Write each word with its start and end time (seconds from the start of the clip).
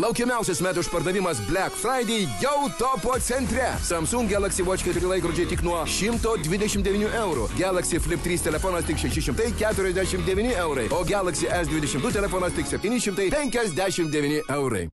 Laukiamiausias 0.00 0.62
metų 0.64 0.80
išpardavimas 0.80 1.40
Black 1.44 1.74
Friday 1.76 2.24
jau 2.40 2.70
topo 2.78 3.18
centre. 3.20 3.66
Samsung 3.84 4.30
Galaxy 4.30 4.64
Watch 4.64 4.86
4 4.86 5.04
laikrodžiai 5.10 5.50
tik 5.50 5.64
nuo 5.66 5.76
129 5.84 7.10
eurų. 7.20 7.50
Galaxy 7.58 8.00
Flip 8.00 8.22
3 8.24 8.46
telefonas 8.48 8.88
tik 8.88 9.02
649 9.02 10.54
eurai. 10.64 10.88
O 10.96 11.02
Galaxy 11.04 11.50
S22 11.52 12.14
telefonas 12.16 12.56
tik 12.56 12.70
759 12.70 14.40
eurai. 14.56 14.86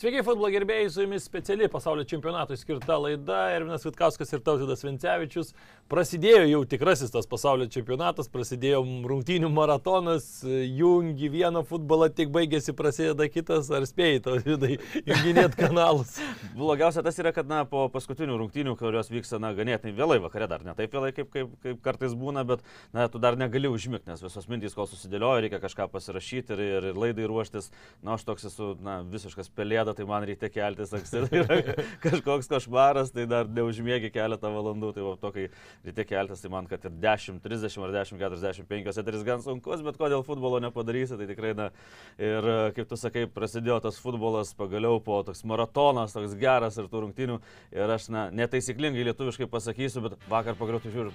Sveiki, 0.00 0.22
futbolo 0.24 0.48
gerbėjai, 0.48 0.86
su 0.88 1.02
jumis 1.02 1.26
speciali 1.28 1.66
pasaulio 1.68 2.06
čempionatui 2.08 2.56
skirta 2.56 2.94
laida. 2.96 3.50
Ervinas 3.52 3.82
Vitkauskas 3.84 4.30
ir 4.32 4.40
Tautidas 4.40 4.80
Vincevičius. 4.80 5.50
Prasidėjo 5.92 6.46
jau 6.48 6.60
tikrasis 6.72 7.12
tas 7.12 7.26
pasaulio 7.28 7.66
čempionatas, 7.68 8.30
prasidėjo 8.32 8.78
rungtynių 9.10 9.50
maratonas, 9.52 10.28
jungi 10.46 11.28
vieną 11.34 11.60
futbolą, 11.68 12.08
tik 12.16 12.32
baigėsi, 12.32 12.72
prasideda 12.78 13.26
kitas, 13.28 13.68
ar 13.76 13.84
spėjai 13.84 14.22
to 14.24 14.38
vidai 14.46 14.78
junginėt 15.04 15.58
kanalus. 15.58 16.14
Blogiausia 16.56 17.04
tas 17.04 17.20
yra, 17.20 17.34
kad 17.36 17.50
na, 17.50 17.66
po 17.68 17.84
paskutinių 17.92 18.38
rungtynių, 18.40 18.78
kurios 18.80 19.12
vyksta 19.12 19.42
na, 19.42 19.52
ganėtinai 19.58 19.92
vėlai 20.00 20.16
vakare, 20.24 20.48
dar 20.48 20.64
ne 20.64 20.72
taip 20.80 20.96
vėlai, 20.96 21.12
kaip, 21.12 21.28
kaip, 21.34 21.52
kaip 21.66 21.84
kartais 21.84 22.16
būna, 22.16 22.46
bet 22.48 22.64
na, 22.96 23.10
tu 23.12 23.20
dar 23.20 23.36
negali 23.36 23.68
užmigti, 23.68 24.08
nes 24.08 24.24
visos 24.24 24.48
mintys, 24.48 24.78
kol 24.78 24.88
susidėlioja, 24.88 25.44
reikia 25.44 25.60
kažką 25.66 25.90
pasirašyti 25.92 26.56
ir, 26.56 26.66
ir, 26.70 26.90
ir 26.94 27.04
laidai 27.04 27.28
ruoštis. 27.28 27.68
Na, 28.00 28.14
aš 28.16 28.24
toks 28.30 28.48
esu 28.48 28.72
na, 28.80 29.00
visiškas 29.04 29.52
pelėdas 29.52 29.89
valandą, 29.90 29.94
tai 29.96 30.06
man 30.06 30.24
reikia 30.24 30.50
keltis 30.50 30.92
anksti. 30.92 31.28
Tai 31.30 31.74
kažkoks 32.04 32.48
košmaras, 32.48 33.10
tai 33.12 33.26
dar 33.26 33.48
neužmėgi 33.48 34.10
keletą 34.12 34.50
valandų. 34.50 34.92
Tai 34.94 35.02
va, 35.02 35.16
to, 35.20 35.30
kai 35.32 35.48
reikia 35.84 36.04
keltis, 36.04 36.40
tai 36.40 36.50
man, 36.50 36.66
kad 36.66 36.84
ir 36.84 36.90
10.30 36.90 37.84
ar 37.84 37.94
10.45 37.94 39.00
eteris 39.00 39.24
gan 39.24 39.42
sunkus, 39.42 39.82
bet 39.82 39.98
kodėl 39.98 40.24
futbolo 40.24 40.60
nepadarysi, 40.60 41.16
tai 41.18 41.28
tikrai, 41.28 41.54
na, 41.54 41.70
ir 42.18 42.72
kaip 42.76 42.88
tu 42.88 42.96
sakai, 42.96 43.26
prasidėjo 43.26 43.80
tas 43.82 43.98
futbolas 44.00 44.54
pagaliau 44.54 45.00
po 45.00 45.22
toks 45.26 45.44
maratonas, 45.44 46.14
toks 46.14 46.36
geras 46.38 46.78
ir 46.78 46.90
tų 46.90 47.06
rungtynių. 47.06 47.40
Ir 47.74 47.94
aš, 47.96 48.10
na, 48.12 48.28
netaisyklingai 48.34 49.06
lietuviškai 49.10 49.48
pasakysiu, 49.50 50.04
bet 50.06 50.18
vakar 50.30 50.58
pagaliau, 50.58 50.82
tu 50.82 50.92
žiūri, 50.92 51.14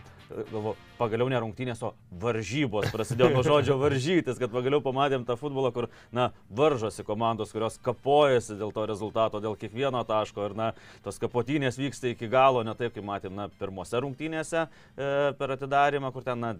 galvo, 0.52 0.76
pagaliau 1.00 1.30
ne 1.32 1.42
rungtynės, 1.44 1.84
o 1.86 1.94
varžybos 2.22 2.92
prasidėjo 2.94 3.32
nuo 3.36 3.45
žodžio 3.45 3.78
varžytis, 3.82 4.39
kad 4.42 4.54
pagaliau 4.54 4.82
pamatėm 4.84 5.26
tą 5.28 5.38
futbolą, 5.39 5.72
kur, 5.76 5.89
na, 6.16 6.30
varžosi 6.56 7.06
komandos, 7.06 7.54
kurios 7.56 7.78
kapojasi 7.86 8.58
dėl 8.60 8.64
to 8.75 8.85
rezultato, 8.89 9.41
dėl 9.44 9.58
kiekvieno 9.59 10.02
taško. 10.08 10.49
Ir, 10.49 10.55
na, 10.58 10.69
tos 11.05 11.19
kapotynės 11.21 11.80
vyksta 11.80 12.13
iki 12.13 12.30
galo, 12.31 12.63
ne 12.66 12.75
taip, 12.77 12.95
kaip 12.95 13.05
matėm, 13.05 13.35
na, 13.38 13.49
pirmose 13.59 14.02
rungtynėse 14.02 14.65
e, 14.65 15.11
per 15.39 15.55
atidarimą, 15.58 16.11
kur 16.15 16.26
ten, 16.26 16.42
na, 16.42 16.53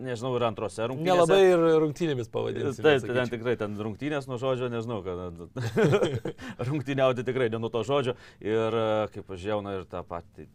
nežinau, 0.00 0.32
ir 0.38 0.46
antrose 0.48 0.88
rungtynėse. 0.90 1.16
Nelabai 1.16 1.40
ir 1.48 1.64
rungtynėmis 1.84 2.30
pavadinti. 2.32 2.74
Taip, 2.80 3.04
tai 3.04 3.16
ten 3.20 3.32
tikrai, 3.34 3.56
ten 3.60 3.76
rungtynės 3.88 4.28
nuo 4.30 4.40
žodžio, 4.40 4.70
nežinau, 4.72 5.00
kad 5.06 6.00
rungtyniauti 6.70 7.26
tikrai 7.26 7.50
ne 7.52 7.62
nuo 7.62 7.72
to 7.72 7.84
žodžio. 7.86 8.16
Ir 8.44 8.80
e, 8.80 8.88
kaip 9.14 9.28
pažiūrėjau, 9.30 9.62
na 9.66 9.78
ir 9.80 9.86
tą 9.90 10.04
patį 10.06 10.48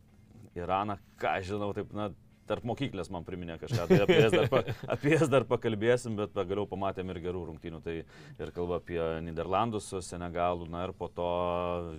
Iraną, 0.56 0.96
ką 1.20 1.34
žinau, 1.44 1.74
taip, 1.76 1.90
na, 1.96 2.10
tarp 2.50 2.66
mokyklės 2.68 3.10
man 3.14 3.26
priminė 3.26 3.58
kažką, 3.62 3.88
tai 3.90 4.00
apie 4.06 4.18
jas, 4.20 4.34
dar, 4.34 4.50
pa, 4.52 4.62
apie 4.96 5.14
jas 5.16 5.30
dar 5.32 5.46
pakalbėsim, 5.50 6.16
bet 6.20 6.34
pagaliau 6.36 6.68
pamatėm 6.70 7.10
ir 7.14 7.22
gerų 7.24 7.46
rungtynių. 7.50 7.82
Tai 7.86 7.96
ir 8.02 8.52
kalba 8.56 8.80
apie 8.82 9.00
Niderlandus 9.26 9.90
su 9.90 10.02
Senegalu, 10.06 10.68
na 10.72 10.86
ir 10.88 10.94
po 10.98 11.10
to 11.10 11.30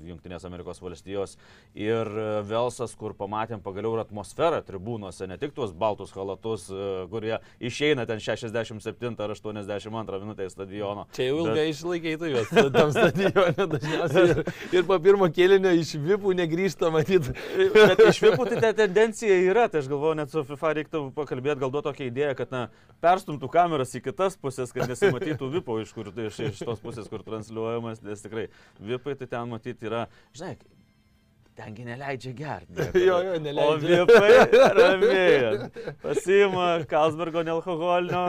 Junktinės 0.07 0.47
Amerikos 0.49 0.81
valstijos 0.83 1.37
ir 1.75 2.11
Velsas, 2.47 2.95
kur 2.99 3.17
pamatėm 3.19 3.62
pagaliau 3.65 3.97
ir 3.97 4.05
atmosferą 4.05 4.62
tribūnose, 4.67 5.29
ne 5.31 5.39
tik 5.41 5.55
tuos 5.57 5.75
baltus 5.77 6.15
halatus, 6.17 6.69
kurie 7.11 7.37
išeina 7.61 8.07
ten 8.09 8.23
67 8.23 9.17
ar 9.27 9.34
82 9.34 10.23
minutę 10.23 10.47
į 10.47 10.53
stadioną. 10.55 11.07
Čia 11.17 11.31
jau 11.31 11.41
ilgai 11.43 11.67
bet... 11.67 11.73
išlaikėjai 11.75 12.21
tu 12.23 12.33
juos 12.33 12.55
tam 12.77 12.93
stadione 12.97 13.69
dažniausiai. 13.75 14.27
Ir, 14.31 14.55
ir 14.81 14.87
po 14.89 14.99
pirmo 15.03 15.28
kėlinio 15.33 15.75
iš 15.77 15.97
vipų 16.01 16.37
negrįžta 16.41 16.91
matyti. 16.95 17.34
Bet 17.75 18.03
iš 18.07 18.23
vipų 18.25 18.49
tai 18.51 18.63
ta 18.65 18.73
tendencija 18.84 19.37
yra, 19.51 19.67
tai 19.73 19.83
aš 19.83 19.91
galvoju, 19.93 20.19
net 20.21 20.36
su 20.37 20.45
FIFA 20.51 20.73
reiktų 20.81 21.03
pakalbėti, 21.17 21.61
gal 21.63 21.73
duoti 21.73 21.89
tokią 21.89 22.09
idėją, 22.11 22.37
kad 22.39 22.53
na, 22.53 22.63
perstumtų 23.05 23.49
kameras 23.53 23.95
į 23.97 24.03
kitas 24.05 24.37
pusės, 24.41 24.75
kad 24.77 24.91
nesimatytų 24.91 25.49
vipo 25.57 25.79
iš, 25.81 25.95
kur, 25.97 26.13
iš, 26.27 26.41
iš 26.51 26.65
tos 26.67 26.83
pusės, 26.83 27.09
kur 27.13 27.25
transliuojamas, 27.27 28.03
nes 28.05 28.25
tikrai 28.25 28.49
vipai 28.77 29.17
tai 29.17 29.31
ten 29.33 29.49
matyti 29.55 29.89
yra, 29.89 30.07
žinai, 30.37 30.57
tengi 31.56 31.84
neleidžia 31.87 32.33
gerti. 32.37 32.87
jo, 33.09 33.17
jo, 33.25 33.34
neleidžia. 33.43 34.03
O 34.03 34.06
vipai 34.06 34.72
ramiai. 34.78 35.69
Pasima 36.03 36.67
Kalsbergo 36.91 37.43
nealkoholinio 37.47 38.25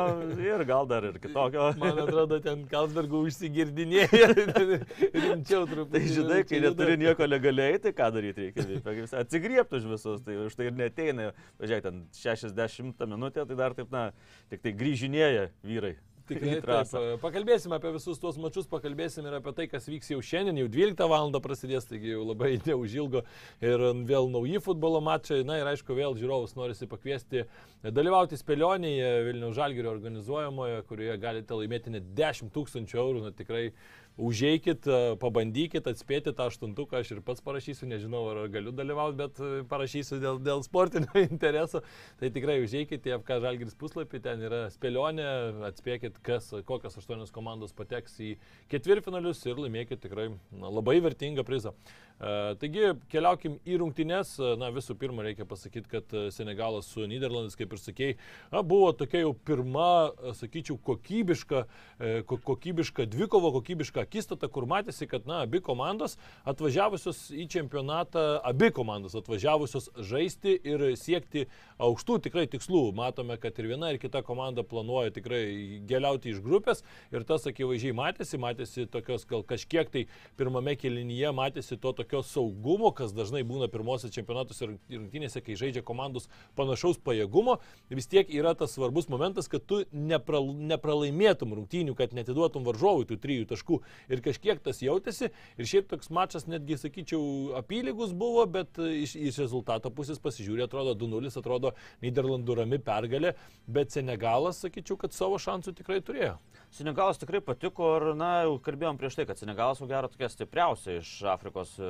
ir 0.45 0.63
gal 0.69 0.89
dar 0.89 1.07
ir 1.09 1.19
kitokio. 1.21 1.69
Man 1.81 2.01
atrodo, 2.05 2.39
ten 2.43 2.63
Kalsbergo 2.71 3.21
užsigirdinėja. 3.27 4.31
Rimčiau 5.27 5.67
truputį. 5.69 5.93
Tai 5.93 6.03
žinai, 6.15 6.41
kai 6.47 6.63
neturi 6.63 6.97
nieko 7.03 7.27
legaliai, 7.27 7.79
tai 7.83 7.93
ką 7.97 8.09
daryti 8.15 8.47
reikia? 8.47 9.07
Atsigriepti 9.21 9.81
už 9.81 9.89
visus, 9.93 10.23
tai 10.25 10.39
už 10.47 10.57
tai 10.57 10.71
ir 10.71 10.77
neteina. 10.77 11.31
Važiuok, 11.61 11.87
ten 11.87 12.03
60 12.15 13.07
minutę, 13.07 13.47
tai 13.47 13.59
dar 13.59 13.75
taip, 13.77 13.91
na, 13.93 14.09
tik 14.51 14.63
tai 14.63 14.75
grįžinėja 14.77 15.49
vyrai. 15.67 15.97
Tikrai 16.27 16.57
taip. 16.63 16.95
Pakalbėsim 17.21 17.73
apie 17.75 17.91
visus 17.95 18.19
tuos 18.21 18.37
mačius, 18.41 18.67
pakalbėsim 18.69 19.27
ir 19.27 19.37
apie 19.39 19.53
tai, 19.55 19.67
kas 19.71 19.87
vyks 19.87 20.11
jau 20.11 20.19
šiandien, 20.23 20.59
jau 20.63 20.69
12 20.73 21.07
val. 21.11 21.31
prasidės, 21.43 21.87
taigi 21.87 22.13
jau 22.13 22.23
labai 22.25 22.55
neužilgo 22.67 23.23
ir 23.63 23.85
vėl 24.09 24.31
nauji 24.33 24.61
futbolo 24.63 25.01
mačai. 25.03 25.43
Na 25.47 25.59
ir 25.61 25.69
aišku, 25.71 25.95
vėl 25.97 26.17
žiūrovus 26.19 26.57
norisi 26.59 26.89
pakviesti 26.89 27.45
dalyvauti 27.83 28.39
spėlionėje 28.39 29.11
Vilnių 29.29 29.53
Žalgirio 29.55 29.93
organizuojamoje, 29.93 30.81
kurioje 30.89 31.17
galite 31.21 31.59
laimėti 31.59 31.93
net 31.95 32.11
10 32.17 32.51
tūkstančių 32.55 33.01
eurų. 33.03 33.23
Na 33.27 33.33
tikrai 33.35 33.69
užeikit, 34.17 34.87
pabandykit 35.21 35.87
atspėti 35.89 36.33
tą 36.35 36.47
aštuntuką, 36.49 37.01
aš 37.01 37.13
ir 37.13 37.21
pats 37.25 37.43
parašysiu, 37.45 37.87
nežinau 37.89 38.23
ar 38.31 38.39
galiu 38.51 38.73
dalyvauti, 38.75 39.17
bet 39.19 39.41
parašysiu 39.69 40.19
dėl, 40.23 40.41
dėl 40.41 40.63
sportinio 40.65 41.21
intereso. 41.27 41.83
Tai 42.19 42.31
tikrai 42.33 42.57
užeikit 42.63 43.05
į 43.05 43.17
FK 43.19 43.39
Žalgiris 43.45 43.77
puslapį, 43.77 44.21
ten 44.25 44.41
yra 44.47 44.63
spėlionė, 44.73 45.27
atspėkit, 45.69 46.17
kas, 46.25 46.49
kokios 46.67 46.97
aštuonios 46.97 47.33
komandos 47.35 47.75
pateks 47.77 48.17
į 48.23 48.33
ketvirtfinalius 48.73 49.45
ir 49.45 49.61
laimėkit 49.61 50.01
tikrai 50.03 50.31
na, 50.33 50.73
labai 50.73 50.97
vertingą 51.05 51.45
prizą. 51.47 51.75
E, 52.17 52.33
taigi 52.61 52.95
keliaukim 53.13 53.59
į 53.67 53.77
rungtynes. 53.83 54.33
Na 54.57 54.71
visų 54.73 54.97
pirma 54.97 55.25
reikia 55.27 55.45
pasakyti, 55.49 55.91
kad 55.91 56.17
Senegalas 56.33 56.89
su 56.89 57.05
Niderlandais, 57.05 57.57
kaip 57.59 57.75
ir 57.75 57.81
sakėjai, 57.81 58.17
buvo 58.65 58.89
tokia 58.97 59.21
jau 59.21 59.35
pirma, 59.47 60.09
sakyčiau, 60.39 60.79
kokybiška, 60.87 61.63
e, 62.01 62.13
kokybiška 62.25 63.05
dvikova, 63.13 63.53
kokybiška 63.59 64.06
akistata, 64.07 64.49
kur 64.49 64.65
matėsi, 64.69 65.07
kad 65.09 65.27
na, 65.29 65.43
abi 65.45 65.61
komandos 65.63 66.17
atvažiavusios 66.47 67.27
į 67.35 67.47
čempionatą, 67.51 68.25
abi 68.47 68.71
komandos 68.75 69.15
atvažiavusios 69.19 69.91
žaisti 70.09 70.55
ir 70.63 70.85
siekti 70.97 71.45
aukštų 71.83 72.19
tikrai 72.27 72.47
tikslų. 72.49 72.87
Matome, 72.97 73.37
kad 73.41 73.57
ir 73.59 73.69
viena, 73.73 73.91
ir 73.91 73.99
kita 74.01 74.23
komanda 74.25 74.63
planuoja 74.67 75.13
tikrai 75.15 75.43
geriauti 75.87 76.31
iš 76.33 76.41
grupės 76.45 76.83
ir 77.11 77.25
tas 77.27 77.45
akivaizdžiai 77.49 77.95
matėsi, 77.97 78.39
matėsi 78.41 78.87
tokios 78.91 79.27
gal 79.29 79.43
kažkiek 79.47 79.91
tai 79.91 80.05
pirmame 80.39 80.77
kelinyje 80.79 81.33
matėsi 81.35 81.77
to 81.81 81.93
tokio 81.97 82.23
saugumo, 82.25 82.91
kas 82.95 83.13
dažnai 83.15 83.43
būna 83.47 83.69
pirmosios 83.71 84.13
čempionatuose 84.15 84.65
ir 84.67 84.75
rinktinėse, 84.93 85.43
kai 85.43 85.57
žaidžia 85.59 85.83
komandos 85.85 86.29
panašaus 86.57 86.99
pajėgumo, 87.03 87.59
vis 87.89 88.09
tiek 88.09 88.29
yra 88.33 88.53
tas 88.57 88.75
svarbus 88.75 89.09
momentas, 89.11 89.49
kad 89.51 89.65
tu 89.67 89.83
nepra, 89.91 90.41
nepralaimėtum 90.73 91.55
rungtynių, 91.57 91.95
kad 91.97 92.15
netiduotum 92.17 92.65
varžovui 92.67 93.07
tų 93.09 93.19
trijų 93.23 93.47
taškų. 93.51 93.81
Ir 94.11 94.23
kažkiek 94.25 94.61
tas 94.63 94.81
jautėsi. 94.83 95.31
Ir 95.57 95.69
šiaip 95.69 95.89
toks 95.91 96.11
mačas 96.13 96.47
netgi, 96.49 96.77
sakyčiau, 96.79 97.21
apylygus 97.59 98.13
buvo, 98.17 98.45
bet 98.57 98.79
iš, 98.81 99.15
iš 99.29 99.41
rezultato 99.43 99.91
pusės 99.93 100.21
pasižiūrė, 100.23 100.67
atrodo 100.67 100.95
2-0, 100.97 101.33
atrodo 101.41 101.73
Niderlandų 102.05 102.59
rami 102.61 102.81
pergalė, 102.83 103.33
bet 103.67 103.95
Senegalas, 103.95 104.61
sakyčiau, 104.63 104.99
kad 105.01 105.15
savo 105.15 105.39
šansų 105.41 105.75
tikrai 105.81 105.99
turėjo. 106.05 106.37
Senegalas 106.75 107.17
tikrai 107.17 107.39
patiko 107.41 107.93
ir, 107.97 108.05
na, 108.19 108.43
jau 108.45 108.57
kalbėjom 108.61 108.99
prieš 108.99 109.17
tai, 109.17 109.25
kad 109.29 109.39
Senegalas, 109.39 109.79
ko 109.81 109.87
gero, 109.89 110.11
tokia 110.11 110.29
stipriausia 110.29 110.99
iš 110.99 111.13
Afrikos 111.31 111.73
e, 111.79 111.89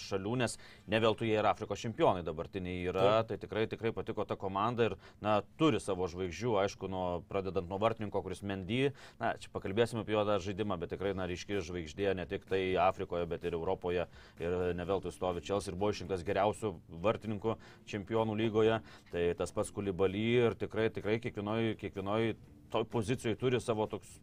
šalių, 0.00 0.36
nes 0.40 0.56
ne 0.88 1.02
veltui 1.02 1.28
jie 1.28 1.36
yra 1.42 1.52
Afrikos 1.52 1.82
čempionai 1.82 2.22
dabartiniai 2.24 2.86
yra, 2.92 3.04
Taip. 3.20 3.32
tai 3.32 3.40
tikrai, 3.44 3.66
tikrai 3.68 3.92
patiko 3.96 4.24
ta 4.24 4.38
komanda 4.40 4.88
ir, 4.88 4.96
na, 5.20 5.40
turi 5.60 5.82
savo 5.82 6.08
žvaigždžių, 6.08 6.56
aišku, 6.64 6.88
nuo, 6.90 7.04
pradedant 7.28 7.68
nuo 7.68 7.80
vartininko, 7.82 8.22
kuris 8.24 8.44
Mendy, 8.46 8.94
na, 9.20 9.34
čia 9.42 9.52
pakalbėsime 9.52 10.06
apie 10.06 10.16
jo 10.16 10.24
dar 10.28 10.40
žaidimą, 10.44 10.78
bet 10.80 10.94
tikrai 10.94 11.00
tikrai 11.00 11.16
na, 11.16 11.26
ryški 11.26 11.60
žvaigždė 11.64 12.14
ne 12.14 12.26
tik 12.26 12.44
tai 12.48 12.76
Afrikoje, 12.76 13.26
bet 13.26 13.44
ir 13.44 13.54
Europoje. 13.54 14.06
Ir 14.40 14.74
ne 14.76 14.84
veltui 14.84 15.12
stovi 15.12 15.40
Čels 15.40 15.68
ir 15.68 15.74
buvo 15.74 15.90
išrinktas 15.92 16.24
geriausių 16.24 16.74
vartininkų 17.02 17.56
čempionų 17.86 18.36
lygoje. 18.36 18.80
Tai 19.10 19.34
tas 19.38 19.52
pats 19.52 19.70
Kulibaly 19.72 20.46
ir 20.46 20.54
tikrai, 20.54 20.90
tikrai 20.90 21.18
kiekvienoje 21.20 21.76
kiekvienoj 21.80 22.34
toj 22.70 22.84
pozicijoje 22.84 23.36
turi 23.36 23.60
savo 23.60 23.86
toks 23.86 24.20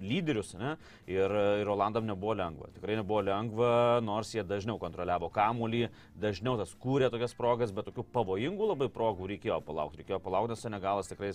lyderius, 0.00 0.54
ne? 0.58 0.74
Ir, 1.10 1.32
ir 1.62 1.70
Olandam 1.70 2.06
nebuvo 2.08 2.34
lengva. 2.38 2.70
Tikrai 2.74 2.98
nebuvo 2.98 3.22
lengva, 3.26 3.70
nors 4.04 4.32
jie 4.34 4.44
dažniau 4.46 4.78
kontroliavo 4.80 5.30
kamuolį, 5.34 5.86
dažniau 6.20 6.56
tas 6.60 6.74
kūrė 6.82 7.10
tokias 7.12 7.34
progas, 7.38 7.72
bet 7.74 7.88
tokių 7.90 8.04
pavojingų 8.14 8.70
labai 8.72 8.90
progų 8.92 9.30
reikėjo 9.34 9.60
palaukti. 9.66 10.02
Reikėjo 10.02 10.20
palaukti, 10.24 10.54
nes 10.54 10.64
Senegalas 10.64 11.10
tikrai 11.10 11.32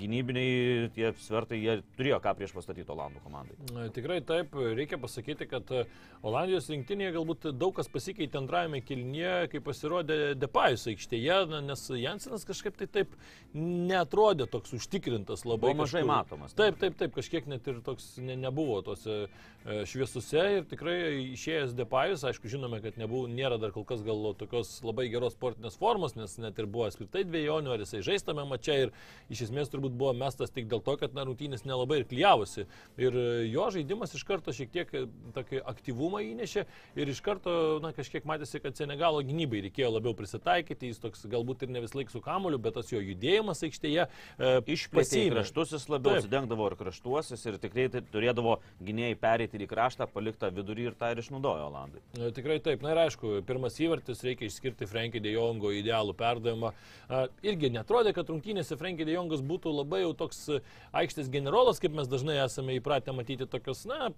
gynybiniai 0.00 0.90
tie 0.96 1.12
svertai, 1.24 1.60
jie 1.62 1.78
turėjo 1.98 2.20
ką 2.24 2.34
prieš 2.38 2.54
pastatyti 2.56 2.92
Olandų 2.92 3.22
komandai. 3.24 3.88
Tikrai 3.96 4.20
taip, 4.26 4.56
reikia 4.76 4.98
pasakyti, 5.02 5.48
kad 5.50 5.70
e, 5.74 5.84
Olandijos 6.26 6.70
rinktinėje 6.72 7.14
galbūt 7.16 7.48
daug 7.56 7.74
kas 7.76 7.90
pasikeitė 7.92 8.40
antrajame 8.40 8.82
kilnyje, 8.84 9.34
kai 9.52 9.62
pasirodė 9.64 10.18
Depajus 10.38 10.86
aikštėje, 10.92 11.40
nes 11.66 11.86
Jansinas 12.00 12.46
kažkaip 12.48 12.78
tai 12.80 12.88
taip 12.98 13.14
netrodė 13.56 14.48
toks 14.50 14.74
užtikrintas 14.76 15.44
labai. 15.46 15.72
Buvo 15.72 15.84
mažai 15.84 16.02
kažkur. 16.02 16.12
matomas? 16.12 16.56
Taip, 16.56 16.78
taip, 16.80 16.96
taip, 17.00 17.14
kažkiek 17.16 17.48
net 17.50 17.66
ir 17.70 17.80
toks 17.86 18.05
ne, 18.22 18.38
nebuvo 18.46 18.80
tose 18.86 19.26
šviesose 19.66 20.42
ir 20.58 20.66
tikrai 20.70 20.96
išėjęs 21.32 21.72
Depajus, 21.74 22.22
aišku, 22.28 22.46
žinome, 22.50 22.78
kad 22.84 22.98
nebuvo, 23.00 23.26
nėra 23.30 23.58
dar 23.58 23.72
kol 23.74 23.82
kas 23.88 24.02
gal 24.06 24.28
tokios 24.38 24.70
labai 24.86 25.08
geros 25.10 25.34
sportinės 25.34 25.78
formos, 25.80 26.14
nes 26.14 26.36
net 26.38 26.58
ir 26.60 26.68
buvo 26.70 26.86
apskritai 26.86 27.24
dviejonių, 27.26 27.72
ar 27.74 27.82
jisai 27.82 28.04
žaistame 28.06 28.44
mačia 28.46 28.76
ir 28.84 28.92
iš 29.32 29.46
esmės 29.48 29.72
turbūt 29.72 29.96
buvo 29.98 30.12
mestas 30.14 30.54
tik 30.54 30.68
dėl 30.70 30.82
to, 30.86 30.94
kad 31.00 31.16
na, 31.16 31.24
rungtynės 31.26 31.66
nelabai 31.66 32.00
ir 32.02 32.06
klyjavosi. 32.06 32.66
Ir 33.00 33.18
e, 33.18 33.26
jo 33.50 33.66
žaidimas 33.74 34.14
iš 34.14 34.22
karto 34.28 34.54
šiek 34.54 34.70
tiek 34.74 34.94
e, 34.94 35.04
tokį 35.34 35.62
aktyvumą 35.74 36.22
įnešė 36.28 36.66
ir 37.00 37.10
iš 37.10 37.22
karto 37.26 37.56
na, 37.82 37.90
kažkiek 37.96 38.26
matėsi, 38.28 38.62
kad 38.62 38.78
Senegalo 38.78 39.24
gynybai 39.26 39.64
reikėjo 39.66 39.90
labiau 39.96 40.14
prisitaikyti, 40.18 40.92
jis 40.92 41.02
toks 41.02 41.26
galbūt 41.32 41.66
ir 41.66 41.74
ne 41.74 41.82
vis 41.82 41.96
laik 41.98 42.14
su 42.14 42.22
kamuoliu, 42.22 42.60
bet 42.62 42.78
tas 42.78 42.92
jo 42.94 43.02
judėjimas 43.02 43.64
aikštėje 43.66 44.06
e, 44.06 44.54
Išplėtė 44.76 45.26
kraštus 45.32 45.74
jis 45.74 45.88
labiau, 45.90 46.20
atsidengdavo 46.20 46.70
ir 46.70 46.78
kraštuosius 46.78 47.44
ir 47.50 47.58
tikrai 47.62 47.88
tai 47.92 47.95
turėdavo 48.12 48.58
gynėjai 48.84 49.18
pereiti 49.20 49.60
į 49.60 49.68
kraštą, 49.70 50.08
palikta 50.12 50.50
vidurį 50.54 50.90
ir 50.90 50.98
tą 50.98 51.10
ir 51.14 51.22
išnaudojo 51.22 51.68
Olandai. 51.70 52.02
E, 52.18 52.30
Tikrai 52.36 52.58
taip, 52.64 52.84
na 52.84 52.94
ir 52.94 53.02
aišku, 53.06 53.40
pirmas 53.48 53.78
įvartis 53.82 54.24
reikia 54.26 54.48
išskirti 54.50 54.88
Frankį 54.90 55.22
De 55.24 55.34
Jongo 55.34 55.72
idealų 55.74 56.16
perdavimą. 56.18 56.72
Irgi 57.46 57.70
netrodė, 57.74 58.12
kad 58.16 58.30
rungtynėse 58.32 58.78
Frankį 58.80 59.06
De 59.08 59.16
Jongas 59.16 59.44
būtų 59.46 59.72
labai 59.80 60.02
jau 60.04 60.12
toks 60.24 60.46
aikštės 60.96 61.30
generolas, 61.32 61.80
kaip 61.82 61.96
mes 61.96 62.10
dažnai 62.10 62.38
esame 62.44 62.76
įpratę 62.80 63.14
matyti 63.16 63.48
tokios, 63.50 63.84
na, 63.88 64.12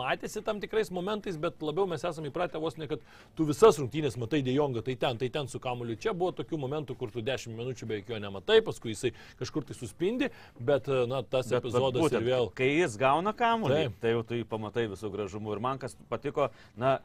matėsi 0.00 0.42
tam 0.44 0.60
tikrais 0.62 0.90
momentais, 0.94 1.36
bet 1.40 1.60
labiau 1.64 1.86
mes 1.90 2.04
esame 2.06 2.30
įpratę 2.30 2.60
vos 2.62 2.76
ne, 2.80 2.88
kad 2.90 3.02
tu 3.38 3.46
visas 3.48 3.78
rungtynės 3.80 4.18
matai 4.20 4.42
De 4.46 4.54
Jongą, 4.54 4.82
tai 4.86 4.96
ten, 5.00 5.20
tai 5.20 5.30
ten 5.32 5.48
su 5.50 5.60
kamuoliu. 5.62 5.98
Čia 6.00 6.14
buvo 6.16 6.32
tokių 6.40 6.60
momentų, 6.64 6.96
kur 7.00 7.12
tu 7.14 7.24
10 7.24 7.56
minučių 7.58 7.88
beveik 7.90 8.10
jo 8.10 8.20
nematai, 8.22 8.60
paskui 8.66 8.94
jisai 8.94 9.12
kažkur 9.40 9.68
tai 9.68 9.76
suspindi, 9.78 10.30
bet, 10.58 10.90
na, 11.10 11.22
tas 11.22 11.50
Bet 11.50 11.60
epizodas 11.60 12.06
būtent, 12.06 12.20
ir 12.20 12.28
vėl. 12.32 12.50
Kai 12.56 12.72
jis 12.72 12.98
gauna 13.00 13.34
kamuolį, 13.36 13.86
Taip. 13.86 14.02
tai 14.02 14.14
jau 14.14 14.26
tu 14.26 14.38
jį 14.38 14.48
pamatai 14.50 14.88
visų 14.90 15.12
gražumų. 15.14 15.56
Ir 15.56 15.64
man 15.68 15.80
kas 15.82 15.96
patiko, 16.10 16.50
na, 16.80 16.98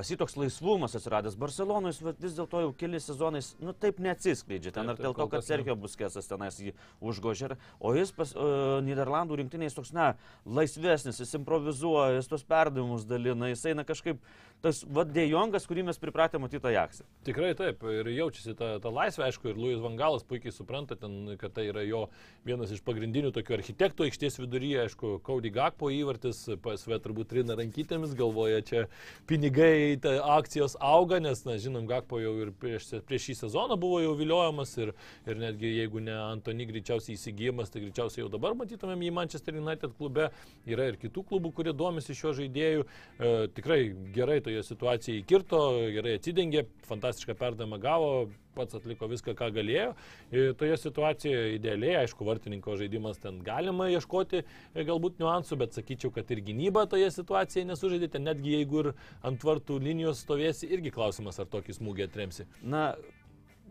pasitoks 0.00 0.36
laisvumas 0.40 0.94
atsiradęs. 0.96 1.36
Barcelonoje, 1.36 2.14
vis 2.22 2.36
dėlto 2.38 2.62
jau 2.64 2.70
keli 2.80 3.00
sezonais, 3.02 3.52
nu 3.60 3.74
taip 3.76 4.00
neatsiskleidžia. 4.00 4.72
Ten, 4.72 4.88
Taip, 4.88 4.96
ar 4.96 5.04
dėl 5.04 5.16
to, 5.18 5.26
kad. 5.34 5.44
Sergio 5.44 5.76
Buskesas 5.76 6.30
tenais 6.30 6.56
jį 6.62 6.72
užgožė, 7.04 7.52
o 7.76 7.92
jis 7.96 8.12
pas 8.16 8.32
uh, 8.32 8.78
Niderlandų 8.86 9.42
rinktinės 9.42 9.76
toks, 9.76 9.92
na, 9.96 10.14
laisvesnis, 10.46 11.20
jis 11.20 11.36
improvizuoja, 11.36 12.16
jis 12.16 12.30
tos 12.32 12.46
perdavimus 12.48 13.04
dalina, 13.08 13.50
jis 13.52 13.66
eina 13.72 13.84
kažkaip, 13.88 14.22
tas 14.64 14.82
vadėjongas, 14.84 15.64
kurį 15.68 15.84
mes 15.88 15.98
pripratę 16.00 16.40
matyti 16.40 16.68
Ajaxį. 16.70 17.04
Tikrai 17.26 17.52
taip, 17.56 17.82
ir 17.88 18.08
jaučiasi 18.12 18.54
ta, 18.58 18.74
ta 18.82 18.92
laisvė, 18.92 19.26
aišku, 19.26 19.50
ir 19.50 19.60
Luis 19.60 19.80
Vangalas 19.80 20.24
puikiai 20.28 20.52
supranta, 20.54 20.96
ten, 21.00 21.34
kad 21.40 21.54
tai 21.56 21.66
yra 21.70 21.84
jo 21.86 22.02
vienas 22.46 22.72
iš 22.74 22.82
pagrindinių 22.84 23.32
tokių 23.36 23.56
architektų 23.58 24.08
aikštės 24.08 24.36
viduryje, 24.42 24.82
aišku, 24.84 25.12
Kaudi 25.26 25.52
Gakpo 25.54 25.90
įvartis, 25.94 26.42
PSV 26.60 27.00
turbūt 27.04 27.30
trina 27.32 27.56
rankytėmis, 27.58 28.12
galvoja, 28.18 28.60
čia 28.66 28.84
pinigai, 29.30 29.96
ta 30.02 30.16
akcijos 30.36 30.76
auga, 30.76 31.22
nes, 31.24 31.44
na, 31.48 31.56
žinom, 31.60 31.88
Gakpo 31.88 32.20
jau 32.20 32.34
ir 32.44 32.52
prieš, 32.60 32.90
prieš 33.08 33.30
šį 33.30 33.38
sezoną 33.44 33.80
buvo 33.80 34.02
jau 34.04 34.12
viliojamas 34.18 34.76
ir, 34.80 34.92
ir 35.24 35.40
netgi 35.40 35.72
jeigu 35.78 36.04
ne 36.04 36.16
Antony 36.20 36.68
greičiausiai 36.68 37.16
įsigijimas, 37.16 37.72
tai 37.72 37.86
greičiausiai 37.86 38.26
jau 38.26 38.30
dabar 38.32 38.56
matytumėm 38.58 39.08
jį 39.08 39.14
Manchester 39.16 39.56
United 39.56 39.96
klube, 39.96 40.28
yra 40.68 40.90
ir 40.90 41.00
kitų 41.00 41.24
klubų, 41.32 41.54
kurie 41.56 41.74
domisi 41.76 42.16
šiuo 42.16 42.34
žaidėju, 42.36 42.84
e, 42.84 43.34
tikrai 43.56 43.80
gerai 44.14 44.40
toje 44.50 44.66
situacijoje 44.66 45.22
įkirto, 45.22 45.60
gerai 45.94 46.16
atsidengė, 46.18 46.64
fantastišką 46.88 47.36
perdamą 47.38 47.78
gavo, 47.80 48.10
pats 48.56 48.74
atliko 48.74 49.06
viską, 49.10 49.34
ką 49.38 49.50
galėjo. 49.54 49.92
Ir 50.34 50.54
toje 50.58 50.76
situacijoje 50.82 51.54
idealiai, 51.56 52.00
aišku, 52.02 52.26
vartininko 52.26 52.74
žaidimas 52.80 53.20
ten 53.22 53.38
galima 53.46 53.86
ieškoti 53.92 54.42
e, 54.42 54.84
galbūt 54.86 55.20
niuansų, 55.22 55.60
bet 55.62 55.78
sakyčiau, 55.78 56.10
kad 56.14 56.30
ir 56.34 56.42
gynyba 56.46 56.86
toje 56.90 57.10
situacijoje 57.14 57.68
nesužaidėte, 57.70 58.22
netgi 58.22 58.56
jeigu 58.58 58.84
ir 58.84 58.92
ant 59.26 59.46
vartų 59.46 59.78
linijos 59.84 60.24
stovėsi, 60.26 60.68
irgi 60.74 60.92
klausimas, 60.94 61.38
ar 61.38 61.50
tokį 61.52 61.78
smūgį 61.78 62.08
atremsi. 62.08 62.48
Na, 62.62 62.90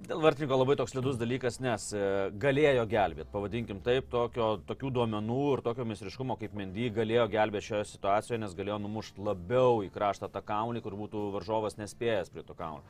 dėl 0.08 0.22
vartininko 0.24 0.58
labai 0.60 0.76
toks 0.80 0.94
slidus 0.94 1.18
dalykas, 1.20 1.60
nes 1.64 1.90
e, 1.96 2.04
galėjo 2.42 2.86
gelbėti, 2.90 3.30
pavadinkim 3.34 3.82
taip, 3.86 4.08
tokio, 4.12 4.52
tokių 4.70 4.92
duomenų 4.96 5.40
ir 5.56 5.64
tokio 5.66 5.86
misriškumo 5.90 6.38
kaip 6.40 6.56
Mendy 6.58 6.90
galėjo 6.94 7.28
gelbėti 7.34 7.72
šioje 7.72 7.90
situacijoje, 7.94 8.42
nes 8.44 8.56
galėjo 8.58 8.80
numušti 8.86 9.26
labiau 9.26 9.84
į 9.86 9.92
kraštą 9.96 10.32
tą 10.34 10.44
kaulį, 10.46 10.84
kur 10.86 10.98
būtų 11.00 11.26
varžovas 11.36 11.80
nespėjęs 11.82 12.32
prie 12.34 12.46
to 12.48 12.58
kaulio. 12.58 12.86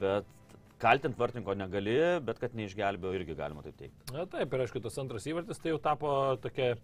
Bet 0.00 0.28
kaltinti 0.82 1.18
vartininko 1.20 1.54
negali, 1.56 1.96
bet 2.24 2.40
kad 2.42 2.54
neišgelbėjo 2.58 3.14
irgi 3.18 3.36
galima 3.38 3.62
taip 3.64 3.76
teikti. 3.78 4.14
Na 4.14 4.26
taip, 4.30 4.52
ir 4.52 4.64
aišku, 4.64 4.82
tas 4.84 4.98
antras 5.00 5.26
įvartis 5.30 5.60
tai 5.62 5.72
jau 5.72 5.80
tapo 5.82 6.10
tokia, 6.42 6.74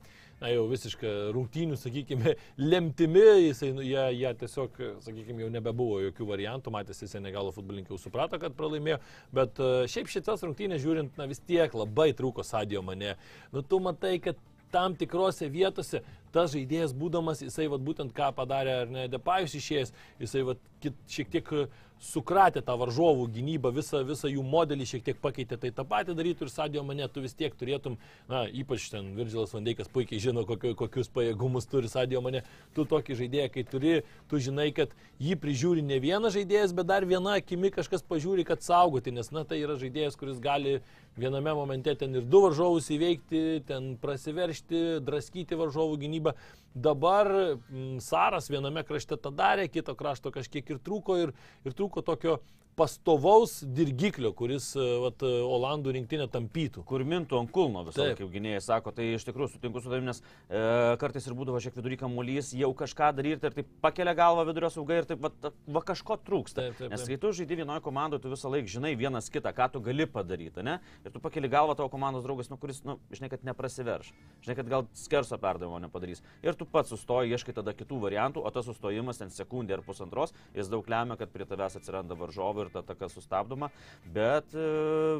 na 0.40 0.52
jau 0.52 0.66
visiška 0.70 1.14
rungtynių, 1.36 1.78
sakykime, 1.80 2.34
lemtimi, 2.60 3.24
jisai, 3.46 3.72
nu, 3.76 3.84
jie, 3.84 4.02
jie 4.16 4.30
tiesiog, 4.42 4.78
sakykime, 5.06 5.44
jau 5.44 5.50
nebebuvo 5.52 6.00
jokių 6.06 6.28
variantų, 6.30 6.74
matėsi 6.74 7.10
Senegalo 7.10 7.52
futbolininkai 7.56 7.96
jau 7.96 8.02
suprato, 8.04 8.40
kad 8.42 8.56
pralaimėjo, 8.58 9.00
bet 9.36 9.60
e, 9.60 9.72
šiaip 9.90 10.12
šitas 10.12 10.46
rungtynės 10.46 10.84
žiūrint, 10.84 11.18
na 11.20 11.28
vis 11.30 11.42
tiek 11.44 11.74
labai 11.76 12.12
trūko 12.16 12.46
sadio 12.46 12.84
mane. 12.86 13.16
Nu 13.52 13.66
tu 13.66 13.82
matai, 13.84 14.16
kad 14.22 14.38
tam 14.70 14.94
tikrose 14.94 15.48
vietose 15.50 16.00
tas 16.34 16.52
žaidėjas 16.54 16.94
būdamas, 16.94 17.42
jisai 17.42 17.66
vat, 17.70 17.82
būtent 17.82 18.14
ką 18.14 18.30
padarė, 18.36 18.74
ar 18.84 18.90
ne, 18.94 19.06
Depajus 19.10 19.56
išėjęs, 19.58 19.92
jisai 20.22 20.44
vat, 20.46 20.60
kit, 20.82 20.98
šiek 21.10 21.32
tiek 21.32 21.50
e, 21.56 21.64
sukratė 22.00 22.62
tą 22.64 22.76
varžovų 22.80 23.26
gynybą, 23.34 23.70
visą, 23.76 24.00
visą 24.08 24.30
jų 24.30 24.42
modelį 24.46 24.86
šiek 24.88 25.04
tiek 25.04 25.18
pakeitė, 25.20 25.58
tai 25.60 25.70
tą 25.76 25.84
patį 25.88 26.16
darytų 26.16 26.46
ir 26.46 26.52
Sadio 26.52 26.84
mane, 26.86 27.06
tu 27.12 27.22
vis 27.24 27.36
tiek 27.36 27.54
turėtum, 27.60 27.98
na, 28.30 28.46
ypač 28.48 28.88
ten 28.92 29.12
Virgilas 29.18 29.52
Vandeikas 29.54 29.90
puikiai 29.92 30.22
žino, 30.22 30.46
kokio, 30.48 30.72
kokius 30.78 31.12
pajėgumus 31.12 31.68
turi 31.70 31.90
Sadio 31.92 32.22
mane, 32.24 32.42
tu 32.76 32.86
tokį 32.88 33.18
žaidėją, 33.20 33.50
kai 33.52 33.66
turi, 33.68 33.94
tu 34.32 34.40
žinai, 34.40 34.70
kad 34.76 34.96
jį 35.20 35.36
prižiūri 35.42 35.84
ne 35.84 36.00
vienas 36.02 36.34
žaidėjas, 36.38 36.74
bet 36.76 36.88
dar 36.88 37.04
viena 37.08 37.36
akimi 37.36 37.72
kažkas 37.74 38.06
pažiūri, 38.08 38.48
kad 38.48 38.64
saugoti, 38.64 39.12
nes, 39.12 39.28
na, 39.34 39.44
tai 39.44 39.60
yra 39.60 39.76
žaidėjas, 39.80 40.16
kuris 40.20 40.40
gali 40.40 40.80
viename 41.18 41.54
momente 41.54 41.94
ten 41.98 42.14
ir 42.14 42.26
du 42.28 42.42
varžovus 42.44 42.90
įveikti, 42.94 43.62
ten 43.68 43.94
prasiveršti, 44.00 45.00
draskyti 45.06 45.58
varžovų 45.58 45.98
gynybą. 46.04 46.34
Dabar 46.74 47.30
m, 47.34 47.98
Saras 48.04 48.50
viename 48.52 48.84
krašte 48.86 49.18
tą 49.18 49.32
darė, 49.34 49.66
kito 49.72 49.96
krašto 49.98 50.30
kažkiek 50.34 50.70
ir 50.70 50.80
trūko 50.84 51.18
ir, 51.24 51.34
ir 51.66 51.76
trūko 51.76 52.04
tokio 52.06 52.38
pastovaus 52.80 53.60
dirgiklio, 53.64 54.32
kuris 54.36 54.72
e, 54.76 54.86
vat, 55.06 55.24
e, 55.24 55.32
Olandų 55.50 55.96
rinktinę 55.96 56.28
tampytų. 56.32 56.84
Kur 56.88 57.04
mintų 57.08 57.40
ant 57.40 57.52
kulno 57.54 57.86
visą, 57.88 58.10
kaip 58.18 58.32
gynėjai 58.32 58.62
sako, 58.64 58.92
tai 58.96 59.12
iš 59.16 59.26
tikrųjų 59.28 59.54
sutinku 59.54 59.82
su 59.82 59.92
tavimi, 59.92 60.10
nes 60.12 60.22
e, 60.22 60.62
kartais 61.00 61.26
ir 61.28 61.36
būdavo 61.38 61.60
šiek 61.60 61.70
tiek 61.70 61.78
vidury 61.78 61.98
kamuolys, 62.00 62.52
jau 62.56 62.70
kažką 62.74 63.10
daryti 63.14 63.46
ir 63.46 63.54
taip 63.54 63.68
pakelia 63.82 64.14
galvą 64.14 64.44
vidurio 64.48 64.70
saugai 64.70 65.00
ir 65.00 65.08
taip 65.08 65.22
va, 65.22 65.30
va 65.66 65.82
kažko 65.86 66.18
trūksta. 66.26 66.64
Taip, 66.64 66.78
taip, 66.78 66.90
Nes 66.90 67.04
taip. 67.04 67.12
kai 67.12 67.18
tu 67.22 67.32
žaidži 67.38 67.60
vienoje 67.62 67.82
komandoje, 67.84 68.22
tu 68.24 68.32
visą 68.32 68.50
laiką 68.50 68.70
žinai 68.74 68.92
vienas 68.98 69.30
kitą, 69.30 69.52
ką 69.54 69.70
tu 69.74 69.82
gali 69.84 70.06
padaryti, 70.10 70.64
ne? 70.66 70.78
Ir 71.04 71.14
tu 71.14 71.22
pakeli 71.22 71.50
galvą 71.50 71.76
tavo 71.78 71.90
komandos 71.92 72.24
draugas, 72.26 72.50
nu, 72.50 72.58
kuris, 72.60 72.82
nu, 72.86 72.98
žinai, 73.14 73.30
kad 73.32 73.44
neprasiverš. 73.46 74.12
Žinai, 74.44 74.56
kad 74.58 74.72
gal 74.72 74.86
skerso 74.98 75.38
perdavimo 75.40 75.78
nepadarys. 75.82 76.22
Ir 76.42 76.58
tu 76.58 76.66
pats 76.68 76.92
sustoji, 76.92 77.32
ieškai 77.34 77.54
tada 77.56 77.74
kitų 77.76 78.00
variantų, 78.06 78.42
o 78.42 78.54
tas 78.54 78.66
sustojimas 78.68 79.22
ten 79.22 79.32
sekundė 79.34 79.78
ar 79.78 79.84
pusantros, 79.86 80.34
jis 80.56 80.70
daug 80.72 80.86
lemia, 80.90 81.18
kad 81.20 81.32
prie 81.32 81.46
tavęs 81.48 81.78
atsiranda 81.80 82.18
varžovai 82.18 82.66
ir 82.66 82.69
ir 82.70 82.76
ta 82.78 82.82
taka 82.86 83.08
sustabdoma, 83.10 83.70
bet 84.14 84.54
e, 84.54 84.66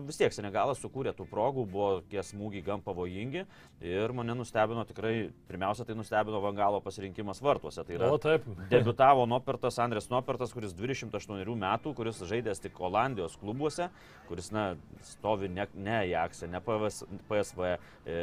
vis 0.07 0.19
tiek 0.21 0.35
Senegalas 0.35 0.80
sukūrė 0.83 1.12
tų 1.16 1.26
progų, 1.30 1.66
buvo 1.71 1.90
tie 2.11 2.23
smūgiai 2.25 2.62
gan 2.64 2.83
pavojingi 2.85 3.45
ir 3.85 4.14
mane 4.16 4.37
nustebino 4.38 4.85
tikrai, 4.88 5.30
pirmiausia, 5.50 5.87
tai 5.88 5.97
nustebino 5.99 6.40
Vangalo 6.45 6.80
pasirinkimas 6.85 7.42
vartuose. 7.42 7.85
Tai 7.87 7.97
yra, 7.97 8.11
O 8.12 8.21
taip. 8.23 8.47
Debutavo 8.73 9.26
Nopertas, 9.28 9.80
Andrės 9.83 10.11
Nopertas, 10.12 10.54
kuris 10.54 10.75
28 10.76 11.57
metų, 11.61 11.95
kuris 11.99 12.23
žaidęs 12.30 12.62
tik 12.62 12.78
Olandijos 12.80 13.37
klubuose, 13.40 13.90
kuris, 14.28 14.50
na, 14.54 14.71
stovi 15.07 15.50
ne, 15.50 15.66
ne 15.75 16.00
Jakse, 16.12 16.49
ne 16.50 16.62
PVS, 16.64 17.02
PSV, 17.30 17.75
e, 18.07 18.21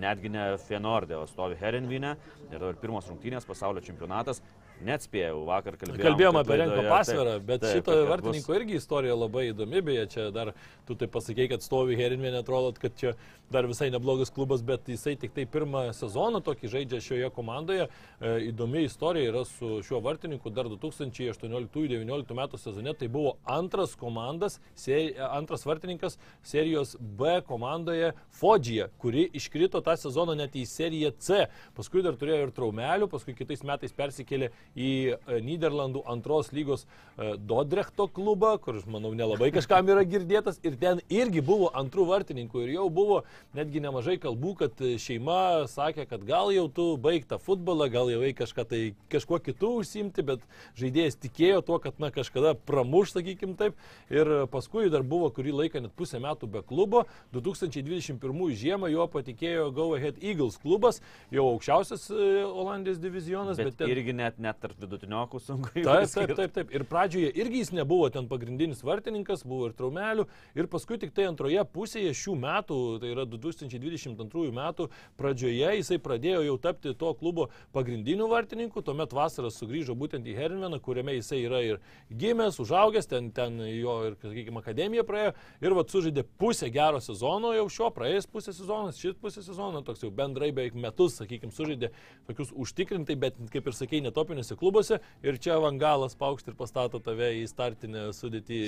netgi 0.00 0.32
ne 0.32 0.48
Fenordė, 0.62 1.18
o 1.20 1.28
stovi 1.30 1.58
Herenvine. 1.60 2.16
Ir 2.48 2.58
dabar 2.58 2.78
pirmos 2.80 3.08
rungtynės 3.10 3.46
pasaulio 3.48 3.82
čempionatas. 3.84 4.42
Net 4.84 5.04
spėjau, 5.06 5.44
vakar 5.46 5.76
kalbėjome. 5.80 6.02
Kalbėjom 6.02 6.38
apie 6.40 6.56
Renko 6.58 6.82
pasvirą, 6.90 7.34
bet 7.46 7.60
taip, 7.62 7.76
šito 7.78 7.96
vartininko 8.08 8.50
bus- 8.52 8.58
irgi 8.60 8.78
istorija 8.80 9.14
labai 9.14 9.44
įdomi, 9.52 9.82
beje, 9.86 10.06
čia 10.14 10.30
dar 10.34 10.52
tu 10.88 10.96
tai 10.98 11.06
pasakėjai, 11.06 11.48
kad 11.54 11.62
stovi 11.62 11.96
Herinvė, 12.00 12.32
atrodo, 12.40 12.72
kad 12.82 12.96
čia 12.98 13.12
dar 13.52 13.66
visai 13.68 13.90
neblogas 13.92 14.30
klubas, 14.32 14.62
bet 14.64 14.88
jisai 14.88 15.14
tik 15.20 15.34
tai 15.36 15.44
pirmą 15.46 15.84
sezoną 15.96 16.40
tokį 16.46 16.70
žaidžia 16.72 17.00
šioje 17.04 17.28
komandoje. 17.36 17.88
E, 18.20 18.32
įdomi 18.48 18.84
istorija 18.88 19.30
yra 19.30 19.44
su 19.48 19.82
šiuo 19.84 20.00
vartininku 20.04 20.50
dar 20.50 20.70
2018-2019 20.72 22.36
metų 22.38 22.60
sezone. 22.60 22.94
Tai 22.98 23.08
buvo 23.12 23.34
antras 23.44 23.94
komandas, 23.98 24.58
se- 24.74 25.14
antras 25.30 25.64
vartininkas 25.68 26.18
serijos 26.42 26.96
B 27.00 27.40
komandoje 27.46 28.12
Fodžija, 28.40 28.88
kuri 28.98 29.28
iškrito 29.32 29.80
tą 29.84 29.96
sezoną 29.96 30.36
net 30.38 30.56
į 30.56 30.64
seriją 30.68 31.12
C. 31.18 31.46
Paskui 31.76 32.02
dar 32.04 32.16
turėjo 32.20 32.48
ir 32.48 32.54
traumelių, 32.56 33.08
paskui 33.12 33.34
kitais 33.38 33.62
metais 33.66 33.92
persikėlė 33.92 34.50
į 34.76 34.90
e, 35.12 35.40
Niderlandų 35.44 36.04
antros 36.08 36.52
lygos 36.52 36.86
e, 36.86 37.34
Dodrechto 37.36 38.08
klubą, 38.08 38.56
kur, 38.62 38.80
aš 38.80 38.86
manau, 38.90 39.12
nelabai 39.16 39.50
kažkam 39.54 39.88
yra 39.92 40.04
girdėtas. 40.08 40.60
Ir 40.66 40.76
ten 40.80 41.00
irgi 41.12 41.42
buvo 41.44 41.70
antrų 41.76 42.06
vartininkų. 42.10 42.64
Ir 42.66 42.74
jau 42.78 42.88
buvo 42.92 43.22
netgi 43.56 43.80
nemažai 43.84 44.16
kalbų, 44.22 44.54
kad 44.62 44.82
šeima 45.02 45.66
sakė, 45.70 46.06
kad 46.10 46.22
gal 46.28 46.52
jau 46.54 46.66
tu 46.72 46.86
baigta 47.02 47.38
futbolą, 47.42 47.88
gal 47.92 48.10
jau 48.12 48.22
eik 48.24 48.38
kažką 48.42 48.64
tai 48.70 48.80
kažkuo 49.12 49.40
kitų 49.44 49.72
užsimti, 49.82 50.24
bet 50.26 50.44
žaidėjas 50.78 51.18
tikėjo 51.22 51.60
tuo, 51.66 51.78
kad 51.82 51.98
na 52.02 52.12
kažkada 52.14 52.54
pramuš, 52.68 53.12
sakykim 53.16 53.56
taip. 53.60 53.76
Ir 54.12 54.30
paskui 54.52 54.88
dar 54.92 55.02
buvo 55.06 55.28
kurį 55.34 55.52
laiką 55.62 55.82
net 55.84 55.92
pusę 55.98 56.20
metų 56.22 56.48
be 56.54 56.62
klubo. 56.66 57.04
2021 57.34 58.54
žiemą 58.56 58.90
jo 58.92 59.06
patikėjo 59.12 59.68
Go 59.74 59.88
Ahead 59.96 60.18
Eagles 60.22 60.56
klubas, 60.62 61.00
jau 61.32 61.44
aukščiausias 61.52 62.08
e, 62.12 62.28
Olandijos 62.46 63.00
divizionas. 63.02 63.56
Bet, 63.58 63.72
Bet, 63.72 63.78
ten- 63.82 63.92
irgi 63.92 64.14
net, 64.16 64.38
net 64.42 64.58
tarp 64.62 64.76
vidutiniokų 64.80 65.40
sunku 65.42 65.72
Taip, 65.82 66.08
taip, 66.12 66.34
taip, 66.36 66.52
taip. 66.56 66.72
Ir 66.74 66.84
pradžioje 66.88 67.30
irgi 67.40 67.62
jis 67.62 67.72
nebuvo 67.76 68.08
ten 68.12 68.26
pagrindinis 68.30 68.82
vartininkas, 68.84 69.44
buvo 69.48 69.68
ir 69.70 69.76
traumelių. 69.78 70.26
Ir 70.58 70.68
paskui 70.72 70.98
tik 71.00 71.12
tai 71.16 71.26
antroje 71.30 71.62
pusėje 71.72 72.12
šių 72.16 72.36
metų, 72.42 72.78
tai 73.02 73.12
yra 73.14 73.24
2022 73.40 74.52
metų 74.56 74.88
pradžioje, 75.20 75.70
jisai 75.78 75.98
pradėjo 76.02 76.42
jau 76.46 76.56
tapti 76.60 76.94
to 76.98 77.12
klubo 77.18 77.48
pagrindiniu 77.72 78.28
vartininku. 78.30 78.82
Tuomet 78.82 79.14
vasaras 79.16 79.58
sugrįžo 79.60 79.96
būtent 79.98 80.26
į 80.28 80.36
Hermeną, 80.36 80.80
kuriame 80.82 81.16
jisai 81.16 81.42
yra 81.46 81.62
ir 81.64 81.80
gimęs, 82.10 82.58
užaugęs, 82.62 83.08
ten, 83.10 83.30
ten 83.34 83.60
jo 83.66 83.96
ir, 84.08 84.18
sakykime, 84.22 84.62
akademija 84.62 85.06
praėjo. 85.08 85.34
Ir 85.62 85.76
vad 85.78 85.92
sužaidė 85.92 86.24
pusę 86.40 86.70
gero 86.72 87.00
sezono 87.02 87.52
jau 87.56 87.68
šio, 87.72 87.90
praėjęs 87.94 88.28
pusę 88.32 88.54
sezono, 88.56 88.92
šit 88.96 89.20
pusę 89.22 89.44
sezono, 89.44 89.82
toks 89.86 90.04
jau 90.04 90.12
bendrai 90.14 90.50
beveik 90.54 90.76
metus, 90.78 91.16
sakykime, 91.20 91.52
sužaidė 91.54 91.92
tokius 92.28 92.52
užtikrintai, 92.64 93.16
bet 93.20 93.38
kaip 93.52 93.68
ir 93.68 93.76
sakei, 93.76 94.02
netopinėse 94.04 94.56
klubuose. 94.58 95.00
Ir 95.24 95.38
čia 95.42 95.58
Vangalas 95.62 96.16
paukšt 96.18 96.50
ir 96.50 96.58
pastato 96.58 97.00
tave 97.02 97.32
į 97.40 97.46
startinę 97.50 98.08
sudėtį 98.16 98.60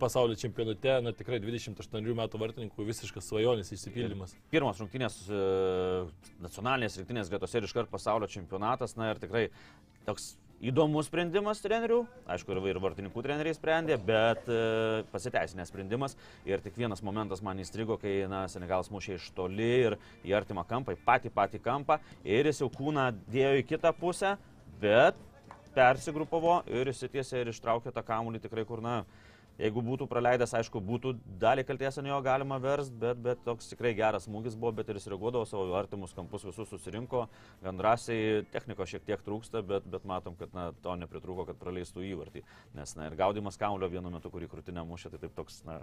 pasaulio 0.00 0.38
čempionate. 0.38 0.98
Na 1.04 1.12
tikrai 1.16 1.40
28 1.42 2.14
metų 2.18 2.40
vartininkų 2.42 2.86
visiškas 2.88 3.28
svajonės 3.30 3.72
išsipildymas. 3.98 4.34
Pirmas 4.52 4.82
rungtynės 4.82 5.16
e, 5.28 5.38
nacionalinės 6.44 6.98
rinktinės 7.00 7.30
gretose 7.32 7.58
ir 7.58 7.68
iškart 7.68 7.90
pasaulio 7.90 8.28
čempionatas. 8.30 8.96
Na 8.98 9.12
ir 9.12 9.20
tikrai 9.22 9.48
toks 10.06 10.32
įdomus 10.64 11.06
sprendimas 11.06 11.60
trenerių. 11.62 12.00
Aišku, 12.30 12.56
ir 12.66 12.80
vartininkų 12.82 13.22
treneriai 13.24 13.56
sprendė, 13.56 13.98
bet 14.02 14.48
e, 14.50 15.04
pasiteisinęs 15.12 15.70
sprendimas. 15.70 16.16
Ir 16.48 16.62
tik 16.64 16.78
vienas 16.78 17.02
momentas 17.06 17.42
man 17.44 17.60
įstrigo, 17.62 17.98
kai 18.00 18.20
na, 18.30 18.46
Senegalas 18.50 18.90
mušė 18.94 19.18
iš 19.18 19.30
toli 19.36 19.70
ir 19.84 19.98
į 20.26 20.34
artimą 20.38 20.66
kampą, 20.68 20.96
į 20.96 21.02
patį 21.06 21.34
patį 21.34 21.62
kampą. 21.64 22.00
Ir 22.26 22.50
jis 22.50 22.62
jau 22.64 22.70
kūną 22.74 23.10
dėjo 23.30 23.62
į 23.62 23.66
kitą 23.70 23.94
pusę, 23.98 24.36
bet 24.82 25.18
persigrupavo 25.76 26.62
ir 26.74 26.90
įsitiesė 26.90 27.42
ir 27.42 27.52
ištraukė 27.52 27.92
tą 27.94 28.02
kamuolį 28.02 28.40
tikrai 28.42 28.64
kur, 28.66 28.82
na, 28.82 29.02
Jeigu 29.58 29.82
būtų 29.82 30.06
praleidęs, 30.06 30.52
aišku, 30.54 30.78
būtų 30.86 31.16
dalį 31.42 31.64
kalties 31.66 31.96
ant 31.98 32.06
jo 32.06 32.18
galima 32.22 32.60
verst, 32.62 32.92
bet, 32.94 33.18
bet 33.24 33.40
toks 33.42 33.66
tikrai 33.72 33.90
geras 33.98 34.28
smūgis 34.28 34.54
buvo, 34.54 34.70
bet 34.78 34.92
ir 34.92 35.00
jis 35.00 35.08
reaguodavo 35.10 35.48
savo 35.50 35.74
artimus 35.74 36.14
kampus, 36.14 36.44
visus 36.46 36.70
susirinko, 36.70 37.24
gan 37.64 37.80
drąsiai, 37.80 38.44
technikos 38.54 38.92
šiek 38.92 39.08
tiek 39.08 39.24
trūksta, 39.26 39.64
bet, 39.66 39.88
bet 39.90 40.06
matom, 40.06 40.38
kad 40.38 40.54
na, 40.54 40.68
to 40.84 40.94
nepritrūko, 41.02 41.48
kad 41.48 41.58
praleistų 41.58 42.06
įvartį. 42.12 42.44
Nes 42.78 42.94
na, 42.94 43.10
ir 43.10 43.18
gaudimas 43.18 43.58
kamulio 43.58 43.90
vienu 43.90 44.14
metu, 44.14 44.30
kurį 44.30 44.46
krūtinę 44.52 44.86
mušė, 44.86 45.10
tai 45.10 45.24
taip 45.26 45.34
toks, 45.40 45.64
na, 45.66 45.80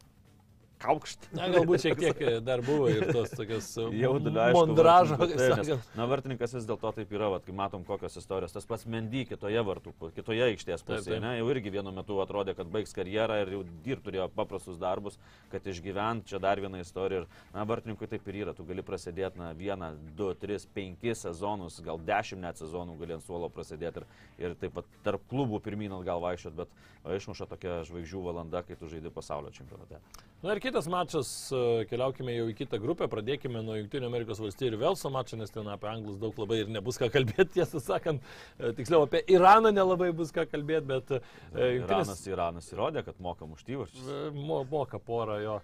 kaukšt. 0.86 1.27
Na, 1.36 1.50
galbūt 1.51 1.84
šiek 1.84 2.00
tiek 2.00 2.22
dar 2.46 2.62
buvo 2.65 2.88
ir 2.92 3.08
tos 3.10 3.34
tokios 3.34 3.68
Jaudulio, 3.75 4.39
aišku. 4.46 4.60
mondražo, 4.62 5.18
sakant. 5.20 5.89
Na, 5.98 6.08
vartininkas 6.10 6.56
vis 6.56 6.68
dėlto 6.70 6.92
taip 7.00 7.12
yra, 7.15 7.30
vat, 7.34 7.46
kai 7.48 7.56
matom 7.58 7.86
kokios 7.88 8.18
istorijos. 8.22 8.54
Tas 8.56 8.68
pats 8.70 8.86
Mendy 8.89 9.25
kitoje 9.27 9.62
vartų, 9.65 9.96
kitoje 10.15 10.46
aikštės 10.51 10.86
pusėje, 10.86 11.20
ne, 11.24 11.36
jau 11.39 11.50
irgi 11.54 11.74
vienu 11.74 11.94
metu 11.96 12.20
atrodė, 12.24 12.56
kad 12.58 12.70
baigs 12.72 12.94
karjerą 12.96 13.42
ir 13.44 13.54
jau 13.58 13.62
dir 13.86 14.01
turėjo 14.06 14.30
paprastus 14.36 14.80
darbus, 14.82 15.20
kad 15.54 15.65
išgyvent. 15.68 16.27
Čia 16.30 16.42
dar 16.44 16.62
viena 16.62 16.82
istorija. 16.84 17.24
Ir, 17.24 17.30
na, 17.56 17.65
vartininkui 17.68 18.10
taip 18.12 18.27
ir 18.32 18.42
yra. 18.44 18.56
Tu 18.58 18.65
gali 18.68 18.86
prasidėti, 18.86 19.39
na, 19.42 19.51
vieną, 19.58 19.94
du, 20.18 20.32
tris, 20.39 20.68
penkis 20.75 21.24
sezonus, 21.25 21.80
gal 21.86 22.01
dešimt 22.01 22.44
net 22.46 22.62
sezonų 22.62 22.98
gali 23.01 23.15
ant 23.18 23.25
suolo 23.25 23.50
prasidėti 23.54 24.04
ir, 24.04 24.10
ir 24.42 24.60
taip 24.60 24.75
pat 24.77 24.89
tarp 25.06 25.24
klubų 25.32 25.62
pirmyn 25.65 25.96
atgal 25.96 26.22
vaikščiot, 26.24 26.58
bet 26.58 27.15
išmuša 27.15 27.48
tokia 27.48 27.80
žvaigždžių 27.88 28.22
valanda, 28.25 28.63
kai 28.65 28.75
tu 28.80 28.89
žaidži 28.92 29.12
pasaulio 29.13 29.54
čempionate. 29.56 30.01
Na 30.44 30.51
ir 30.51 30.60
kitas 30.60 30.75
mačas, 30.91 31.29
e, 31.55 31.86
keliaukime 31.88 32.36
jau 32.36 32.50
į 32.51 32.58
kitą 32.60 32.77
grupę, 32.84 33.08
pradėkime 33.08 33.63
nuo 33.63 33.77
Junktinio 33.79 34.10
Amerikos 34.12 34.41
valstybių 34.44 34.74
ir 34.74 34.77
Velso 34.84 35.10
mačo, 35.13 35.39
nes 35.39 35.53
ten 35.55 35.72
apie 35.72 35.88
anglus 35.88 36.20
daug 36.20 36.36
labai 36.44 36.60
ir 36.65 36.74
nebus 36.75 37.00
ką 37.00 37.08
kalbėti, 37.13 37.53
tiesą 37.58 37.79
sakant, 37.79 38.20
E, 38.60 38.74
tiksliau 38.75 39.05
apie 39.08 39.24
Iraną 39.32 39.72
nelabai 39.75 40.12
bus 40.15 40.32
ką 40.36 40.46
kalbėti, 40.51 40.88
bet 40.91 41.15
e, 41.15 41.22
Iranas, 41.55 41.72
Junktinės 41.79 42.27
Iranas 42.29 42.70
įrodė, 42.74 43.05
kad 43.08 43.24
moka 43.24 43.48
muštyvarčius. 43.50 44.12
Mo- 44.36 44.65
moka 44.70 45.00
porą 45.00 45.39
jo. 45.44 45.58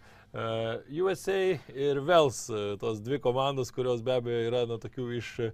USA 1.04 1.40
ir 1.76 2.00
Vels, 2.08 2.46
tos 2.80 3.02
dvi 3.04 3.20
komandos, 3.20 3.72
kurios 3.76 4.00
be 4.04 4.16
abejo 4.16 4.46
yra 4.48 4.62
na, 4.70 4.78
tokių 4.80 5.08
iš 5.18 5.32
e, 5.44 5.50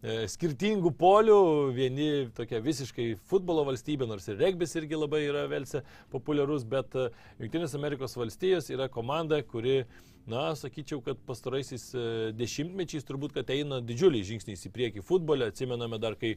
skirtingų 0.00 0.94
polių, 0.96 1.40
vieni 1.76 2.06
tokia 2.32 2.62
visiškai 2.64 3.10
futbolo 3.28 3.66
valstybė, 3.68 4.06
nors 4.08 4.28
ir 4.30 4.38
regbis 4.40 4.72
irgi 4.80 4.96
labai 4.96 5.26
yra 5.26 5.42
Velse 5.50 5.82
populiarus, 6.12 6.64
bet 6.64 6.96
e, 6.96 7.10
Junktinės 7.42 7.76
Amerikos 7.76 8.16
valstijos 8.16 8.70
yra 8.72 8.88
komanda, 8.88 9.42
kuri 9.44 9.82
Na, 10.28 10.50
sakyčiau, 10.54 11.00
kad 11.02 11.18
pastaraisiais 11.26 11.84
e, 11.96 12.02
dešimtmečiais 12.36 13.06
turbūt, 13.08 13.32
kad 13.34 13.48
eina 13.50 13.80
didžiuliai 13.84 14.26
žingsniai 14.26 14.58
į 14.68 14.72
priekį 14.74 15.04
futbole. 15.06 15.48
Atsimename 15.48 15.98
dar, 16.02 16.14
kai 16.20 16.34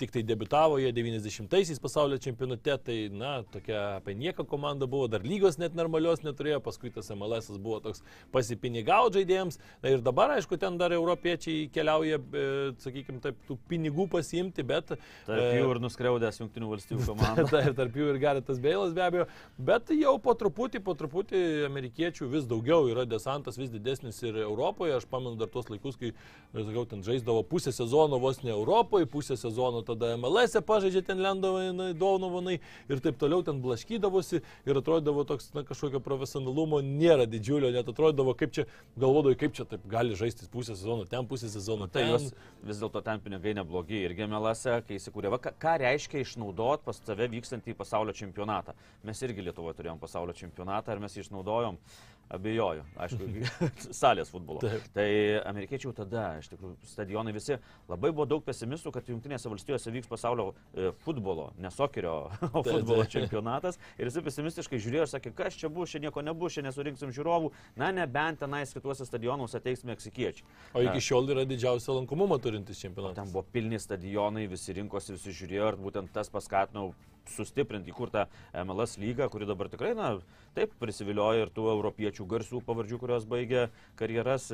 tik 0.00 0.12
tai 0.14 0.22
debitavo 0.26 0.78
jie 0.80 0.90
90-aisiais 0.96 1.80
pasaulio 1.82 2.18
čempionate, 2.22 2.76
tai, 2.86 2.96
na, 3.12 3.38
tokia 3.52 3.82
apie 3.98 4.16
nieką 4.18 4.46
komanda 4.48 4.88
buvo, 4.90 5.08
dar 5.12 5.24
lygos 5.24 5.60
net 5.60 5.76
normalios 5.76 6.24
neturėjo, 6.24 6.62
paskui 6.64 6.92
tas 6.94 7.10
MLS 7.14 7.52
buvo 7.54 7.78
toks 7.84 8.02
pasipinigau 8.34 9.10
žaidėjams. 9.14 9.60
Na 9.84 9.92
ir 9.94 10.04
dabar, 10.04 10.32
aišku, 10.38 10.58
ten 10.60 10.80
dar 10.80 10.94
europiečiai 10.96 11.68
keliauja, 11.72 12.18
e, 12.18 12.46
sakykime, 12.82 13.20
taip, 13.24 13.38
tų 13.48 13.58
pinigų 13.68 14.08
pasiimti, 14.16 14.64
bet... 14.66 14.96
Tarp 15.28 15.44
e, 15.44 15.60
jų 15.60 15.70
ir 15.74 15.82
nuskriaudęs 15.84 16.40
Junktinių 16.42 16.72
valstybių 16.72 17.06
komandą. 17.12 17.46
Taip, 17.52 17.72
tarp 17.78 18.00
jų 18.00 18.10
ir 18.14 18.20
Garetas 18.22 18.60
Beilas 18.64 18.96
be 18.96 19.06
abejo, 19.06 19.28
bet 19.70 19.92
jau 19.94 20.16
po 20.24 20.34
truputį, 20.38 20.82
po 20.84 20.96
truputį 20.98 21.44
amerikiečių 21.70 22.32
vis 22.32 22.48
daugiau 22.48 22.88
yra 22.90 23.06
desantas 23.26 23.58
vis 23.58 23.70
didesnis 23.70 24.22
ir 24.22 24.36
Europoje. 24.36 24.96
Aš 24.96 25.04
pamenu 25.10 25.36
dar 25.36 25.48
tuos 25.48 25.68
laikus, 25.68 25.96
kai, 25.98 26.12
aš 26.54 26.66
sakau, 26.68 26.84
ten 26.86 27.02
žaisdavo 27.02 27.42
pusę 27.42 27.72
sezono 27.72 28.18
vos 28.18 28.42
ne 28.42 28.50
Europoje, 28.50 29.06
pusę 29.06 29.36
sezono 29.36 29.82
tada 29.82 30.16
MLS 30.16 30.54
e 30.54 30.62
pažaidžia 30.62 31.02
ten 31.02 31.18
Lendovanai, 31.18 31.92
Donovanai 31.94 32.60
ir 32.88 33.00
taip 33.02 33.18
toliau 33.18 33.42
ten 33.42 33.60
blaškydavosi 33.62 34.42
ir 34.66 34.78
atrodydavo 34.78 35.24
toks, 35.26 35.50
na, 35.54 35.64
kažkokio 35.66 36.00
profesionalumo 36.00 36.80
nėra 36.82 37.26
didžiulio, 37.26 37.72
net 37.74 37.88
atrodydavo, 37.88 38.34
kaip 38.38 38.54
čia, 38.54 38.66
galvodavau, 38.96 39.36
kaip 39.38 39.56
čia 39.56 39.66
taip 39.66 39.86
gali 39.90 40.14
žaisti 40.14 40.46
pusę 40.52 40.76
sezono, 40.76 41.06
ten 41.10 41.26
pusę 41.26 41.50
sezono, 41.50 41.88
Tai 41.90 42.02
ten. 42.02 42.12
jos 42.14 42.30
vis 42.62 42.80
dėlto 42.82 43.02
ten 43.02 43.20
pinigai 43.20 43.56
neblogi 43.58 44.04
ir 44.06 44.14
gemelase, 44.14 44.80
kai 44.86 45.00
įsikūrė, 45.00 45.32
va, 45.34 45.40
ką, 45.42 45.76
reiškia 45.82 46.22
išnaudot 46.22 46.86
pas 46.86 47.00
save 47.02 47.28
vykstantį 47.32 47.74
pasaulio 47.76 48.14
čempionatą. 48.14 48.76
Mes 49.06 49.22
irgi 49.22 49.44
Lietuvoje 49.46 49.76
turėjom 49.78 50.00
pasaulio 50.02 50.34
čempionatą 50.36 50.94
ir 50.94 51.02
mes 51.02 51.16
jį 51.16 51.26
išnaudojom. 51.26 51.78
Abejoju, 52.26 52.82
aišku, 52.98 53.26
salės 54.00 54.32
futbolo. 54.32 54.58
Taip. 54.58 54.82
Tai 54.96 55.06
amerikiečių 55.46 55.92
tada, 55.94 56.24
iš 56.40 56.48
tikrųjų, 56.50 56.74
stadionai 56.90 57.34
visi, 57.36 57.54
labai 57.86 58.10
buvo 58.10 58.26
daug 58.26 58.42
pesimistų, 58.46 58.90
kad 58.96 59.06
Junktinėse 59.12 59.50
valstijose 59.52 59.92
vyks 59.94 60.10
pasaulio 60.10 60.48
e, 60.74 60.90
futbolo, 61.04 61.52
ne 61.62 61.70
sokerio, 61.70 62.16
o 62.50 62.64
Taip, 62.66 62.72
futbolo 62.72 63.04
taip. 63.04 63.12
čempionatas. 63.14 63.78
Ir 63.94 64.10
visi 64.10 64.24
pesimistiškai 64.26 64.82
žiūrėjo 64.82 65.06
ir 65.06 65.12
sakė, 65.14 65.34
kas 65.38 65.58
čia 65.60 65.70
bus, 65.70 65.94
čia 65.94 66.02
nieko 66.02 66.24
nebus, 66.26 66.58
čia 66.58 66.66
nesurinksim 66.66 67.14
žiūrovų. 67.14 67.52
Na, 67.78 67.92
nebent 67.94 68.42
tenais 68.42 68.74
kituose 68.74 69.06
stadionuose 69.06 69.60
ateiks 69.60 69.86
meksikiečiai. 69.86 70.50
O 70.74 70.82
iki 70.82 71.04
šiol 71.06 71.30
yra 71.30 71.46
didžiausia 71.46 71.94
lankomumo 71.94 72.40
turintis 72.42 72.82
čempionatas. 72.82 73.22
Ten 73.22 73.30
buvo 73.30 73.46
pilni 73.54 73.78
stadionai, 73.78 74.48
visi 74.50 74.74
rinkosi, 74.74 75.14
visi 75.14 75.36
žiūrėjo 75.44 75.70
ir 75.72 75.78
būtent 75.86 76.10
tas 76.16 76.32
paskatino 76.32 76.90
sustiprinti 77.32 77.92
įkurtą 77.92 78.26
MLS 78.64 78.96
lygą, 79.02 79.28
kuri 79.32 79.48
dabar 79.48 79.70
tikrai, 79.72 79.94
na, 79.98 80.14
taip 80.56 80.72
prisivilioja 80.80 81.46
ir 81.46 81.52
tų 81.54 81.68
europiečių 81.74 82.26
garsių 82.30 82.62
pavardžių, 82.66 83.02
kurios 83.02 83.28
baigė 83.28 83.68
karjeras. 84.00 84.50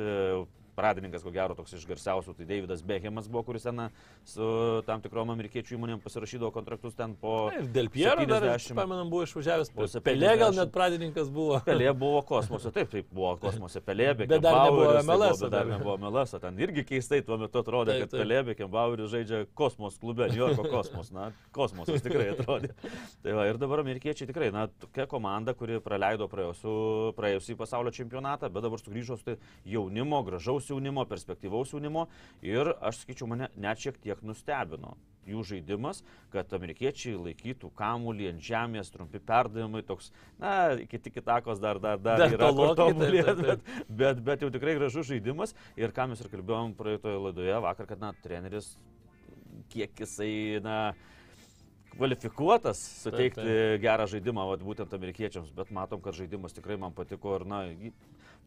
E, 0.73 0.75
Pradininkas, 0.75 1.23
ko 1.23 1.31
gero, 1.33 1.55
toks 1.57 1.75
iš 1.77 1.85
garsiausių, 1.85 2.33
tai 2.37 2.45
Davidas 2.49 2.81
Beckhamas 2.85 3.27
buvo, 3.29 3.43
kuris 3.47 3.65
ten 3.67 3.75
na, 3.77 3.85
su 4.25 4.45
tam 4.87 5.01
tikrom 5.03 5.29
amerikiečių 5.33 5.77
įmonėm 5.77 6.01
pasirašydavo 6.03 6.49
kontraktus 6.55 6.95
ten 6.97 7.13
po... 7.19 7.51
Ir 7.53 7.67
Dėl 7.73 7.89
Piero, 7.93 8.25
dar, 8.29 8.45
70. 8.57 8.73
pamenam, 8.77 9.11
buvo 9.11 9.27
išvažiavęs. 9.27 9.69
Po 9.73 9.85
Pelė 10.03 10.33
gal 10.41 10.49
70. 10.51 10.59
net 10.59 10.73
pradininkas 10.73 11.29
buvo. 11.33 11.59
Pelė 11.67 11.91
buvo 11.97 12.23
kosmose, 12.25 12.71
taip, 12.73 12.89
taip 12.91 13.11
buvo 13.13 13.35
kosmose 13.41 13.83
Pelė, 13.85 14.09
Bet 14.23 14.33
dar 14.33 14.57
nebuvo 14.65 14.89
tai 14.89 15.03
MLS, 15.05 15.43
Bet 15.45 15.53
dar 15.53 15.69
nebuvo 15.69 15.97
MLS, 16.01 16.35
ten 16.41 16.59
irgi 16.65 16.85
keistai 16.89 17.21
tuo 17.25 17.37
metu 17.41 17.61
atrodė, 17.61 17.93
Taip, 17.93 18.07
kad 18.07 18.15
taip. 18.15 18.23
Pelė, 18.23 18.41
Beckenbaueris 18.49 19.13
žaidžia 19.13 19.43
kosmos 19.57 19.99
klube, 20.01 20.27
New 20.33 20.41
Yorko 20.41 20.65
kosmos, 20.73 21.13
na, 21.13 21.29
kosmosas 21.55 22.01
tikrai 22.05 22.31
atrodė. 22.33 22.73
Tai 23.23 23.37
va, 23.37 23.45
ir 23.49 23.61
dabar 23.61 23.83
amerikiečiai 23.85 24.29
tikrai, 24.29 24.49
na, 24.55 24.65
tokia 24.81 25.05
komanda, 25.09 25.53
kuri 25.57 25.79
praleido 25.83 26.27
praėjusį 26.33 27.57
pasaulio 27.59 27.93
čempionatą, 27.93 28.49
bet 28.53 28.65
dabar 28.65 28.81
sugrįžo 28.81 29.19
su 29.19 29.27
tai 29.27 29.37
jaunimo, 29.69 30.23
gražaus 30.27 30.62
jaunimo, 30.71 31.05
perspektyvaus 31.09 31.73
jaunimo 31.73 32.07
ir 32.45 32.73
aš 32.79 33.03
sakyčiau, 33.03 33.29
mane 33.31 33.49
net 33.55 33.81
šiek 33.83 33.99
tiek 34.03 34.21
nustebino 34.25 34.95
jų 35.27 35.43
žaidimas, 35.47 36.01
kad 36.33 36.51
amerikiečiai 36.55 37.15
laikytų 37.15 37.69
kamuolį 37.77 38.29
ant 38.33 38.43
žemės, 38.43 38.91
trumpi 38.93 39.21
perdavimai, 39.23 39.83
toks, 39.87 40.11
na, 40.41 40.73
iki 40.83 40.99
tik 40.99 41.17
kitakos 41.19 41.61
dar, 41.63 41.79
dar, 41.83 42.01
dar, 42.01 42.25
Dar 42.25 42.35
yra 42.35 42.49
taip. 43.37 43.45
bet, 43.47 43.87
bet, 44.01 44.21
bet 44.27 44.45
jau 44.45 44.51
tikrai 44.53 44.75
gražus 44.79 45.07
žaidimas 45.07 45.55
ir 45.79 45.95
ką 45.95 46.09
mes 46.11 46.23
ir 46.23 46.31
kalbėjom 46.33 46.75
praeitoje 46.79 47.23
laidoje 47.27 47.61
vakar, 47.67 47.89
kad, 47.93 48.03
na, 48.03 48.11
treneris, 48.25 48.73
kiek 49.71 50.03
jisai, 50.03 50.33
na, 50.65 50.77
kvalifikuotas 51.93 52.79
suteikti 53.03 53.41
Taip, 53.41 53.47
taip. 53.47 53.81
gerą 53.83 54.07
žaidimą, 54.09 54.47
vat, 54.49 54.65
būtent 54.65 54.95
amerikiečiams, 54.97 55.53
bet 55.55 55.71
matom, 55.75 56.01
kad 56.03 56.17
žaidimas 56.17 56.55
tikrai 56.57 56.79
man 56.81 56.95
patiko 56.95 57.37
ir, 57.37 57.45
na, 57.49 57.63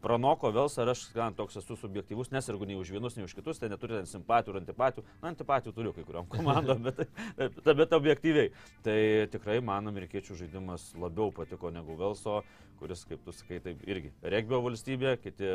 pranoko 0.02 0.50
Velsą 0.54 0.84
ir 0.84 0.92
aš 0.92 1.04
gan 1.14 1.34
toks 1.36 1.58
esu 1.60 1.76
subjektyvus, 1.80 2.30
nesirgu 2.34 2.68
nei 2.68 2.78
už 2.78 2.90
vienus, 2.94 3.16
nei 3.16 3.26
už 3.26 3.34
kitus, 3.36 3.60
tai 3.60 3.70
neturiu 3.72 3.98
ten 3.98 4.08
simpatijų 4.10 4.54
ir 4.54 4.60
antipatijų, 4.62 5.04
na, 5.22 5.32
antipatijų 5.32 5.74
turiu 5.76 5.94
kai 5.96 6.04
kuriuom 6.06 6.28
komandom, 6.34 6.82
bet, 6.86 7.02
bet, 7.38 7.72
bet 7.80 7.96
objektyviai. 7.96 8.52
Tai 8.86 8.98
tikrai 9.32 9.58
man 9.64 9.90
amerikiečių 9.92 10.38
žaidimas 10.42 10.90
labiau 11.00 11.32
patiko 11.34 11.72
negu 11.74 11.98
Velso, 11.98 12.42
kuris, 12.80 13.04
kaip 13.08 13.22
tu 13.24 13.34
sakai, 13.34 13.58
taip 13.64 13.82
irgi 13.88 14.12
regbio 14.22 14.60
valstybė, 14.64 15.16
kiti 15.22 15.48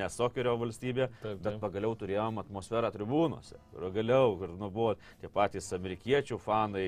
nesokerio 0.00 0.56
valstybė, 0.60 1.08
Taip, 1.20 1.40
bet 1.40 1.46
taip. 1.46 1.60
pagaliau 1.62 1.94
turėjom 1.98 2.40
atmosferą 2.42 2.90
tribūnose. 2.94 3.58
Pagaliau, 3.76 4.34
kur 4.40 4.54
nu, 4.56 4.70
buvo 4.72 4.94
tie 5.22 5.30
patys 5.32 5.70
amerikiečių 5.76 6.38
fanai, 6.42 6.86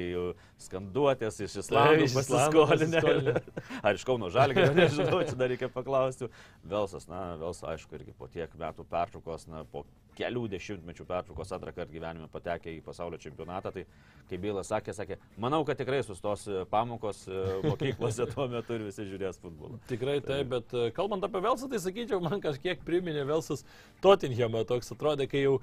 skanduotės 0.62 1.40
iš 1.46 1.58
Islandų 1.64 2.08
Islandų 2.08 2.66
pasiskolinę. 2.66 3.34
Ar 3.86 3.98
iš 3.98 4.06
Kauno 4.08 4.30
Žalgio, 4.32 4.68
nežinau, 4.76 5.22
čia 5.26 5.38
dar 5.38 5.52
reikia 5.52 5.70
paklausti. 5.72 6.30
Velsas, 6.68 7.08
na, 7.10 7.32
Velsas, 7.40 7.64
aišku, 7.74 7.98
irgi 7.98 8.14
po 8.18 8.28
tiek 8.32 8.52
metų 8.58 8.86
pertraukos, 8.90 9.48
na, 9.50 9.64
po 9.68 9.84
kelių 10.18 10.46
dešimtmečių 10.52 11.06
pertraukos 11.08 11.52
antrą 11.56 11.72
kartą 11.74 11.92
gyvenime 11.92 12.28
patekę 12.32 12.72
į 12.72 12.82
pasaulio 12.84 13.20
čempionatą, 13.22 13.72
tai 13.74 13.86
kaip 14.30 14.42
Bilas 14.42 14.70
sakė, 14.72 14.94
sakė, 14.96 15.18
manau, 15.40 15.60
kad 15.68 15.78
tikrai 15.80 16.00
sustos 16.06 16.46
e, 16.48 16.62
pamokos 16.70 17.24
e, 17.28 17.40
mokyklose 17.70 18.26
tuo 18.32 18.46
metu 18.50 18.76
ir 18.76 18.86
visi 18.86 19.06
žiūrės 19.08 19.40
futbolą. 19.42 19.80
Tikrai 19.90 20.18
taip, 20.24 20.48
bet 20.52 20.74
e, 20.76 20.88
kalbant 20.96 21.24
apie 21.26 21.42
Velsą, 21.44 21.68
tai 21.72 21.80
sakyčiau, 21.82 22.20
man 22.24 22.40
kažkiek 22.44 22.80
priminė 22.86 23.26
Velsas 23.28 23.64
Tottenhamą. 24.04 24.64
Toks 24.68 24.94
atrodė, 24.94 25.26
kai 25.30 25.42
jau 25.44 25.56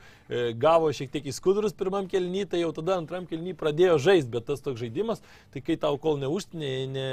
gavo 0.59 0.89
šiek 0.95 1.11
tiek 1.13 1.29
įskudrus 1.31 1.75
pirmam 1.77 2.07
kelny, 2.09 2.43
tai 2.49 2.61
jau 2.61 2.71
tada 2.75 2.97
antram 2.99 3.25
kelny 3.29 3.55
pradėjo 3.57 3.97
žaisti, 4.09 4.31
bet 4.33 4.47
tas 4.49 4.63
toks 4.63 4.81
žaidimas, 4.83 5.23
tai 5.53 5.63
kai 5.65 5.77
tau 5.79 5.97
kol 6.01 6.19
neužt, 6.21 6.53
ne, 6.57 6.73
ne, 6.91 7.07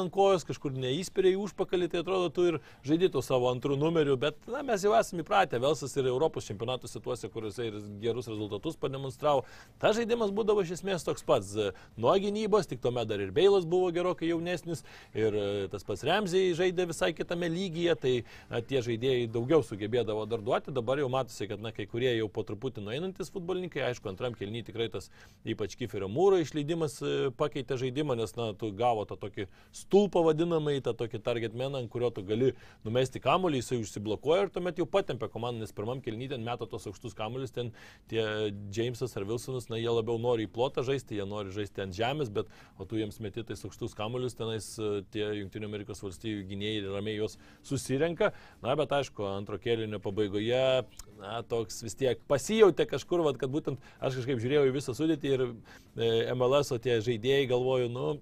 ant 0.00 0.12
kojos, 0.14 0.46
kažkur 0.48 0.74
neįspėrė 0.76 1.34
į 1.34 1.40
užpakalį, 1.44 1.90
tai 1.92 2.02
atrodo, 2.04 2.30
tu 2.34 2.46
ir 2.48 2.60
žaidytų 2.86 3.22
savo 3.24 3.50
antrų 3.52 3.76
numerių, 3.80 4.16
bet 4.20 4.38
na, 4.50 4.62
mes 4.66 4.84
jau 4.86 4.94
esame 4.96 5.24
įpratę, 5.24 5.60
Velsas 5.62 5.96
ir 5.98 6.08
Europos 6.10 6.49
čempionatuose 6.50 7.00
tuose, 7.02 7.30
kuriuose 7.32 7.68
ir 7.70 7.78
gerus 8.02 8.28
rezultatus 8.30 8.78
pademonstravo. 8.80 9.44
Ta 9.80 9.94
žaidimas 9.96 10.32
būdavo 10.34 10.64
iš 10.64 10.76
esmės 10.80 11.06
toks 11.06 11.24
pats. 11.26 11.54
Nuo 12.00 12.14
gynybos, 12.20 12.68
tik 12.70 12.82
tuomet 12.82 13.08
dar 13.10 13.22
ir 13.22 13.32
Beilas 13.34 13.66
buvo 13.68 13.90
gerokai 13.94 14.30
jaunesnis 14.30 14.84
ir 15.14 15.36
e, 15.36 15.46
tas 15.72 15.86
pats 15.86 16.04
Remziai 16.06 16.54
žaidė 16.58 16.88
visai 16.90 17.12
kitame 17.16 17.48
lygyje, 17.52 17.96
tai 18.00 18.14
na, 18.50 18.62
tie 18.64 18.82
žaidėjai 18.84 19.28
daugiau 19.32 19.64
sugebėdavo 19.66 20.26
dar 20.30 20.42
duoti. 20.44 20.74
Dabar 20.74 21.00
jau 21.02 21.10
matosi, 21.12 21.48
kad 21.50 21.62
na, 21.62 21.72
kai 21.76 21.86
kurie 21.90 22.12
jau 22.16 22.28
po 22.32 22.44
truputį 22.46 22.84
nueinantis 22.86 23.32
futbolininkai, 23.34 23.84
aišku, 23.90 24.10
antram 24.10 24.36
kelny 24.38 24.64
tikrai 24.66 24.90
tas 24.92 25.10
ypač 25.48 25.76
Kiferio 25.80 26.10
mūro 26.12 26.40
išleidimas 26.42 26.98
e, 27.02 27.14
pakeitė 27.38 27.78
žaidimą, 27.80 28.18
nes 28.20 28.34
na, 28.38 28.50
tu 28.58 28.72
gavo 28.76 29.06
tą 29.08 29.18
tokį 29.20 29.46
stulpą 29.82 30.24
vadinamą, 30.26 30.76
tą 30.84 30.94
tokį 30.96 31.22
target 31.24 31.56
meną, 31.56 31.84
ant 31.84 31.92
kurio 31.92 32.10
tu 32.14 32.24
gali 32.26 32.52
numesti 32.86 33.22
kamuolį, 33.22 33.62
jisai 33.62 33.80
užsiblokuoja 33.84 34.46
ir 34.46 34.54
tuomet 34.54 34.80
jau 34.80 34.88
patempia 34.90 35.30
komandą, 35.32 35.64
nes 35.64 35.74
pirmam 35.76 36.02
kelny 36.04 36.30
ten 36.40 36.48
meta 36.48 36.66
tos 36.66 36.86
aukštus 36.88 37.14
kamuolius, 37.14 37.52
ten 37.52 37.70
tie 38.08 38.52
Jamesas 38.72 39.16
ar 39.16 39.26
Wilsonas, 39.28 39.68
na 39.68 39.76
jie 39.76 39.90
labiau 39.92 40.18
nori 40.18 40.46
į 40.48 40.52
plotą 40.52 40.82
žaisti, 40.86 41.18
jie 41.18 41.26
nori 41.28 41.52
žaisti 41.52 41.84
ant 41.84 41.96
žemės, 41.96 42.32
bet 42.32 42.48
o 42.78 42.86
tu 42.88 42.96
jiems 42.96 43.20
meti 43.20 43.44
tais 43.44 43.64
aukštus 43.64 43.94
kamuolius, 43.98 44.36
tenais 44.38 44.72
e, 44.78 45.02
tie 45.12 45.26
Junktinių 45.40 45.68
Amerikos 45.68 46.02
valstybių 46.04 46.46
gynėjai 46.50 46.86
ramiai 46.88 47.18
juos 47.18 47.36
susirenka. 47.66 48.32
Na, 48.64 48.76
bet 48.78 48.92
aišku, 48.96 49.24
antro 49.28 49.60
kėlinio 49.60 50.00
pabaigoje, 50.02 50.64
na, 51.20 51.40
toks 51.50 51.82
vis 51.84 51.98
tiek 51.98 52.22
pasijautė 52.30 52.88
kažkur, 52.90 53.24
vat, 53.26 53.40
kad 53.40 53.52
būtent 53.52 53.80
aš 54.00 54.20
kažkaip 54.20 54.40
žiūrėjau 54.40 54.68
į 54.70 54.76
visą 54.78 54.96
sudėtį 54.96 55.34
ir 55.36 55.46
e, 55.46 56.10
MLS, 56.36 56.72
o 56.72 56.80
tie 56.80 57.00
žaidėjai 57.04 57.50
galvoju, 57.52 57.92
nu, 57.92 58.14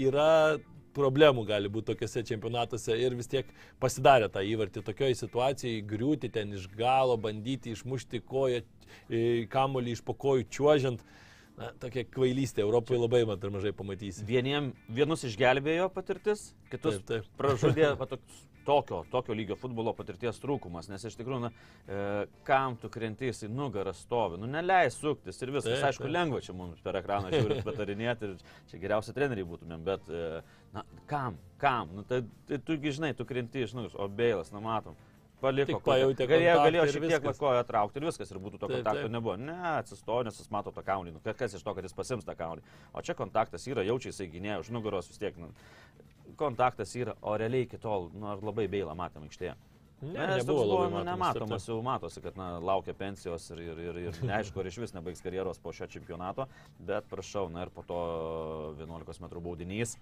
yra 0.00 0.60
problemų 0.96 1.44
gali 1.48 1.70
būti 1.72 1.92
tokiuose 1.92 2.22
čempionatuose 2.28 2.96
ir 3.00 3.16
vis 3.18 3.30
tiek 3.32 3.48
pasidarė 3.82 4.28
tą 4.32 4.44
įvartį 4.46 4.84
tokioje 4.86 5.18
situacijoje, 5.22 5.82
griūti 5.88 6.30
ten 6.32 6.54
iš 6.56 6.68
galo, 6.76 7.16
bandyti 7.20 7.74
išmušti 7.76 8.22
koją, 8.28 8.62
e, 9.08 9.24
kamuolį 9.52 9.96
iš 9.96 10.04
po 10.06 10.16
kojų 10.26 10.48
čiuožiant. 10.52 11.04
Na, 11.52 11.68
tokia 11.76 12.06
kvailystė 12.08 12.62
Europoje 12.64 12.96
labai 12.96 13.26
man 13.28 13.36
per 13.40 13.50
mažai 13.52 13.74
pamatysi. 13.76 14.24
Vieniem, 14.24 14.70
vienus 14.88 15.26
išgelbėjo 15.28 15.90
patirtis, 15.92 16.46
kitus 16.72 16.96
Taip, 17.02 17.04
taip. 17.10 17.26
pražudė 17.36 17.90
va, 18.00 18.08
toks, 18.08 18.38
tokio, 18.66 19.02
tokio 19.12 19.34
lygio 19.36 19.56
futbolo 19.60 19.92
patirties 19.96 20.40
trūkumas, 20.42 20.88
nes 20.90 21.04
iš 21.08 21.16
tikrųjų, 21.20 21.40
na, 21.46 21.50
e, 21.86 22.00
kam 22.48 22.76
tu 22.80 22.90
krentys 22.92 23.44
į 23.46 23.50
nugarą 23.52 23.92
stovi, 23.96 24.40
nu 24.42 24.48
neleis 24.50 24.96
suktis 25.00 25.40
ir 25.42 25.52
viskas, 25.54 25.78
Taip, 25.78 25.88
aišku, 25.90 26.06
taip. 26.08 26.14
lengva 26.16 26.40
čia 26.44 26.56
mums 26.56 26.80
per 26.84 26.98
ekraną 27.02 27.30
žiūrint, 27.34 27.62
patarinėti 27.68 28.30
ir 28.30 28.36
čia 28.72 28.82
geriausi 28.82 29.14
treneriai 29.16 29.48
būtumėm, 29.52 29.86
bet, 29.86 30.10
e, 30.10 30.42
na, 30.74 30.84
kam, 31.10 31.38
kam, 31.62 31.92
nu, 31.98 32.04
tai, 32.08 32.22
tai 32.48 32.58
tugi 32.62 32.94
žinai, 32.98 33.14
tu 33.18 33.24
krenti 33.28 33.66
iš 33.66 33.74
nugaros, 33.78 33.98
o 33.98 34.08
Beilas, 34.08 34.52
na 34.54 34.60
matom. 34.64 34.98
Paliko, 35.42 35.80
pajautė 35.82 36.22
galėjo, 36.30 36.52
kontaktą 36.54 36.66
galėjo 36.68 36.82
ir 36.86 36.92
šiek 36.94 37.04
tiek 37.24 37.38
koją 37.40 37.62
traukti 37.66 37.98
ir 37.98 38.04
viskas, 38.06 38.28
ir 38.30 38.38
būtų 38.38 38.60
to 38.62 38.68
Taip, 38.68 38.76
kontakto 38.76 39.00
taip. 39.08 39.10
nebuvo. 39.10 39.32
Ne, 39.42 39.56
atsistojo, 39.80 40.22
nes 40.28 40.36
jis 40.38 40.52
mato 40.54 40.70
tą 40.70 40.84
kaunį. 40.86 41.16
Nu, 41.16 41.22
ka- 41.24 41.34
kas 41.34 41.56
iš 41.58 41.64
to, 41.66 41.74
kad 41.74 41.82
jis 41.82 41.96
pasims 41.98 42.22
tą 42.22 42.36
kaunį. 42.38 42.62
O 42.94 43.02
čia 43.02 43.16
kontaktas 43.18 43.66
yra, 43.66 43.82
jaučiai 43.82 44.12
jisai 44.12 44.28
gynėjo 44.30 44.60
už 44.62 44.70
nugaros 44.76 45.10
vis 45.10 45.18
tiek. 45.18 45.34
Nu, 45.42 45.48
kontaktas 46.36 46.94
yra, 46.96 47.16
o 47.20 47.36
realiai 47.38 47.66
iki 47.66 47.78
tol, 47.80 48.10
nu, 48.14 48.28
ar 48.32 48.42
labai 48.44 48.68
beilą 48.70 48.96
matėm 48.98 49.28
aikštėje. 49.28 49.54
Ne, 50.02 50.24
Nes 50.26 50.42
nebuvo 50.42 50.64
buvo, 50.64 50.78
labai 50.80 50.86
matomas, 50.90 51.06
nematomas, 51.06 51.66
jau 51.68 51.76
matosi, 51.86 52.22
kad 52.24 52.38
na, 52.38 52.48
laukia 52.58 52.94
pensijos 52.98 53.44
ir, 53.54 53.60
ir, 53.68 53.82
ir, 53.84 54.00
ir 54.08 54.16
neaišku, 54.26 54.58
ar 54.58 54.66
iš 54.66 54.80
vis 54.82 54.94
nebaigs 54.96 55.22
karjeros 55.22 55.62
po 55.62 55.70
šio 55.76 55.86
čempionato, 55.92 56.48
bet 56.82 57.06
prašau, 57.10 57.46
na 57.54 57.68
ir 57.68 57.70
po 57.70 57.84
to 57.86 58.00
11 58.80 59.22
m 59.22 59.30
baudinys 59.38 59.94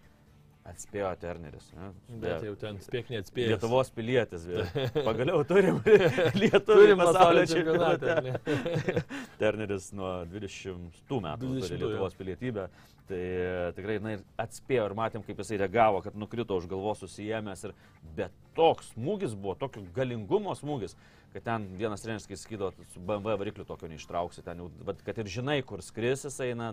atspėjo 0.68 1.10
Terneris. 1.20 1.70
Ne? 1.76 1.88
Bet 2.22 2.44
jau 2.44 2.52
ten 2.60 2.78
spėk 2.84 3.10
neatspėjo. 3.12 3.54
Lietuvos 3.54 3.90
pilietis. 3.94 4.44
vėl. 4.48 4.68
Pagaliau 5.08 5.42
turim 5.48 5.80
Lietuvį 6.40 6.60
Turim 6.68 7.02
pasaulio 7.02 7.44
čempionate. 7.50 8.36
Terneris 9.42 9.90
nuo 9.96 10.12
20 10.30 11.00
metų 11.10 11.52
20 11.54 11.66
turi. 11.66 11.80
Lietuvos 11.80 12.18
pilietybę. 12.18 12.68
Tai 13.10 13.18
e, 13.18 13.70
tikrai 13.74 13.96
na, 13.98 14.12
ir 14.14 14.20
atspėjo 14.38 14.84
ir 14.86 14.92
matėm, 14.94 15.24
kaip 15.26 15.40
jisai 15.42 15.58
reagavo, 15.64 16.02
kad 16.04 16.18
nukrito 16.18 16.54
už 16.60 16.68
galvos 16.70 17.00
susijęs. 17.02 17.64
Ir, 17.66 17.74
bet 18.18 18.36
toks 18.54 18.92
smūgis 18.94 19.34
buvo, 19.34 19.56
tokio 19.58 19.82
galingumo 19.96 20.54
smūgis, 20.54 20.94
kad 21.34 21.46
ten 21.48 21.66
vienas 21.80 22.04
treneris, 22.04 22.28
kai 22.30 22.38
skydo, 22.38 22.70
su 22.92 23.02
BMW 23.02 23.34
varikliu 23.40 23.66
tokio 23.66 23.90
neištrauksi, 23.90 24.44
ten 24.46 24.62
jau, 24.62 24.68
bet 24.86 25.02
kad 25.06 25.18
ir 25.18 25.30
žinai, 25.30 25.58
kur 25.66 25.82
skris 25.82 26.22
jisai, 26.28 26.52
na, 26.58 26.70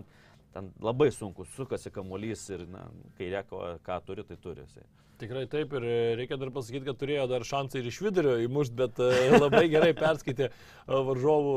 ten 0.52 0.72
labai 0.80 1.10
sunku, 1.12 1.46
sukasi 1.56 1.92
kamuolys 1.94 2.46
ir, 2.54 2.64
na, 2.72 2.86
kairė, 3.18 3.44
ką 3.84 4.00
turi, 4.06 4.24
tai 4.28 4.38
turi 4.42 4.64
jisai. 4.66 4.86
Tikrai 5.18 5.48
taip 5.50 5.72
ir 5.74 5.82
e, 5.82 5.94
reikia 6.14 6.36
dar 6.38 6.52
pasakyti, 6.54 6.84
kad 6.86 6.98
turėjo 7.00 7.24
dar 7.30 7.42
šansą 7.46 7.80
ir 7.80 7.88
iš 7.90 7.96
vidurio 8.04 8.36
įmušti, 8.44 8.76
bet 8.78 9.00
e, 9.02 9.08
labai 9.42 9.64
gerai 9.72 9.90
perskaitė 9.98 10.46
e, 10.46 10.52
varžovų 10.86 11.56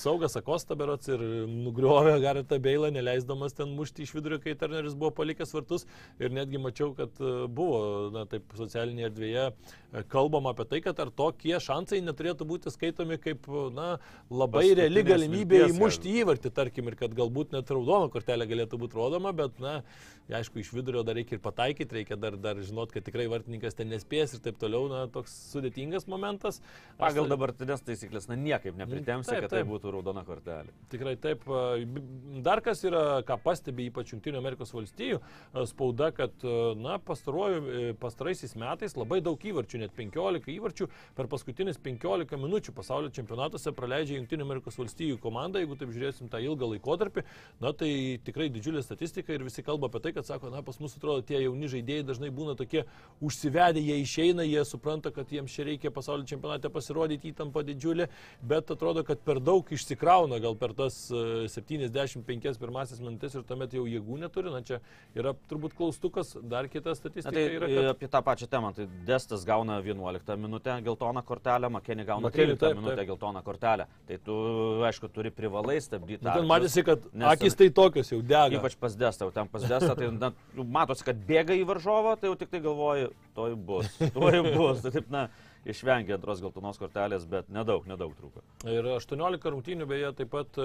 saugas 0.00 0.34
Akosta 0.40 0.74
berots 0.78 1.10
ir 1.12 1.22
nugriovė 1.50 2.16
Garetą 2.22 2.58
Beilą, 2.62 2.90
neleisdamas 2.94 3.54
ten 3.54 3.70
mušti 3.78 4.02
iš 4.02 4.14
vidurio, 4.16 4.40
kai 4.42 4.56
Turneris 4.58 4.96
buvo 4.98 5.12
palikęs 5.14 5.54
vartus. 5.54 5.86
Ir 6.18 6.34
netgi 6.34 6.58
mačiau, 6.62 6.90
kad 6.98 7.14
buvo, 7.54 8.10
na 8.14 8.24
taip, 8.30 8.50
socialinėje 8.58 9.10
erdvėje 9.10 9.46
kalbama 10.10 10.50
apie 10.54 10.66
tai, 10.70 10.80
kad 10.82 10.98
ar 11.02 11.12
tokie 11.14 11.54
šansai 11.62 12.00
neturėtų 12.02 12.46
būti 12.48 12.72
skaitomi 12.74 13.18
kaip, 13.22 13.46
na, 13.74 14.00
labai 14.30 14.64
Paskutinės 14.64 14.80
reali 14.80 15.04
galimybė 15.06 15.60
vilties 15.60 15.76
įmušti 15.76 16.16
įvartį, 16.22 16.52
tarkim, 16.58 16.90
ir 16.90 16.98
kad 16.98 17.14
galbūt 17.14 17.54
net 17.54 17.70
raudona 17.70 18.10
kortelė 18.12 18.48
galėtų 18.50 18.80
būti 18.82 18.98
rodoma, 18.98 19.34
bet, 19.36 19.60
na, 19.62 19.76
aišku, 20.34 20.62
iš 20.62 20.72
vidurio 20.74 21.04
dar 21.06 21.18
reikia 21.18 21.38
ir 21.38 21.44
pataikyti, 21.44 22.00
reikia 22.00 22.18
dar, 22.18 22.38
dar 22.40 22.63
žinot, 22.68 22.92
kad 22.92 23.04
tikrai 23.06 23.26
vartininkas 23.30 23.74
ten 23.78 23.88
nespės 23.92 24.34
ir 24.36 24.40
taip 24.44 24.58
toliau, 24.60 24.88
na, 24.90 25.04
toks 25.12 25.32
sudėtingas 25.52 26.06
momentas. 26.10 26.60
Aš 26.94 26.98
Pagal 26.98 27.28
tai- 27.28 27.32
dabartinės 27.36 27.84
taisyklės, 27.84 28.28
na 28.28 28.36
niekaip 28.36 28.76
nepritemsi, 28.76 29.30
Taip, 29.30 29.40
kad 29.46 29.50
tai 29.50 29.62
taip. 29.62 29.68
būtų 29.72 29.92
raudona 29.96 30.24
kortelė. 30.24 30.70
Tikrai 30.90 31.16
taip. 31.20 31.44
Dar 32.44 32.60
kas 32.64 32.82
yra, 32.84 33.22
ką 33.26 33.38
pastebi 33.42 33.88
ypač 33.90 34.12
Junktinių 34.14 34.38
Amerikos 34.40 34.72
valstijų 34.74 35.20
spauda, 35.66 36.10
kad, 36.14 36.32
na, 36.76 36.98
pastaruoju, 36.98 37.60
e, 37.90 37.94
pastaraisiais 38.00 38.54
metais 38.58 38.96
labai 38.96 39.20
daug 39.24 39.38
įvarčių, 39.38 39.78
net 39.84 39.92
15 39.96 40.48
įvarčių 40.54 40.88
per 41.16 41.26
paskutinius 41.30 41.78
15 41.78 42.36
minučių 42.40 42.74
pasaulio 42.74 43.10
čempionatuose 43.14 43.72
praleidžia 43.74 44.18
Junktinių 44.20 44.46
Amerikos 44.46 44.76
valstijų 44.78 45.18
komanda, 45.20 45.58
jeigu 45.62 45.76
taip 45.78 45.90
žiūrėsim 45.94 46.30
tą 46.30 46.40
ilgą 46.42 46.68
laikotarpį, 46.74 47.24
na, 47.60 47.72
tai 47.72 48.18
tikrai 48.24 48.48
didžiulė 48.50 48.82
statistika 48.82 49.32
ir 49.34 49.44
visi 49.44 49.62
kalba 49.62 49.88
apie 49.90 50.00
tai, 50.00 50.12
kad 50.12 50.26
sako, 50.26 50.50
na, 50.50 50.62
pas 50.62 50.78
mus 50.80 50.96
atrodo 50.96 51.22
tie 51.26 51.42
jauni 51.42 51.68
žaidėjai 51.70 52.06
dažnai 52.06 52.30
būna 52.34 52.53
tokie 52.58 52.84
užsivedę, 53.24 53.80
jie 53.80 53.98
išeina, 54.02 54.42
jie 54.42 54.64
supranta, 54.64 55.10
kad 55.14 55.30
jiems 55.32 55.52
čia 55.54 55.64
reikia 55.68 55.92
pasaulio 55.94 56.26
čempionate 56.28 56.70
pasirodyti 56.72 57.30
įtampa 57.30 57.62
didžiulė, 57.66 58.08
bet 58.42 58.70
atrodo, 58.74 59.04
kad 59.06 59.22
per 59.24 59.40
daug 59.44 59.68
išsikrauna 59.72 60.40
gal 60.42 60.56
per 60.58 60.74
tas 60.76 60.98
e, 61.14 61.46
75 61.52 62.58
pirmasis 62.60 63.00
minutės 63.02 63.36
ir 63.38 63.44
tuomet 63.48 63.74
jau 63.76 63.86
jėgų 63.88 64.18
neturi. 64.24 64.52
Na 64.54 64.60
čia 64.66 64.80
yra 65.16 65.34
turbūt 65.50 65.76
klaustukas, 65.78 66.34
dar 66.42 66.68
kita 66.72 66.92
Na, 66.92 66.98
statistika 66.98 67.34
tai 67.34 67.46
yra, 67.56 67.70
kad 67.70 67.90
apie 67.94 68.10
tą 68.10 68.22
pačią 68.26 68.50
temą. 68.50 68.72
Tai 68.76 68.88
Destas 69.06 69.46
gauna 69.46 69.80
11 69.84 70.36
minutę 70.40 70.76
geltoną 70.84 71.22
kortelę, 71.26 71.70
Makenį 71.74 72.06
gauna 72.10 72.28
Makeni, 72.28 72.54
13 72.54 72.60
taip, 72.60 72.78
minutę 72.80 72.96
taip. 72.96 73.08
geltoną 73.12 73.42
kortelę. 73.46 73.88
Tai 74.08 74.18
tu, 74.26 74.36
aišku, 74.90 75.10
turi 75.14 75.32
privalai 75.34 75.78
stabdyti. 75.82 76.24
ten 76.24 76.48
matėsi, 76.50 76.84
kad 76.86 77.06
nes 77.12 77.30
akis 77.32 77.56
tai 77.58 77.70
tokios 77.74 78.12
jau 78.12 78.20
dega. 78.22 78.58
Ypač 78.58 78.76
pas 78.80 78.94
Destą, 78.98 79.28
jau 79.28 79.34
ten 79.34 79.50
pas 79.50 79.64
Destą, 79.68 79.94
tai 79.98 80.10
na, 80.12 80.32
matosi, 80.54 81.06
kad 81.06 81.18
bėga 81.28 81.56
į 81.58 81.64
varžovą, 81.68 82.16
tai 82.20 82.30
jau 82.30 82.38
tik 82.44 82.52
tai 82.52 82.60
galvoji, 82.60 83.08
toj 83.34 83.54
bus, 83.56 83.88
toj 84.12 84.40
bus. 84.52 84.82
Tai 84.84 84.92
taip, 84.92 85.08
na, 85.12 85.26
išvengė 85.68 86.16
antros 86.16 86.42
geltonos 86.44 86.78
kortelės, 86.80 87.26
bet 87.28 87.50
nedaug, 87.52 87.86
nedaug 87.88 88.14
trūko. 88.18 88.42
Ir 88.70 88.88
18 88.94 89.50
rungtynių 89.54 89.88
beje 89.88 90.12
taip 90.20 90.32
pat 90.34 90.64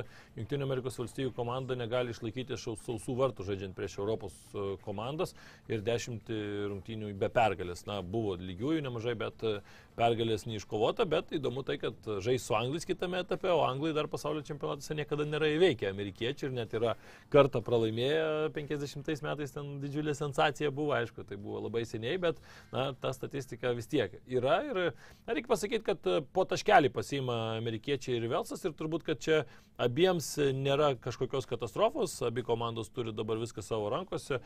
Amerikos 0.69 0.99
valstybių 0.99 1.33
komanda 1.35 1.75
negali 1.79 2.13
išlaikyti 2.13 2.57
sausų 2.59 3.15
vartų 3.17 3.45
žaidžiant 3.47 3.75
prieš 3.77 3.99
Europos 3.99 4.35
e, 4.53 4.65
komandas 4.83 5.33
ir 5.71 5.83
10 5.85 6.29
rungtynių 6.71 7.13
be 7.19 7.29
pergalės. 7.33 7.85
Na, 7.89 7.99
buvo 8.01 8.35
lygiųjų 8.39 8.83
nemažai, 8.85 9.15
bet 9.19 9.45
e, 9.47 9.59
pergalės 9.99 10.45
neiškovota, 10.47 11.05
bet 11.09 11.33
įdomu 11.35 11.63
tai, 11.67 11.77
kad 11.81 11.95
žais 12.23 12.45
su 12.45 12.55
Anglijais 12.57 12.88
kitame 12.88 13.19
etape, 13.23 13.49
o 13.51 13.63
Anglai 13.65 13.91
dar 13.95 14.07
pasaulio 14.12 14.43
čempionatuose 14.47 14.95
niekada 14.97 15.25
nėra 15.27 15.49
įveikę 15.55 15.89
amerikiečių 15.89 16.49
ir 16.49 16.55
net 16.55 16.75
yra 16.77 16.95
kartą 17.33 17.62
pralaimėję 17.65 18.51
50 18.55 19.25
metais 19.25 19.55
ten 19.55 19.75
didžiulė 19.83 20.15
sensacija 20.17 20.71
buvo, 20.71 20.93
aišku, 20.97 21.25
tai 21.27 21.39
buvo 21.39 21.65
labai 21.65 21.83
seniai, 21.89 22.19
bet 22.21 22.39
na, 22.73 22.91
ta 23.01 23.12
statistika 23.15 23.73
vis 23.75 23.89
tiek 23.91 24.15
yra 24.27 24.62
ir 24.69 24.81
reikia 25.28 25.49
pasakyti, 25.49 25.84
kad 25.86 26.08
e, 26.10 26.19
po 26.36 26.45
taškelį 26.49 26.91
pasiima 26.95 27.38
amerikiečiai 27.58 28.17
ir 28.19 28.28
Velsas 28.32 28.63
ir 28.65 28.75
turbūt, 28.78 29.06
kad 29.08 29.21
čia 29.23 29.41
abiems 29.80 30.28
nėra 30.56 30.91
kažkokios 30.99 31.47
katastrofos, 31.49 32.17
abi 32.28 32.43
komandos 32.43 32.91
turi 32.91 33.13
dabar 33.15 33.39
viską 33.39 33.63
savo 33.63 33.88
rankose, 33.93 34.41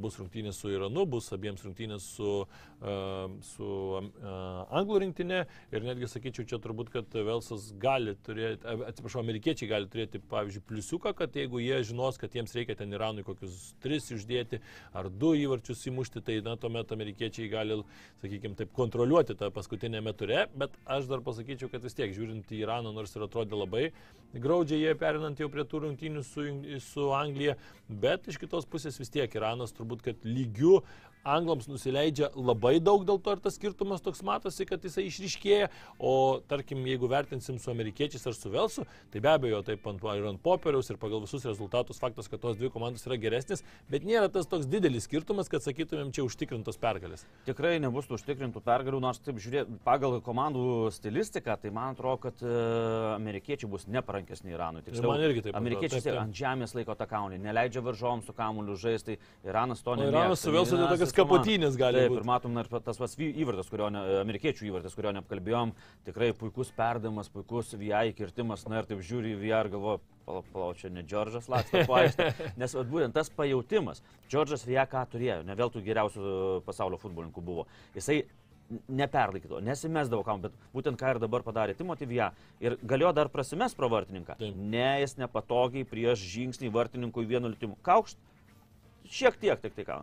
bus 0.00 0.16
rungtynės 0.20 0.56
su 0.60 0.72
Iranu, 0.72 1.04
bus 1.10 1.28
abiems 1.36 1.64
rungtynės 1.66 2.06
su, 2.16 2.30
a, 2.80 2.94
su 3.44 3.68
Anglų 4.80 5.02
rinktinė 5.04 5.42
ir 5.74 5.84
netgi 5.84 6.08
sakyčiau, 6.08 6.48
čia 6.48 6.60
turbūt, 6.62 6.92
kad 6.94 7.12
Velsas 7.12 7.70
gali 7.80 8.16
turėti, 8.24 8.64
atsiprašau, 8.88 9.20
amerikiečiai 9.20 9.68
gali 9.68 9.90
turėti, 9.92 10.22
pavyzdžiui, 10.30 10.64
pliusiuką, 10.70 11.12
kad 11.18 11.36
jeigu 11.36 11.60
jie 11.60 11.82
žinos, 11.90 12.16
kad 12.20 12.34
jiems 12.36 12.56
reikia 12.56 12.78
ten 12.80 12.96
Iranui 12.96 13.26
kokius 13.26 13.74
tris 13.84 14.08
išdėti 14.14 14.62
ar 14.96 15.10
du 15.10 15.34
įvarčius 15.38 15.84
įmušti, 15.90 16.22
tai 16.24 16.38
na, 16.46 16.56
tuomet 16.60 16.92
amerikiečiai 16.94 17.50
gali, 17.52 17.78
sakykime, 18.22 18.56
taip 18.58 18.72
kontroliuoti 18.76 19.36
tą 19.38 19.50
paskutinėme 19.80 20.12
ture, 20.16 20.46
bet 20.54 20.70
aš 20.86 21.06
dar 21.08 21.20
pasakyčiau, 21.24 21.70
kad 21.70 21.82
vis 21.82 21.94
tiek 21.94 22.12
žiūrint 22.12 22.50
į 22.52 22.64
Iraną, 22.64 22.92
nors 22.92 23.14
ir 23.16 23.24
atrodė 23.24 23.56
labai 23.56 23.92
graudžiai 24.34 24.84
jie 24.84 24.94
perinant 24.94 25.38
jau 25.40 25.48
prie 25.50 25.64
tų 25.64 25.80
rungtynių 25.86 26.22
su, 26.22 26.44
su 26.84 27.08
Anglija, 27.12 27.56
bet 27.88 28.28
iš 28.28 28.38
kitos 28.38 28.66
pusės 28.66 28.98
vis 29.00 29.10
tiek 29.10 29.32
Iranas 29.34 29.72
turbūt, 29.72 30.02
kad 30.02 30.16
lygių 30.24 30.82
Anglams 31.24 31.68
nusileidžia 31.68 32.30
labai 32.34 32.78
daug, 32.80 33.04
dėl 33.04 33.20
to 33.20 33.34
ir 33.34 33.42
tas 33.44 33.56
skirtumas 33.58 34.00
toks 34.04 34.22
matosi, 34.24 34.64
kad 34.68 34.82
jisai 34.84 35.04
išryškėja, 35.08 35.68
o 35.98 36.40
tarkim, 36.48 36.80
jeigu 36.88 37.10
vertinsim 37.10 37.58
su 37.60 37.72
amerikiečiais 37.72 38.24
ar 38.30 38.36
su 38.36 38.52
Velsu, 38.52 38.86
tai 39.12 39.20
be 39.20 39.32
abejo, 39.32 39.60
taip 39.66 39.86
ant, 39.90 40.04
ir 40.16 40.28
ant 40.30 40.40
popieriaus 40.40 40.88
ir 40.90 41.00
pagal 41.00 41.20
visus 41.24 41.44
rezultatus 41.44 42.00
faktas, 42.00 42.30
kad 42.30 42.40
tos 42.40 42.56
dvi 42.56 42.70
komandos 42.72 43.04
yra 43.08 43.18
geresnės, 43.20 43.64
bet 43.92 44.06
nėra 44.08 44.30
tas 44.32 44.48
toks 44.48 44.68
didelis 44.70 45.04
skirtumas, 45.08 45.50
kad 45.52 45.64
sakytumėm 45.64 46.14
čia 46.16 46.24
užtikrintos 46.24 46.80
pergalės. 46.80 47.26
Tikrai 47.48 47.76
nebus 47.84 48.08
tų 48.08 48.16
užtikrintų 48.16 48.64
pergalių, 48.64 49.02
nors 49.04 49.20
taip 49.20 49.40
žiūrėt, 49.42 49.76
pagal 49.84 50.18
komandų 50.24 50.88
stilistiką, 50.96 51.58
tai 51.60 51.74
man 51.74 51.92
atrodo, 51.94 52.22
kad 52.24 52.40
e, 52.40 52.56
amerikiečiai 53.18 53.68
bus 53.70 53.86
neparankesni 53.92 54.54
Iranui. 54.54 54.84
Ir 54.88 55.04
man 55.04 55.24
irgi 55.28 55.44
taip 55.46 55.60
Amerikiečiai 55.60 56.00
taip, 56.00 56.14
taip. 56.14 56.22
ant 56.22 56.36
žemės 56.36 56.74
laiko 56.76 56.96
tą 56.96 57.06
kaunį, 57.10 57.40
neleidžia 57.44 57.84
varžoms 57.84 58.28
su 58.28 58.34
kamuliu 58.36 58.76
žaisti, 58.80 59.18
Iranas 59.46 59.84
to 59.84 59.96
nemėgsta. 59.98 60.24
Iranas 60.24 60.44
su 60.44 60.54
Velsu 60.54 60.78
tai 60.78 61.09
Iranas 61.09 61.09
komanda. 61.12 61.40
kapotynės 61.40 61.76
gali 61.80 62.00
Taip, 62.02 62.12
būt. 62.12 62.20
ir 62.20 62.28
matom, 62.28 62.56
ir 62.60 62.70
tas 62.84 62.98
pats 63.00 63.16
vy- 63.18 63.32
įvartis, 63.42 63.70
kurio, 63.72 63.90
ne, 63.90 64.02
amerikiečių 64.20 64.66
įvartis, 64.70 64.96
kurio 64.96 65.12
neapkalbėjom, 65.18 65.74
tikrai 66.08 66.32
puikus 66.36 66.72
perdavimas, 66.76 67.28
puikus 67.32 67.74
VI 67.74 68.12
kirtimas, 68.16 68.66
na 68.68 68.80
ir 68.80 68.88
taip 68.90 69.04
žiūri 69.04 69.34
į 69.34 69.40
VR 69.42 69.68
ir 69.68 69.72
galvoja, 69.76 70.00
palauk, 70.26 70.50
palauk, 70.52 70.76
čia 70.76 70.90
ne 70.90 71.02
Džordžas 71.02 71.48
laksto 71.48 71.84
po 71.86 71.98
aikštę. 72.00 72.28
Nes 72.60 72.74
vat, 72.74 72.90
būtent 72.90 73.16
tas 73.16 73.30
pajūtimas, 73.30 74.02
Džordžas 74.28 74.66
VI 74.66 74.84
ką 74.90 75.06
turėjo, 75.12 75.40
ne 75.46 75.56
veltui 75.58 75.82
geriausių 75.86 76.20
e, 76.20 76.60
pasaulio 76.66 77.00
futbolininkų 77.00 77.42
buvo. 77.44 77.66
Jisai 77.94 78.22
neperlaikydavo, 78.88 79.60
nesimesdavo 79.66 80.22
kam, 80.26 80.42
bet 80.44 80.54
būtent 80.74 80.98
ką 81.00 81.14
ir 81.14 81.20
dabar 81.22 81.42
padarė 81.42 81.74
Timothy 81.74 82.06
Vija. 82.06 82.30
Ir 82.62 82.76
galėjo 82.86 83.12
dar 83.16 83.30
prasimest 83.32 83.76
pro 83.78 83.88
vartininką. 83.90 84.36
Taip. 84.38 84.56
Ne, 84.56 85.00
jis 85.02 85.16
nepatogiai 85.18 85.86
prieš 85.88 86.22
žingsnį 86.36 86.70
vartininkui 86.74 87.26
vienu 87.26 87.50
lietimu. 87.50 87.78
Kaukšt, 87.86 88.20
šiek 89.10 89.38
tiek 89.42 89.62
tik 89.62 89.74
tai 89.74 89.86
ką. 89.88 89.98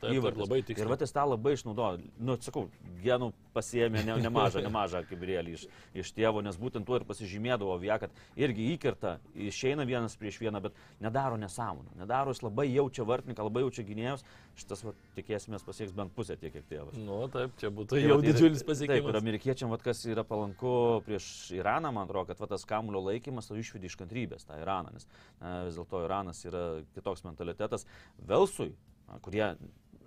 Taip, 0.00 0.22
taip, 0.24 0.36
labai 0.40 0.62
tiksliai. 0.64 0.86
Ir 0.86 0.90
va 0.90 0.96
jis 1.00 1.12
tą 1.12 1.24
labai 1.28 1.52
išnaudojo. 1.56 2.00
Nu, 2.24 2.36
sakau, 2.40 2.66
genų 3.04 3.30
pasiemė 3.54 4.02
ne, 4.06 4.14
nemažą, 4.24 4.62
nemažą 4.64 5.02
kibirėlį 5.10 5.54
iš, 5.58 5.64
iš 6.02 6.12
tėvo, 6.16 6.40
nes 6.46 6.56
būtent 6.60 6.86
tuo 6.88 6.96
ir 7.00 7.04
pasižymėdavo 7.08 7.74
Vija, 7.82 7.98
kad 8.00 8.14
irgi 8.38 8.70
įkerta, 8.76 9.16
išeina 9.34 9.84
vienas 9.88 10.14
prieš 10.16 10.38
vieną, 10.40 10.60
bet 10.62 10.78
nedaro 11.02 11.36
nesąmonę. 11.40 11.96
Nedaro, 12.00 12.32
jis 12.32 12.42
labai 12.46 12.68
jaučia 12.72 13.04
vartininką, 13.08 13.44
labai 13.48 13.64
jaučia 13.66 13.84
gynėjus. 13.88 14.24
Šitas, 14.60 14.82
va, 14.84 14.92
tikėsimės, 15.16 15.62
pasieks 15.64 15.92
bent 15.96 16.12
pusę 16.16 16.36
tiek, 16.36 16.52
kiek 16.52 16.66
tėvas. 16.68 16.96
Nu, 17.00 17.20
taip, 17.32 17.52
čia 17.60 17.70
būtų 17.72 17.94
Tai 17.94 18.00
jau 18.02 18.18
ir- 18.20 18.26
didžiulis 18.28 18.60
Taip, 18.60 18.68
ir 18.68 18.70
pasiekimas. 18.74 19.18
amerikiečiam, 19.22 19.70
vat, 19.72 19.82
kas 19.82 20.02
yra 20.10 20.24
palanku 20.26 21.00
prieš 21.06 21.28
Iraną, 21.56 21.92
man 21.96 22.04
atrodo, 22.08 22.26
kad 22.32 22.40
va, 22.42 22.46
tas 22.50 22.64
kamulio 22.68 23.00
laikymas 23.06 23.48
to 23.48 23.56
išvedė 23.56 23.88
iš 23.88 23.96
kantrybės 23.96 24.44
tą 24.44 24.58
Iraną, 24.60 24.92
nes 24.92 25.06
na, 25.40 25.64
vis 25.68 25.78
dėlto 25.78 26.04
Iranas 26.04 26.44
yra 26.44 26.64
kitoks 26.94 27.24
mentalitetas. 27.24 27.86
Velsui, 28.28 28.72
kurie 29.24 29.54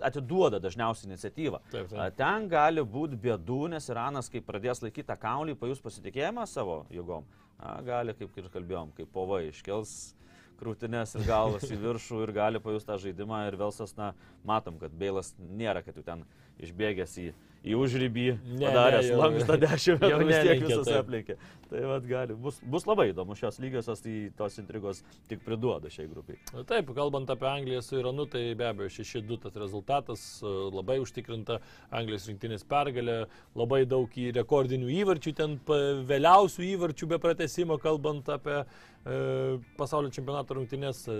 atiduoda 0.01 0.60
dažniausiai 0.63 1.12
iniciatyvą. 1.12 1.62
Taip, 1.71 1.91
taip. 1.91 2.17
Ten 2.17 2.47
gali 2.51 2.84
būti 2.95 3.19
bėdų, 3.19 3.62
nes 3.75 3.88
Iranas, 3.91 4.29
kai 4.32 4.41
pradės 4.45 4.82
laikyti 4.84 5.08
tą 5.12 5.17
kaulį, 5.19 5.56
pajus 5.60 5.84
pasitikėjimą 5.84 6.47
savo 6.49 6.84
jėgom, 6.93 7.27
a, 7.60 7.77
gali, 7.86 8.15
kaip 8.17 8.38
ir 8.41 8.49
kalbėjom, 8.53 8.93
kaip 8.97 9.12
povai 9.13 9.45
iškels 9.51 10.13
krūtinės 10.60 11.17
ir 11.17 11.25
galvas 11.27 11.65
į 11.67 11.77
viršų 11.82 12.21
ir 12.23 12.34
gali 12.36 12.62
pajusti 12.63 12.91
tą 12.91 12.99
žaidimą 13.01 13.41
ir 13.49 13.58
Velsas, 13.60 13.95
na, 13.97 14.13
matom, 14.47 14.77
kad 14.82 14.93
Beilas 14.95 15.34
nėra, 15.39 15.84
kad 15.86 15.97
jau 15.97 16.06
ten 16.06 16.23
išbėgęs 16.63 17.17
į, 17.19 17.32
į 17.63 17.76
užrybį, 17.80 18.23
Ne, 18.60 18.65
padaręs 18.67 19.06
ne, 19.08 19.12
jau- 19.13 19.19
lankstą 19.21 19.56
10 19.62 19.88
jau 19.89 19.97
metrų, 20.02 20.28
vis 20.28 20.41
tiek 20.47 20.63
visas 20.67 20.89
aplinkė. 20.99 21.38
Tai 21.73 21.84
vad 21.89 22.04
gali. 22.06 22.36
Bus, 22.38 22.60
bus 22.69 22.84
labai 22.86 23.08
įdomu 23.13 23.34
šios 23.39 23.56
lygiosios, 23.63 24.02
tai 24.04 24.15
tos 24.38 24.58
intrigos 24.62 24.99
tik 25.32 25.41
priduoda 25.45 25.89
šiai 25.89 26.06
grupiai. 26.12 26.38
Taip, 26.69 26.91
kalbant 26.93 27.32
apie 27.34 27.47
Angliją 27.49 27.82
su 27.82 27.97
Iranu, 27.97 28.28
tai 28.30 28.43
be 28.60 28.67
abejo 28.67 28.91
6-2 28.99 29.39
tas 29.47 29.56
rezultatas, 29.63 30.26
e, 30.43 30.52
labai 30.76 30.99
užtikrinta 31.02 31.58
Anglijos 31.89 32.28
rinktinės 32.30 32.67
pergalė, 32.69 33.23
labai 33.58 33.86
daug 33.89 34.12
į 34.21 34.28
rekordinių 34.38 34.91
įvarčių, 34.99 35.34
ten 35.39 35.58
vėliausių 36.12 36.67
įvarčių 36.76 37.10
be 37.15 37.21
pratesimo, 37.23 37.80
kalbant 37.82 38.30
apie 38.36 38.62
pasaulio 39.03 40.07
čempionato 40.15 40.55
rungtynės, 40.55 41.01
e, 41.11 41.15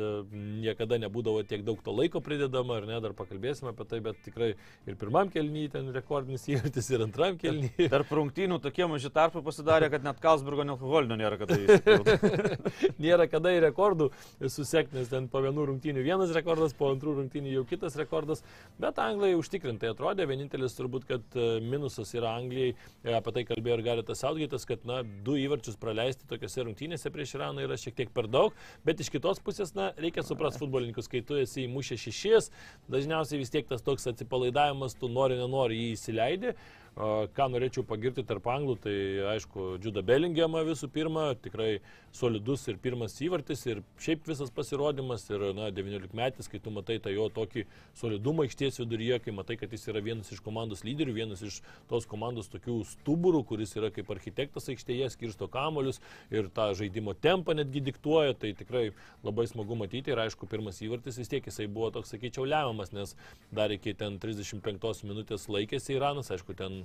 niekada 0.64 0.96
nebūdavo 1.04 1.42
tiek 1.48 1.66
daug 1.68 1.82
to 1.84 1.92
laiko 1.92 2.22
pridedama, 2.24 2.78
ar 2.80 2.88
ne, 2.88 3.00
dar 3.04 3.12
pakalbėsime 3.18 3.74
apie 3.74 3.88
tai, 3.90 4.00
bet 4.06 4.22
tikrai 4.24 4.54
ir 4.88 4.96
pirmam 5.00 5.28
kelnyje 5.34 5.74
ten 5.76 5.90
rekordinis 5.92 6.48
įvartis, 6.54 6.88
ir 6.94 7.04
antram 7.04 7.36
kelnyje. 7.42 7.90
Tarp 7.92 8.14
rungtynių 8.16 8.62
tokie 8.64 8.88
maži 8.88 9.12
tarpai 9.12 9.44
pasidarė, 9.44 9.90
kad 9.92 10.06
net 10.08 10.22
Kalsburgo 10.24 10.64
nealkoholinio 10.68 11.18
nėra, 11.20 11.40
kad 11.42 11.52
tai 11.52 11.60
įsikurtų. 11.68 12.94
Nėra 13.04 13.28
kada 13.32 13.52
į 13.52 13.60
rekordų 13.68 14.10
susekti, 14.48 15.02
nes 15.02 15.12
ten 15.12 15.28
po 15.32 15.44
vienų 15.44 15.68
rungtynių 15.74 16.06
vienas 16.08 16.32
rekordas, 16.38 16.76
po 16.78 16.94
antrų 16.94 17.18
rungtynių 17.20 17.58
jau 17.58 17.66
kitas 17.68 18.00
rekordas, 18.00 18.46
bet 18.80 19.02
Anglai 19.04 19.34
užtikrintai 19.36 19.92
atrodė, 19.92 20.30
vienintelis 20.30 20.80
turbūt, 20.80 21.10
kad 21.10 21.36
e, 21.36 21.60
minusas 21.68 22.16
yra 22.16 22.38
Anglijai, 22.40 22.78
e, 23.04 23.12
apie 23.20 23.36
tai 23.36 23.44
kalbėjo 23.50 23.80
ir 23.82 23.86
Garitas 23.90 24.24
Saudgaitas, 24.24 24.64
kad 24.70 24.88
na, 24.88 25.02
du 25.04 25.36
įvarčius 25.42 25.76
praleisti 25.82 26.30
tokiuose 26.32 26.64
rungtynėse 26.70 27.12
prieš 27.12 27.36
Iraną 27.36 27.66
yra 27.66 27.73
šiek 27.80 27.98
tiek 27.98 28.14
per 28.14 28.30
daug, 28.32 28.56
bet 28.86 29.02
iš 29.04 29.10
kitos 29.14 29.42
pusės, 29.44 29.74
na, 29.78 29.92
reikia 30.00 30.26
suprasti 30.26 30.62
futbolininkus, 30.64 31.10
kai 31.12 31.24
tu 31.26 31.40
esi 31.42 31.66
įmušę 31.68 31.98
šešis, 32.06 32.52
dažniausiai 32.94 33.42
vis 33.42 33.54
tiek 33.54 33.68
tas 33.70 33.86
toks 33.86 34.10
atsipalaidavimas, 34.14 34.98
tu 35.00 35.12
nori, 35.12 35.40
nenori 35.40 35.80
jį 35.80 35.92
įsileidi. 35.98 36.56
Ką 36.94 37.48
norėčiau 37.50 37.82
pagirti 37.90 38.22
tarp 38.22 38.46
anglų, 38.54 38.76
tai 38.84 38.96
aišku, 39.32 39.80
Džuda 39.82 40.04
Bellingiamą 40.06 40.62
visų 40.68 40.92
pirma, 40.94 41.32
tikrai 41.42 41.80
solidus 42.14 42.68
ir 42.70 42.78
pirmas 42.78 43.16
įvartis, 43.18 43.64
ir 43.66 43.80
šiaip 43.98 44.28
visas 44.30 44.52
pasirodymas, 44.54 45.26
ir, 45.32 45.48
na, 45.58 45.72
19 45.74 46.14
metais, 46.14 46.50
kai 46.52 46.62
tu 46.62 46.70
matai 46.70 47.00
tą 47.02 47.10
jo 47.10 47.26
tokį 47.34 47.64
solidumą 47.98 48.46
aikštės 48.46 48.78
viduryje, 48.84 49.18
kai 49.26 49.34
matai, 49.34 49.58
kad 49.58 49.74
jis 49.74 49.88
yra 49.90 50.04
vienas 50.06 50.30
iš 50.36 50.44
komandos 50.46 50.86
lyderių, 50.86 51.16
vienas 51.18 51.42
iš 51.42 51.64
tos 51.90 52.06
komandos 52.06 52.52
tokių 52.54 52.78
stuburų, 52.92 53.42
kuris 53.50 53.74
yra 53.80 53.90
kaip 53.96 54.14
architektas 54.14 54.70
aikštėje, 54.70 55.10
skirsto 55.16 55.50
kamolius 55.50 55.98
ir 56.30 56.52
tą 56.54 56.70
žaidimo 56.78 57.18
tempą 57.18 57.58
netgi 57.58 57.82
diktuoja, 57.90 58.38
tai 58.38 58.54
tikrai 58.54 58.92
labai 59.26 59.48
smagu 59.50 59.80
matyti. 59.82 60.14
Ir 60.14 60.22
aišku, 60.28 60.46
pirmas 60.52 60.78
įvartis 60.86 61.18
vis 61.18 61.34
tiek 61.34 61.50
jisai 61.50 61.66
buvo 61.66 61.90
toks, 61.98 62.14
sakyčiau, 62.14 62.46
lemiamas, 62.46 62.94
nes 62.94 63.18
dar 63.50 63.74
iki 63.74 63.98
ten 63.98 64.22
35 64.22 65.08
minutės 65.10 65.50
laikėsi 65.50 65.98
Iranas, 65.98 66.30
aišku, 66.30 66.54
ten 66.54 66.83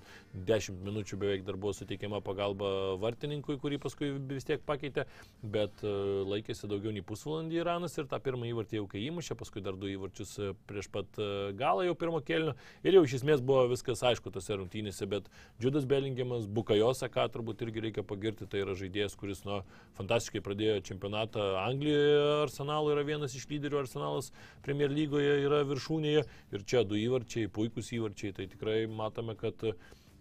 10 0.48 0.82
minučių 0.86 1.18
beveik 1.20 1.44
dar 1.46 1.58
buvo 1.60 1.74
suteikiama 1.76 2.20
pagalba 2.24 2.96
vartininkui, 3.02 3.58
kurį 3.62 3.80
paskui 3.82 4.10
vis 4.30 4.46
tiek 4.48 4.62
pakeitė, 4.66 5.06
bet 5.42 5.82
e, 5.82 5.92
laikėsi 6.28 6.70
daugiau 6.70 6.92
nei 6.94 7.04
pusvalandį 7.06 7.60
Iranas 7.62 7.96
ir 7.98 8.08
tą 8.10 8.20
pirmą 8.22 8.48
įvartį 8.50 8.80
jau 8.80 8.86
kai 8.90 9.04
įmušė, 9.08 9.36
paskui 9.38 9.62
dar 9.64 9.78
du 9.78 9.90
įvarčius 9.92 10.34
e, 10.38 10.52
prieš 10.70 10.90
pat 10.94 11.20
e, 11.20 11.28
galą 11.58 11.86
jau 11.88 11.96
pirmo 11.98 12.22
kelnio 12.24 12.54
ir 12.84 12.98
jau 12.98 13.04
iš 13.06 13.18
esmės 13.20 13.42
buvo 13.44 13.66
viskas 13.72 14.04
aišku 14.10 14.32
tose 14.34 14.58
rungtynėse, 14.58 15.08
bet 15.10 15.28
Džudas 15.60 15.88
Belingiamas, 15.88 16.46
Bukajosa, 16.46 17.10
ką 17.12 17.28
turbūt 17.34 17.64
irgi 17.66 17.84
reikia 17.88 18.04
pagirti, 18.06 18.48
tai 18.50 18.62
yra 18.64 18.76
žaidėjas, 18.78 19.16
kuris 19.18 19.44
nu, 19.48 19.60
fantastiškai 19.98 20.42
pradėjo 20.44 20.80
čempionatą 20.90 21.48
Anglijoje, 21.64 22.18
Arsenalo 22.44 22.92
yra 22.94 23.04
vienas 23.06 23.34
iš 23.38 23.48
lyderių, 23.50 23.82
Arsenalas 23.82 24.30
Premier 24.64 24.92
lygoje 24.92 25.38
yra 25.44 25.62
viršūnėje. 25.68 26.24
Ir 26.54 26.64
čia 26.68 26.84
du 26.88 26.98
įvarčiai, 26.98 27.50
puikūs 27.52 27.92
įvarčiai, 27.96 28.34
tai 28.36 28.48
tikrai 28.50 28.80
matome, 28.90 29.36
kad 29.38 29.64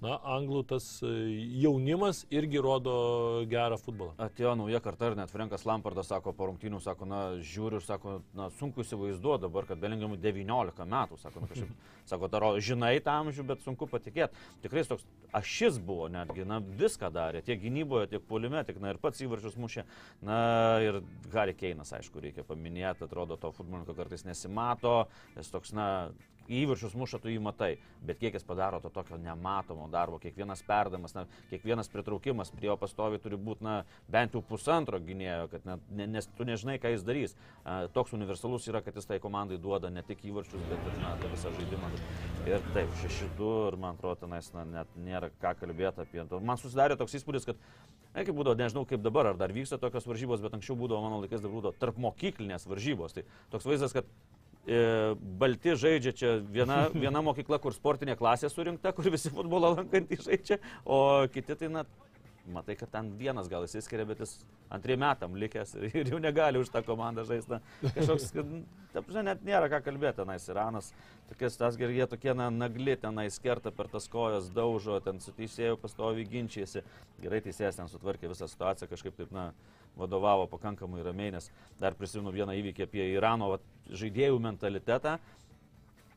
na, 0.03 0.17
anglų 0.35 0.61
tas 0.69 0.85
e, 1.05 1.09
jaunimas 1.61 2.23
irgi 2.33 2.61
rodo 2.61 2.93
gerą 3.49 3.79
futbolą. 3.81 4.13
Atėjo 4.21 4.53
nauja 4.59 4.81
karta 4.83 5.09
ir 5.09 5.17
net 5.17 5.31
Frankas 5.33 5.65
Lampardas 5.67 6.11
sako 6.11 6.33
po 6.37 6.49
rungtynių, 6.51 6.79
sako, 6.83 7.07
na, 7.09 7.21
žiūriu 7.41 7.81
ir 7.81 7.85
sako, 7.85 8.19
na, 8.37 8.49
sunku 8.59 8.85
įsivaizduoti 8.85 9.47
dabar, 9.47 9.67
kad 9.69 9.81
Belingiamui 9.81 10.19
19 10.21 10.85
metų, 10.93 11.19
sako, 11.21 11.43
na, 11.43 11.49
kažkaip, 11.51 11.73
sako, 12.11 12.29
taro, 12.33 12.51
žinai 12.61 12.93
tą 13.03 13.17
amžių, 13.23 13.47
bet 13.49 13.65
sunku 13.65 13.89
patikėti. 13.89 14.45
Tikrai 14.65 14.85
toks 14.87 15.05
ašis 15.37 15.81
buvo 15.83 16.11
netgi, 16.13 16.45
na, 16.47 16.61
viską 16.61 17.09
darė, 17.13 17.41
tiek 17.45 17.61
gynyboje, 17.63 18.11
tiek 18.13 18.29
puolime, 18.29 18.61
tiek, 18.67 18.77
na, 18.83 18.93
ir 18.93 19.01
pats 19.01 19.23
įvarčius 19.25 19.57
mušė. 19.57 19.87
Na, 20.27 20.39
ir 20.85 21.01
Gary 21.33 21.57
Keinas, 21.57 21.93
aišku, 21.97 22.21
reikia 22.21 22.45
paminėti, 22.47 23.07
atrodo, 23.07 23.39
to 23.41 23.53
futbolininko 23.55 23.97
kartais 23.97 24.27
nesimato, 24.29 25.07
jis 25.37 25.51
toks, 25.53 25.73
na, 25.77 25.87
įvarčius 26.49 26.95
muša, 26.97 27.19
tu 27.21 27.31
jį 27.31 27.39
matai, 27.43 27.75
bet 28.05 28.19
kiek 28.21 28.35
jis 28.37 28.45
padaro 28.47 28.79
to 28.83 28.91
tokio 28.93 29.17
nematomo 29.21 29.87
darbo, 29.91 30.19
kiekvienas 30.21 30.63
perdamas, 30.67 31.15
na, 31.15 31.25
kiekvienas 31.51 31.89
pritraukimas 31.91 32.51
prie 32.55 32.69
jo 32.69 32.77
pastovi 32.79 33.19
turi 33.21 33.39
būti, 33.39 33.65
na, 33.67 33.77
bent 34.11 34.35
jau 34.35 34.41
pusantro 34.45 34.99
gynėjo, 35.03 35.49
kad, 35.51 35.67
na, 35.67 35.77
ne, 35.91 36.07
nes 36.17 36.29
tu 36.37 36.47
nežinai, 36.47 36.77
ką 36.81 36.93
jis 36.93 37.05
darys. 37.07 37.35
A, 37.63 37.79
toks 37.93 38.15
universalus 38.17 38.67
yra, 38.71 38.81
kad 38.85 38.95
jis 38.97 39.09
tai 39.09 39.19
komandai 39.23 39.59
duoda 39.61 39.91
ne 39.93 40.03
tik 40.07 40.23
įvarčius, 40.29 40.63
bet 40.71 40.89
ir, 40.91 40.97
na, 41.03 41.15
tą 41.21 41.31
visą 41.33 41.53
žaidimą. 41.57 41.91
Ir 42.47 42.63
taip, 42.75 42.93
6-2 43.03 43.51
ir 43.71 43.79
man 43.81 43.97
atrodo, 43.97 44.21
tenais, 44.23 44.49
na, 44.55 44.65
net 44.77 44.97
nėra 45.03 45.31
ką 45.41 45.53
kalbėti 45.61 46.03
apie. 46.05 46.23
Man 46.39 46.59
susidarė 46.61 46.97
toks 46.99 47.17
įspūdis, 47.19 47.47
kad, 47.49 47.59
na, 48.13 48.23
kaip 48.23 48.33
būdavo, 48.37 48.57
nežinau 48.59 48.85
kaip 48.87 49.03
dabar, 49.03 49.33
ar 49.33 49.39
dar 49.39 49.53
vyksta 49.55 49.79
tokios 49.81 50.07
varžybos, 50.07 50.43
bet 50.43 50.55
anksčiau 50.57 50.77
būdavo, 50.79 51.03
mano 51.03 51.21
laikais, 51.23 51.43
dar 51.43 51.53
būdavo 51.53 51.75
tarp 51.79 51.99
mokyklinės 52.01 52.67
varžybos. 52.69 53.17
Tai 53.17 53.25
toks 53.53 53.67
vaizdas, 53.67 53.95
kad 53.95 54.07
balti 55.39 55.75
žaidžia 55.79 56.11
čia 56.11 56.33
viena, 56.43 56.87
viena 56.91 57.21
mokykla, 57.23 57.59
kur 57.63 57.75
sportinė 57.75 58.17
klasė 58.19 58.49
surinkta, 58.51 58.91
kur 58.95 59.07
visi 59.13 59.31
futbolo 59.31 59.71
lankantys 59.77 60.25
žaidžia, 60.27 60.59
o 60.83 60.99
kiti 61.31 61.55
tai, 61.55 61.69
na, 61.71 61.85
matai, 62.51 62.75
kad 62.79 62.91
ten 62.91 63.11
vienas 63.19 63.49
gal 63.51 63.65
įsiskiria, 63.67 64.05
bet 64.07 64.21
jis 64.23 64.33
antriem 64.73 65.01
metam 65.03 65.35
likęs 65.39 65.75
ir, 65.89 66.11
jau 66.11 66.19
negali 66.23 66.61
už 66.61 66.71
tą 66.73 66.83
komandą 66.87 67.25
žaisti. 67.27 67.59
Kažkoks, 67.85 68.29
kad, 68.35 68.51
ta 68.93 69.03
prasme, 69.03 69.23
net 69.29 69.43
nėra 69.47 69.69
ką 69.71 69.81
kalbėti, 69.85 70.21
tenais 70.21 70.47
Iranas, 70.51 70.91
tokias 71.31 71.59
tas 71.59 71.79
gerai, 71.79 71.99
jie 71.99 72.09
tokie, 72.11 72.33
na, 72.37 72.49
nagli 72.53 72.97
tenais 72.99 73.39
kerta 73.43 73.73
per 73.75 73.91
tas 73.91 74.09
kojas, 74.11 74.51
daužo, 74.53 74.99
ten 75.05 75.21
su 75.23 75.33
teisėju 75.37 75.79
pastovi 75.81 76.27
ginčiasi. 76.29 76.85
Gerai 77.23 77.41
teisėjas 77.45 77.81
ten 77.81 77.91
sutvarkė 77.91 78.31
visą 78.31 78.49
situaciją, 78.51 78.91
kažkaip 78.91 79.19
taip, 79.19 79.33
na, 79.35 79.51
vadovavo 79.97 80.45
pakankamai 80.51 81.03
ramiai, 81.03 81.33
nes 81.33 81.49
dar 81.81 81.95
prisimenu 81.97 82.33
vieną 82.35 82.55
įvykį 82.59 82.85
apie 82.85 83.07
Irano 83.15 83.49
vat, 83.55 83.65
žaidėjų 83.89 84.39
mentalitetą. 84.43 85.17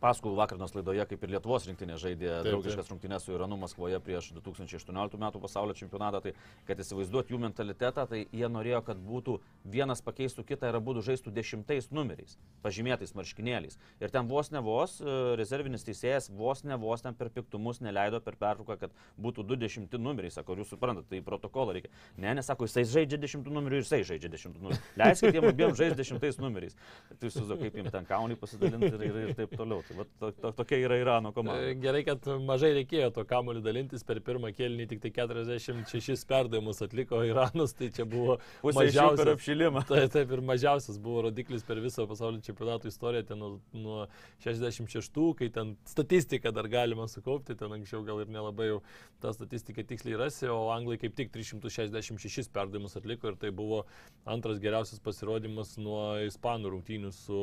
Paskui 0.00 0.32
vakarnos 0.32 0.72
laidoje, 0.72 1.04
kaip 1.10 1.24
ir 1.26 1.34
Lietuvos 1.34 1.66
rinktinė 1.68 1.98
žaidė 2.00 2.24
Taip, 2.24 2.36
taip, 2.40 2.46
draugiškas 2.48 2.88
rungtynės 2.88 3.26
su 3.26 3.34
Iranu 3.34 3.58
Maskvoje 3.60 3.98
prieš 4.00 4.30
2018 4.32 5.18
m. 5.20 5.26
pasaulio 5.42 5.74
čempionatą, 5.76 6.22
tai 6.24 6.32
kad 6.64 6.80
įsivaizduot 6.80 7.28
jų 7.28 7.40
mentalitetą, 7.42 8.06
tai 8.08 8.22
jie 8.32 8.48
norėjo, 8.48 8.80
kad 8.86 9.02
būtų 9.04 9.36
vienas 9.68 10.00
pakeistų 10.00 10.46
kitą 10.48 10.70
ir 10.70 10.78
abu 10.78 10.94
žaistų 11.04 11.34
dešimtais 11.36 11.90
numeriais, 11.92 12.38
pažymėtais 12.64 13.12
marškinėliais. 13.18 13.76
Ir 14.00 14.14
ten 14.14 14.30
vos 14.30 14.48
ne 14.54 14.62
vos, 14.64 14.96
e, 15.04 15.18
rezervinis 15.36 15.84
teisėjas 15.84 16.30
vos 16.32 16.64
ne 16.64 16.80
vos 16.80 17.04
ten 17.04 17.12
per 17.14 17.28
piktumus 17.36 17.82
neleido 17.84 18.22
per 18.24 18.40
pertrauką, 18.40 18.78
kad 18.80 18.96
būtų 19.20 19.44
du 19.44 19.60
dešimti 19.60 20.00
numeriai. 20.00 20.32
Sako, 20.32 20.56
jūs 20.56 20.72
suprantate, 20.72 21.10
tai 21.12 21.20
protokolą 21.20 21.76
reikia. 21.76 21.92
Ne, 22.16 22.32
nesako, 22.40 22.70
jisai 22.70 22.86
žaidžia 22.88 23.20
dešimtų 23.20 23.52
numerių 23.52 23.82
ir 23.82 23.84
jisai 23.84 24.00
žaidžia 24.08 24.32
dešimtų 24.32 24.64
numerių. 24.64 24.80
Leiskit 25.04 25.36
jiem 25.36 25.48
abiem 25.52 25.76
žaisti 25.76 26.00
dešimtais 26.00 26.40
numeriais. 26.40 26.76
Tai 27.12 27.28
jūs 27.28 27.36
įsivaizduokite, 27.36 27.68
kaip 27.68 27.80
jiems 27.82 27.94
ten 27.98 28.08
kaunį 28.08 28.40
pasidalinti 28.40 28.92
ir, 28.96 29.06
ir, 29.10 29.20
ir 29.28 29.38
taip 29.38 29.56
toliau. 29.58 29.82
Tai, 29.90 29.96
vat, 29.98 30.10
to, 30.20 30.28
to, 30.38 30.50
tokia 30.54 30.78
yra 30.84 30.96
Irano 31.00 31.32
komanda. 31.34 31.64
E, 31.66 31.74
Gerai, 31.82 32.04
kad 32.06 32.26
mažai 32.46 32.68
reikėjo 32.76 33.08
to 33.16 33.24
kamuolį 33.26 33.62
dalintis 33.64 34.04
per 34.06 34.20
pirmą 34.22 34.52
kėlinį, 34.54 34.84
tik 34.92 35.00
tai 35.02 35.10
46 35.16 36.22
perdavimus 36.30 36.78
atliko 36.86 37.24
Iranas, 37.26 37.74
tai 37.74 37.88
čia 37.96 38.06
buvo 38.06 38.36
Pusė 38.62 38.68
jų 38.70 38.76
per 38.76 38.84
mažiausias. 38.84 39.30
apšilimą. 39.34 39.82
Taip, 39.88 40.12
taip 40.14 40.34
ir 40.36 40.42
mažiausias 40.46 41.00
buvo 41.02 41.24
rodiklis 41.26 41.66
per 41.66 41.80
visą 41.82 42.06
pasaulio 42.10 42.38
čempionato 42.46 42.86
istoriją, 42.86 43.26
ten 43.32 43.42
nuo, 43.42 43.50
nuo 43.74 44.06
66, 44.46 45.18
kai 45.40 45.50
ten 45.58 45.74
statistiką 45.90 46.54
dar 46.54 46.70
galima 46.70 47.08
sukaupti, 47.10 47.58
ten 47.58 47.74
anksčiau 47.74 48.06
gal 48.06 48.22
ir 48.22 48.30
nelabai 48.30 48.70
jau 48.70 48.78
tą 49.24 49.34
statistiką 49.34 49.82
tiksliai 49.90 50.20
rasi, 50.22 50.46
o 50.54 50.70
anglai 50.70 51.00
kaip 51.02 51.18
tik 51.18 51.34
366 51.34 52.46
perdavimus 52.54 52.94
atliko 53.00 53.34
ir 53.34 53.42
tai 53.42 53.50
buvo 53.50 53.82
antras 54.22 54.62
geriausias 54.62 55.02
pasirodymas 55.02 55.74
nuo 55.82 56.04
ispanų 56.30 56.76
rungtynių 56.76 57.10
su 57.18 57.42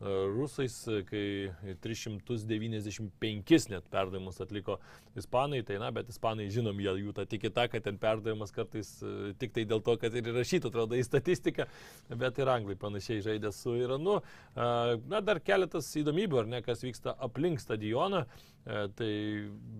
rusais, 0.00 0.74
kai 1.08 1.50
395 1.82 3.68
net 3.72 3.88
perdavimus 3.90 4.38
atliko 4.44 4.78
ispanai, 5.18 5.64
tai 5.66 5.80
na, 5.82 5.90
bet 5.94 6.12
ispanai 6.12 6.46
žinom, 6.54 6.78
jie 6.78 6.94
jų 7.02 7.14
tą 7.16 7.24
tikitą, 7.26 7.66
kad 7.72 7.82
ten 7.82 7.98
perdavimas 7.98 8.54
kartais 8.54 8.92
e, 9.02 9.32
tik 9.40 9.56
tai 9.56 9.64
dėl 9.66 9.82
to, 9.82 9.96
kad 9.98 10.14
ir 10.14 10.30
įrašyta, 10.30 10.70
atrodo, 10.70 10.94
į 10.94 11.02
statistiką, 11.06 11.66
bet 12.14 12.38
ir 12.38 12.52
anglai 12.52 12.78
panašiai 12.78 13.24
žaidė 13.26 13.50
su 13.54 13.74
Iranu. 13.80 14.20
E, 14.54 14.68
Na, 15.08 15.22
dar 15.24 15.40
keletas 15.44 15.88
įdomybių, 15.98 16.42
ar 16.42 16.48
ne, 16.50 16.62
kas 16.64 16.82
vyksta 16.84 17.14
aplink 17.24 17.62
stadioną. 17.62 18.24
E, 18.68 18.80
tai 18.98 19.10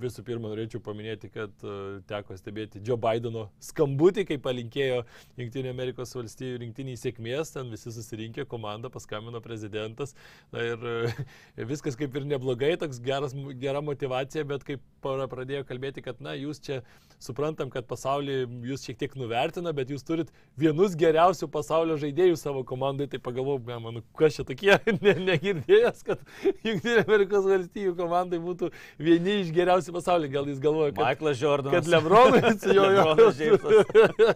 visų 0.00 0.22
pirma 0.24 0.48
norėčiau 0.48 0.80
paminėti, 0.80 1.28
kad 1.32 1.52
e, 1.60 1.72
teko 2.08 2.36
stebėti 2.38 2.80
Joe 2.80 2.96
Bideno 3.00 3.48
skambutį, 3.60 4.24
kai 4.30 4.38
palinkėjo 4.40 5.02
Junktinio 5.36 5.74
Amerikos 5.74 6.14
valstybių 6.16 6.62
rinktiniai 6.62 6.96
sėkmės, 6.96 7.52
ten 7.52 7.68
visi 7.68 7.92
susirinkę, 7.92 8.46
komanda 8.48 8.88
paskambino 8.92 9.42
prezidentas. 9.44 10.14
Na 10.54 10.64
ir 10.64 10.86
e, 10.88 11.66
viskas 11.68 11.98
kaip 12.00 12.16
ir 12.16 12.24
neblogai, 12.30 12.78
toks 12.80 13.02
geras, 13.04 13.36
gera 13.60 13.82
motivacija, 13.84 14.46
bet 14.48 14.64
kaip 14.64 14.86
pradėjo 15.04 15.66
kalbėti, 15.68 16.06
kad 16.06 16.24
na 16.24 16.32
jūs 16.38 16.62
čia 16.64 16.80
suprantam, 17.20 17.68
kad 17.74 17.84
pasaulį 17.90 18.38
jūs 18.70 18.88
šiek 18.88 19.02
tiek 19.04 19.18
nuvertina, 19.20 19.74
bet 19.76 19.92
jūs 19.92 20.06
turit 20.06 20.32
vienus 20.56 20.96
geriausių 20.98 21.50
pasaulio 21.52 21.98
žaidėjų 22.00 22.40
savo 22.40 22.64
komandai, 22.64 23.10
tai 23.12 23.20
pagalvojau, 23.20 23.82
man, 23.84 24.00
kas 24.16 24.40
čia 24.40 24.48
tokie, 24.48 24.72
ne, 25.04 25.14
negirdėjęs, 25.28 26.02
kad 26.08 26.24
Junktinio 26.64 27.04
Amerikos 27.04 27.44
valstybių 27.52 27.94
komandai 28.00 28.40
būtų 28.42 28.72
vieni 28.98 29.40
iš 29.44 29.54
geriausių 29.56 29.96
pasaulyje. 29.96 30.34
Gal 30.34 30.50
jis 30.50 30.62
galvoja, 30.62 30.92
kad... 30.92 31.04
Michaelas 31.04 31.42
Jordanas. 31.42 31.78
Kad 31.78 31.92
Lebronas 31.92 32.68
jo 32.78 32.88
jo. 32.92 33.14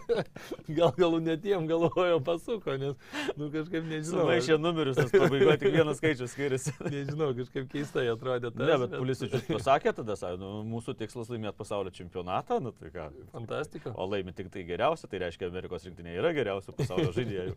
Gal 0.77 0.93
galų 0.97 1.21
netiem 1.25 1.67
galvojo 1.69 2.19
pasuko, 2.25 2.75
nes, 2.81 2.97
nu 3.39 3.49
kažkaip 3.53 3.87
nežinau. 3.89 4.23
Sumaišė 4.23 4.59
numerius, 4.61 4.99
nes 5.01 5.13
pabaigoje 5.15 5.57
tik 5.63 5.75
vienas 5.77 6.01
skaičius 6.01 6.35
skiriasi. 6.35 6.75
Nežinau, 6.95 7.31
kažkaip 7.37 7.69
keistai 7.73 8.07
atrodė 8.13 8.53
tas. 8.53 8.65
Ne, 8.69 8.79
bet 8.85 8.97
Pulisičius 8.97 9.47
pasakė 9.49 9.95
tada, 9.99 10.17
sakė, 10.19 10.41
nu, 10.43 10.53
mūsų 10.73 10.97
tikslas 11.01 11.31
laimėti 11.33 11.59
pasaulio 11.59 11.93
čempionatą, 11.95 12.61
nu 12.65 12.75
tai 12.77 12.93
ką. 12.95 13.09
Fantastika. 13.35 13.95
O 13.97 14.09
laimi 14.11 14.35
tik 14.37 14.53
tai 14.53 14.67
geriausia, 14.69 15.11
tai 15.11 15.23
reiškia, 15.25 15.51
Amerikos 15.53 15.87
rinktinė 15.89 16.17
yra 16.21 16.35
geriausių 16.37 16.77
pasaulio 16.79 17.13
žaidėjų. 17.17 17.57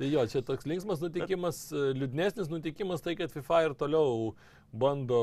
tai 0.00 0.10
jo, 0.10 0.26
čia 0.30 0.44
toks 0.46 0.68
linksmas 0.70 1.02
nutikimas, 1.04 1.64
liūdnesnis 1.72 2.52
nutikimas 2.52 3.04
tai, 3.04 3.16
kad 3.18 3.32
FIFA 3.34 3.64
ir 3.68 3.78
toliau 3.78 4.34
bando 4.74 5.18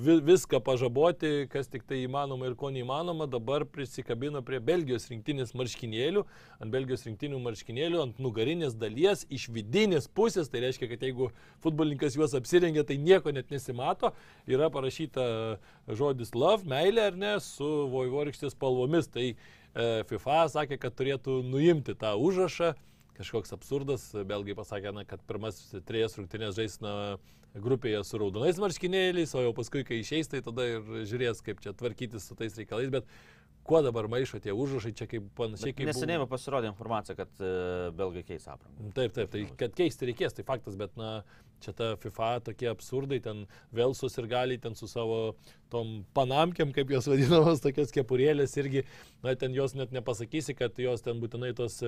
vi 0.00 0.16
viską 0.24 0.60
pažaboti, 0.64 1.44
kas 1.52 1.68
tik 1.68 1.82
tai 1.84 1.98
įmanoma 2.06 2.48
ir 2.48 2.54
ko 2.56 2.70
neįmanoma, 2.72 3.26
dabar 3.28 3.66
prisikabino 3.68 4.40
prie 4.46 4.60
Belgijos 4.64 5.10
rinktinės 5.10 5.52
marškinėlių, 5.58 6.22
ant 6.64 6.72
Belgijos 6.72 7.04
rinktinių 7.04 7.40
marškinėlių, 7.44 8.00
ant 8.00 8.22
nugarinės 8.24 8.76
dalies, 8.80 9.26
iš 9.28 9.50
vidinės 9.52 10.08
pusės, 10.08 10.48
tai 10.48 10.64
reiškia, 10.64 10.88
kad 10.94 11.04
jeigu 11.04 11.28
futbolininkas 11.64 12.16
juos 12.16 12.36
apsirengia, 12.38 12.86
tai 12.88 12.96
nieko 12.96 13.34
net 13.36 13.52
nesimato, 13.52 14.14
yra 14.48 14.70
parašyta 14.72 15.28
žodis 15.92 16.32
love, 16.32 16.64
meilė 16.70 17.10
ar 17.10 17.20
ne, 17.20 17.36
su 17.44 17.68
vojvorykštės 17.92 18.56
spalvomis. 18.56 19.12
Tai 19.12 19.28
e, 19.28 19.36
FIFA 20.08 20.40
sakė, 20.56 20.80
kad 20.80 20.96
turėtų 20.96 21.42
nuimti 21.44 21.92
tą 22.00 22.16
užrašą 22.16 22.72
kažkoks 23.18 23.52
absurdas. 23.54 24.08
Belgai 24.26 24.56
pasakė, 24.56 24.96
na, 24.96 25.04
kad 25.04 25.20
pirmas 25.28 25.60
trejas 25.84 26.16
rungtynės 26.16 26.56
žais 26.56 26.80
na, 26.82 26.94
grupėje 27.54 28.02
su 28.06 28.18
raudonais 28.18 28.58
marškinėliais, 28.62 29.34
o 29.38 29.44
jau 29.44 29.54
paskui, 29.56 29.84
kai 29.86 30.00
išeis, 30.02 30.30
tai 30.30 30.42
tada 30.44 30.66
ir 30.66 31.06
žiūrės, 31.06 31.42
kaip 31.46 31.62
čia 31.62 31.74
tvarkytis 31.76 32.26
su 32.28 32.36
tais 32.38 32.56
reikalais. 32.58 32.90
Bet 32.94 33.08
kuo 33.64 33.80
dabar 33.84 34.08
maišo 34.10 34.40
tie 34.44 34.52
užrašai, 34.52 34.92
čia 34.98 35.08
kaip 35.10 35.30
panašiai 35.38 35.72
kaip... 35.72 35.88
Neseniai 35.88 36.20
buvo... 36.20 36.30
pasirodė 36.34 36.68
informacija, 36.72 37.16
kad 37.18 37.30
uh, 37.40 37.88
belgai 37.96 38.24
keis 38.26 38.46
aprangą. 38.50 38.90
Taip, 38.96 39.14
taip, 39.16 39.30
tai 39.32 39.44
kad 39.60 39.76
keisti 39.78 40.10
reikės, 40.10 40.36
tai 40.36 40.44
faktas, 40.48 40.76
bet 40.80 40.98
na, 41.00 41.16
čia 41.64 41.72
ta 41.76 41.94
FIFA 42.00 42.32
tokie 42.50 42.68
absurdai, 42.72 43.20
ten 43.24 43.46
vėl 43.74 43.96
susirgaliai, 43.96 44.60
ten 44.60 44.76
su 44.78 44.90
savo 44.90 45.36
tom 45.74 45.92
panamkiam, 46.16 46.70
kaip 46.74 46.92
jos 46.94 47.08
vadinamos, 47.12 47.62
tokios 47.64 47.92
kepurėlės 47.94 48.54
irgi, 48.62 48.84
na, 49.26 49.34
ten 49.38 49.54
jos 49.56 49.74
net 49.78 49.92
nepasakysi, 49.94 50.54
kad 50.58 50.78
jos 50.80 51.02
ten 51.04 51.18
būtinai 51.22 51.50
tos 51.58 51.80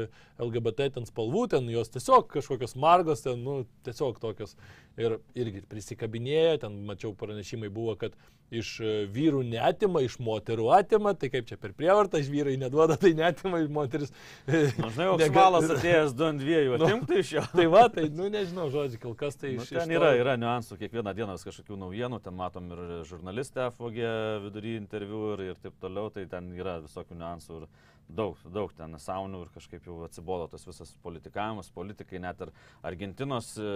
LGBT 0.42 0.90
ten 0.98 1.06
spalvų, 1.08 1.46
ten 1.54 1.70
jos 1.72 1.92
tiesiog 1.94 2.28
kažkokios 2.34 2.76
margos, 2.82 3.22
ten, 3.24 3.40
nu, 3.46 3.60
tiesiog 3.86 4.18
tokios. 4.22 4.56
Ir 4.96 5.18
irgi 5.36 5.60
prisikabinėja, 5.68 6.58
ten 6.66 6.82
mačiau 6.88 7.12
pranešimai 7.16 7.68
buvo, 7.72 7.94
kad 8.00 8.14
iš 8.54 8.76
vyrų 9.10 9.40
netima, 9.48 10.00
iš 10.06 10.20
moterų 10.22 10.68
atima, 10.76 11.12
tai 11.18 11.28
kaip 11.32 11.48
čia 11.48 11.56
per 11.58 11.72
prievartą, 11.76 12.20
iš 12.22 12.28
vyrai 12.30 12.54
neduoda, 12.60 12.94
tai 13.00 13.10
netima, 13.18 13.58
iš 13.64 13.72
moteris. 13.74 14.12
Na, 14.46 14.90
žinai, 14.94 15.08
o 15.10 15.16
valas 15.34 15.66
atėjęs 15.74 16.14
du 16.16 16.26
ant 16.28 16.40
dviejų, 16.42 16.76
Nu, 16.78 16.86
atimtų 16.86 17.18
iš 17.24 17.32
jo. 17.36 17.42
Tai 17.52 17.66
va, 17.72 17.82
tai, 17.92 18.06
nu, 18.14 18.28
nežinau, 18.32 18.68
žodžiu, 18.72 19.00
kol 19.02 19.16
kas 19.18 19.38
tai 19.40 19.56
Nu, 19.56 19.64
iš... 19.66 19.72
ten 19.74 19.90
iš 19.90 19.98
yra, 19.98 20.12
to- 20.12 20.22
yra 20.22 20.36
niuansų, 20.40 20.78
kiekvieną 20.80 21.14
dieną 21.18 21.34
vis 21.36 21.46
kažkokių 21.48 21.80
naujienų, 21.82 22.22
ten 22.22 22.38
matom 22.38 22.70
ir 22.76 22.84
žurnalistę 23.10 23.66
fogė 23.78 24.08
vidury 24.46 24.76
interviu 24.80 25.34
ir, 25.34 25.44
ir 25.52 25.60
taip 25.62 25.76
toliau, 25.82 26.10
tai 26.12 26.26
ten 26.30 26.48
yra 26.56 26.78
visokių 26.84 27.18
niuansų 27.20 27.60
ir 27.60 27.68
daug, 28.08 28.38
daug 28.54 28.72
ten 28.76 28.96
saunų 29.02 29.44
ir 29.44 29.52
kažkaip 29.54 29.86
jau 29.88 29.98
atsibodo 30.06 30.48
tas 30.52 30.66
visas 30.66 30.92
politikavimas, 31.04 31.70
politikai, 31.74 32.20
net 32.22 32.42
ir 32.44 32.52
Argentinos 32.86 33.54
e, 33.58 33.70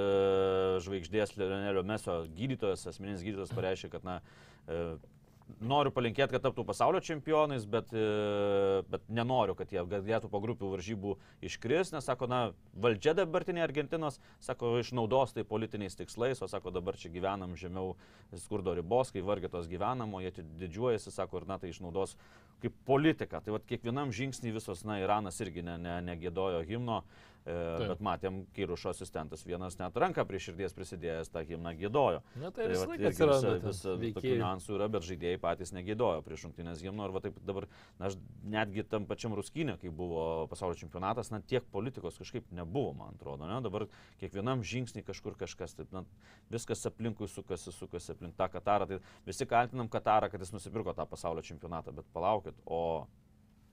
žvaigždės 0.84 1.36
Leonelio 1.38 1.82
Meso 1.86 2.20
gydytojas, 2.36 2.86
asmeninis 2.90 3.24
gydytojas 3.26 3.54
pareiškė, 3.56 3.92
kad 3.96 4.06
na, 4.06 4.20
e, 4.66 4.84
noriu 5.58 5.92
palinkėti, 5.94 6.34
kad 6.34 6.44
taptų 6.44 6.64
pasaulio 6.68 7.00
čempionais, 7.04 7.66
bet, 7.68 7.92
e, 7.92 8.82
bet 8.90 9.06
nenoriu, 9.10 9.56
kad 9.58 9.72
jie 9.72 9.82
galėtų 9.88 10.30
po 10.32 10.40
grupių 10.42 10.70
varžybų 10.74 11.16
iškris, 11.48 11.92
nes 11.94 12.06
sako, 12.06 12.28
na, 12.30 12.40
valdžia 12.74 13.14
dabartinė 13.18 13.64
Argentinos, 13.66 14.20
sako, 14.44 14.76
išnaudos 14.82 15.34
tai 15.36 15.44
politiniais 15.48 15.98
tikslais, 15.98 16.42
o 16.42 16.48
sako, 16.50 16.72
dabar 16.74 16.98
čia 17.00 17.12
gyvenam 17.12 17.56
žemiau 17.58 17.96
skurdo 18.38 18.76
ribos, 18.78 19.10
kai 19.14 19.24
vargėtos 19.26 19.70
gyvenam, 19.70 20.14
o 20.14 20.22
jie 20.22 20.32
didžiuojasi, 20.38 21.14
sako, 21.14 21.42
ir 21.42 21.50
na, 21.50 21.58
tai 21.58 21.72
išnaudos 21.74 22.16
kaip 22.60 22.76
politika. 22.86 23.40
Tai 23.40 23.56
vad 23.56 23.66
kiekvienam 23.68 24.12
žingsnį 24.14 24.54
visos, 24.58 24.84
na, 24.84 25.00
Iranas 25.00 25.40
irgi 25.40 25.64
ne, 25.64 25.78
ne, 25.80 25.96
negėdojo 26.10 26.62
himno, 26.68 27.02
e, 27.44 27.88
bet 27.90 28.02
matėm, 28.04 28.40
Kyrušo 28.56 28.92
asistentas 28.92 29.44
vienas 29.46 29.78
net 29.80 29.96
ranką 30.02 30.24
prie 30.28 30.40
širdies 30.42 30.74
prisidėjęs 30.76 31.30
tą 31.32 31.42
himną 31.48 31.72
gėdojo. 31.78 32.22
Na, 32.40 32.50
tai 32.50 32.66
Tai 32.66 32.72
visą 32.72 32.88
laiką 32.90 33.10
atsiranda 33.10 33.52
visa 33.64 33.94
tokių 34.02 34.34
niuansų 34.40 34.76
yra, 34.76 34.88
bet 34.92 35.06
žaidėjai 35.08 35.40
patys 35.42 35.74
negėdojo 35.76 36.24
prieš 36.26 36.46
rungtynės 36.48 36.82
gimno. 36.84 37.06
Ir 37.08 37.14
va 37.16 37.22
taip 37.24 37.38
dabar, 37.46 37.68
na, 38.00 38.10
aš 38.10 38.18
netgi 38.56 38.84
tam 38.90 39.06
pačiam 39.10 39.36
Ruskinė, 39.38 39.78
kai 39.80 39.92
buvo 39.94 40.26
pasaulio 40.50 40.78
čempionatas, 40.80 41.32
na, 41.34 41.40
tiek 41.40 41.66
politikos 41.72 42.20
kažkaip 42.20 42.50
nebuvo, 42.56 42.92
man 43.00 43.16
atrodo. 43.16 43.48
Ne? 43.50 43.60
Dabar 43.64 43.86
kiekvienam 44.22 44.64
žingsnį 44.66 45.04
kažkur 45.08 45.38
kažkas, 45.40 45.76
taip, 45.78 45.90
na, 45.96 46.04
viskas 46.52 46.84
aplinkui 46.90 47.30
sukasi, 47.30 47.72
sukasi 47.76 48.14
aplink 48.16 48.36
tą 48.38 48.50
Katarą. 48.52 48.90
Tai 48.90 49.00
visi 49.26 49.48
kaltinam 49.48 49.90
Katarą, 49.92 50.30
kad 50.32 50.42
jis 50.42 50.54
nusipirko 50.56 50.94
tą 50.96 51.08
pasaulio 51.08 51.44
čempionatą, 51.46 51.94
bet 51.96 52.08
palaukit, 52.14 52.58
o 52.66 53.06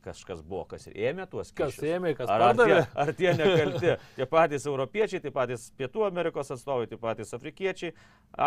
kažkas 0.08 0.41
buvo, 0.48 0.63
kas 0.72 0.88
ėmė 0.89 1.28
tuos 1.32 1.52
Kas 1.52 1.76
kyšius? 1.76 1.88
ėmė, 1.98 2.13
kas 2.17 2.32
Ar, 2.32 2.41
ar, 2.48 2.56
tie, 2.58 2.65
pardavė. 2.65 2.80
ar 3.04 3.12
tie 3.20 3.34
nekalti? 3.38 3.93
Tie 4.17 4.26
patys 4.32 4.65
europiečiai, 4.72 5.22
tie 5.24 5.32
patys 5.36 5.67
Pietų 5.78 6.08
Amerikos 6.08 6.50
atstovai, 6.56 6.88
tie 6.89 6.98
patys 7.02 7.36
afrikiečiai, 7.38 7.91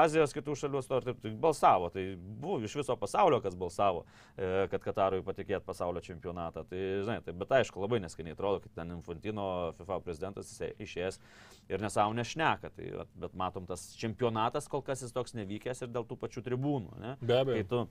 Azijos 0.01 0.35
kitų 0.37 0.57
šalių 0.61 0.81
atstovai 0.81 1.05
taip, 1.11 1.29
balsavo. 1.43 1.89
Tai 1.95 2.05
buvo 2.43 2.59
iš 2.67 2.75
viso 2.81 2.97
pasaulio, 3.01 3.39
kas 3.45 3.55
balsavo, 3.61 4.03
e, 4.37 4.67
kad 4.73 4.83
Katarui 4.85 5.23
patikėt 5.27 5.65
pasaulio 5.69 6.03
čempionatą. 6.05 6.65
Tai, 6.71 6.83
žinai, 7.07 7.19
tai, 7.27 7.37
bet 7.45 7.55
aišku, 7.61 7.81
labai 7.85 8.01
neskaniai 8.05 8.35
atrodo, 8.37 8.61
kad 8.65 8.75
ten 8.81 8.93
Infantino 8.97 9.47
FIFA 9.79 10.01
prezidentas 10.05 10.51
išėjęs 10.81 11.21
ir 11.71 11.85
nesavo 11.85 12.17
nešneka. 12.19 12.73
Tai, 12.77 12.91
bet 13.27 13.35
matom, 13.39 13.69
tas 13.71 13.89
čempionatas 14.01 14.69
kol 14.71 14.83
kas 14.87 15.05
jis 15.07 15.15
toks 15.17 15.37
nevykęs 15.39 15.85
ir 15.87 15.93
dėl 15.95 16.09
tų 16.09 16.19
pačių 16.25 16.45
tribūnų. 16.51 17.01
Ne? 17.03 17.17
Be 17.23 17.41
abejo. 17.45 17.85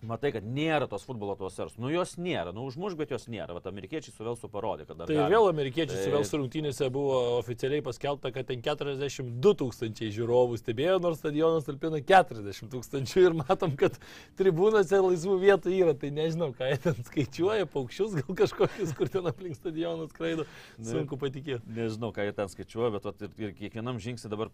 Matai, 0.00 0.30
kad 0.32 0.44
nėra 0.48 0.86
tos 0.88 1.02
futbolo 1.04 1.34
atmosferos. 1.36 1.74
Nu 1.76 1.90
jos 1.92 2.14
nėra, 2.16 2.54
nu 2.56 2.62
užmuš, 2.64 2.94
bet 2.96 3.10
jos 3.12 3.26
nėra. 3.28 3.52
Vat 3.52 3.66
amerikiečiai 3.68 4.14
su 4.14 4.24
Velsu 4.24 4.48
parodė, 4.48 4.86
kad 4.88 4.96
dar... 4.96 5.10
Tai 5.10 5.16
galima. 5.18 5.28
vėl 5.34 5.48
amerikiečiai 5.50 5.98
su 5.98 6.06
Tai- 6.06 6.14
Velsų 6.14 6.38
rungtynėse 6.40 6.86
buvo 6.94 7.18
oficialiai 7.36 7.84
paskelbta, 7.84 8.30
kad 8.32 8.48
ten 8.48 8.62
42 8.64 9.52
tūkstančiai 9.60 10.08
žiūrovų 10.16 10.56
stebėjo, 10.62 10.94
nors 11.04 11.20
stadionas 11.20 11.68
talpina 11.68 12.00
40 12.00 12.70
tūkstančių 12.72 13.24
ir 13.26 13.36
matom, 13.42 13.74
kad 13.80 13.98
tribūnose 14.40 15.02
laisvų 15.04 15.36
vietų 15.44 15.74
yra. 15.76 15.94
Tai 16.00 16.12
nežinau, 16.16 16.48
ką 16.56 16.70
jie 16.72 16.78
ten 16.86 16.96
skaičiuoja, 17.10 17.68
paukščius 17.74 18.16
gal 18.22 18.38
kažkokius, 18.40 18.94
kur 18.96 19.12
ten 19.12 19.28
aplink 19.28 19.58
stadioną 19.60 20.08
skraido. 20.14 20.48
Sunku 20.80 21.20
patikėti. 21.20 21.60
Nežinau, 21.76 22.08
ką 22.16 22.24
jie 22.24 22.32
ten 22.40 22.48
skaičiuoja, 22.48 22.94
bet 22.96 23.10
vat, 23.10 23.26
ir, 23.28 23.36
ir 23.36 23.52
kiekvienam 23.60 24.00
žingsnį 24.00 24.32
dabar 24.32 24.48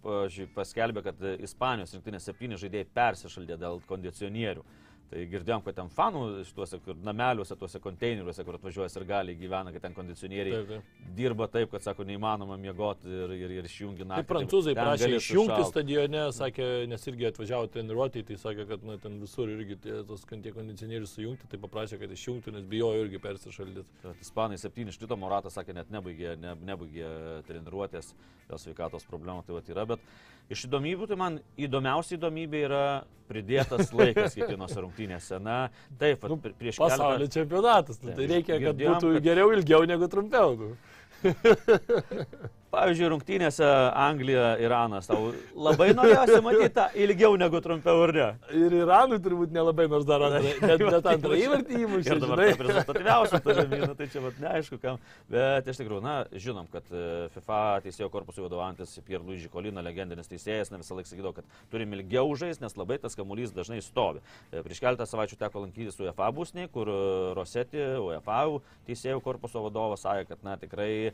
paskelbė, 0.59 1.06
kad 1.06 1.22
Ispanijos 1.46 1.94
rinktinės 1.94 2.26
septyni 2.26 2.59
žaidėjai 2.59 2.90
persišaldė 2.98 3.61
dėl 3.62 3.78
kondicionierių. 3.87 4.66
Tai 5.06 5.22
girdėjom, 5.30 5.62
kad 5.62 5.76
ten 5.78 5.90
fanų 5.92 6.22
šituose 6.48 6.80
nameliuose, 7.06 7.54
tuose 7.58 7.78
konteineriuose, 7.82 8.42
kur 8.46 8.56
atvažiuoja 8.58 8.90
ir 8.98 9.04
gali 9.06 9.36
gyvena, 9.38 9.70
kad 9.74 9.84
ten 9.84 9.94
kondicionieriai 9.94 10.56
Taip, 10.56 10.72
taip. 10.72 11.12
dirba 11.18 11.46
taip, 11.52 11.70
kad 11.70 11.84
sako, 11.84 12.06
neįmanoma 12.08 12.56
miegoti 12.58 13.06
ir, 13.06 13.34
ir, 13.36 13.54
ir 13.60 13.68
išjungi 13.68 14.02
naktį. 14.02 14.26
Tai 14.26 14.30
prancūzai 14.32 14.74
ten 14.74 14.82
prašė 14.82 15.10
išjungti 15.20 15.68
stadione, 15.70 16.24
sakė, 16.34 16.68
nes 16.90 17.06
irgi 17.12 17.30
atvažiavo 17.30 17.70
treniruotį, 17.76 18.24
tai 18.32 18.40
sakė, 18.42 18.66
kad 18.72 18.86
na, 18.88 18.98
ten 19.02 19.20
visur 19.22 19.52
irgi 19.52 19.78
tie, 19.86 19.96
tos 20.10 20.26
tie 20.26 20.54
kondicionierius 20.56 21.14
sujungti, 21.14 21.50
tai 21.52 21.62
paprašė, 21.62 22.00
kad 22.02 22.14
išjungtų, 22.18 22.56
nes 22.58 22.66
bijojo 22.74 23.06
irgi 23.06 23.22
persišaldyti. 23.22 24.00
Tai 24.02 24.16
Ispanai 24.26 24.58
7 24.58 24.90
iš 24.90 24.98
ryto 25.04 25.20
Moratas 25.22 25.54
sakė, 25.54 25.76
net 25.78 25.94
nebaigė, 25.94 26.34
ne, 26.42 26.58
nebaigė 26.66 27.12
treniruotės 27.46 28.10
dėl 28.50 28.62
sveikatos 28.62 29.06
problemų, 29.06 29.46
tai 29.46 29.54
vat 29.54 29.70
yra, 29.70 29.86
bet 29.94 30.10
iš 30.50 30.66
įdomybių, 30.68 31.06
tai 31.11 31.16
man 31.20 31.38
įdomiausia 31.59 32.16
įdomybė 32.18 32.61
yra 32.68 32.82
pridėtas 33.26 33.88
laikas 33.92 34.37
kiekvienose 34.38 34.78
rungtynėse. 34.85 35.40
Na, 35.42 35.56
taip, 35.98 36.22
Nu, 36.30 36.37
pri- 36.38 36.54
prieš 36.54 36.78
Pasaulio 36.78 37.26
čempionatas, 37.26 37.98
nu, 38.02 38.12
tai 38.12 38.20
Taip, 38.22 38.30
reikia, 38.30 38.59
kad 38.61 38.68
girdėjom, 38.76 38.94
būtų 39.00 39.14
kad- 39.16 39.24
geriau 39.26 39.50
ilgiau 39.56 39.82
negu 39.90 40.06
trumpiau. 40.12 40.76
Pavyzdžiui, 42.76 43.06
rungtynėse 43.08 43.66
Anglija, 43.96 44.50
Iranas, 44.60 45.06
tau 45.08 45.30
labai 45.56 45.88
norėjosi 45.96 46.40
matyti 46.44 46.74
tą 46.76 46.84
ilgiau 47.06 47.38
negu 47.40 47.60
trumpiau, 47.64 48.02
ar 48.04 48.12
ne? 48.12 48.26
Ir 48.52 48.74
Iranui 48.82 49.16
turbūt 49.24 49.54
nelabai, 49.54 49.86
nors 49.88 50.04
dar 50.08 50.26
antrą, 50.26 50.50
bet, 50.60 50.84
bet 50.84 51.08
antrą 51.12 51.38
įvartį 51.40 51.78
įmušė. 51.86 52.10
Ir 52.12 52.20
dabar 52.20 52.42
taip 52.42 52.64
rezultatyviausias 52.66 53.44
turiu, 53.46 53.88
tai 53.96 54.08
čia 54.12 54.22
vat, 54.26 54.40
neaišku 54.42 54.80
kam. 54.82 55.00
Bet 55.32 55.70
iš 55.72 55.80
tikrųjų, 55.80 56.02
na, 56.04 56.16
žinom, 56.36 56.68
kad 56.72 56.92
e, 56.92 57.06
FIFA 57.32 57.60
teisėjo 57.86 58.10
korpusui 58.12 58.44
vadovaujantis 58.44 58.92
Pierre 59.06 59.24
Luigi 59.24 59.48
Kolina, 59.52 59.84
legendinis 59.86 60.28
teisėjas, 60.28 60.72
ne 60.74 60.82
visą 60.82 60.98
laiką 60.98 61.14
sakydavo, 61.14 61.32
kad 61.38 61.56
turim 61.72 61.96
ilgiau 61.96 62.36
žaisti, 62.36 62.64
nes 62.66 62.76
labai 62.76 63.00
tas 63.00 63.16
kamuolys 63.16 63.56
dažnai 63.56 63.80
stovi. 63.86 64.20
E, 64.52 64.60
Prieš 64.66 64.84
keletą 64.84 65.08
savaičių 65.08 65.40
teko 65.46 65.64
lankytis 65.64 65.96
UEFA 66.04 66.28
būsnį, 66.36 66.68
kur 66.76 66.92
Rosetti, 67.38 67.80
UEFA 68.05 68.44
teisėjų 68.86 69.24
korpuso 69.24 69.64
vadovas 69.64 70.05
sakė, 70.05 70.28
kad 70.28 70.44
na, 70.44 70.59
tikrai 70.61 70.90
e, 71.09 71.12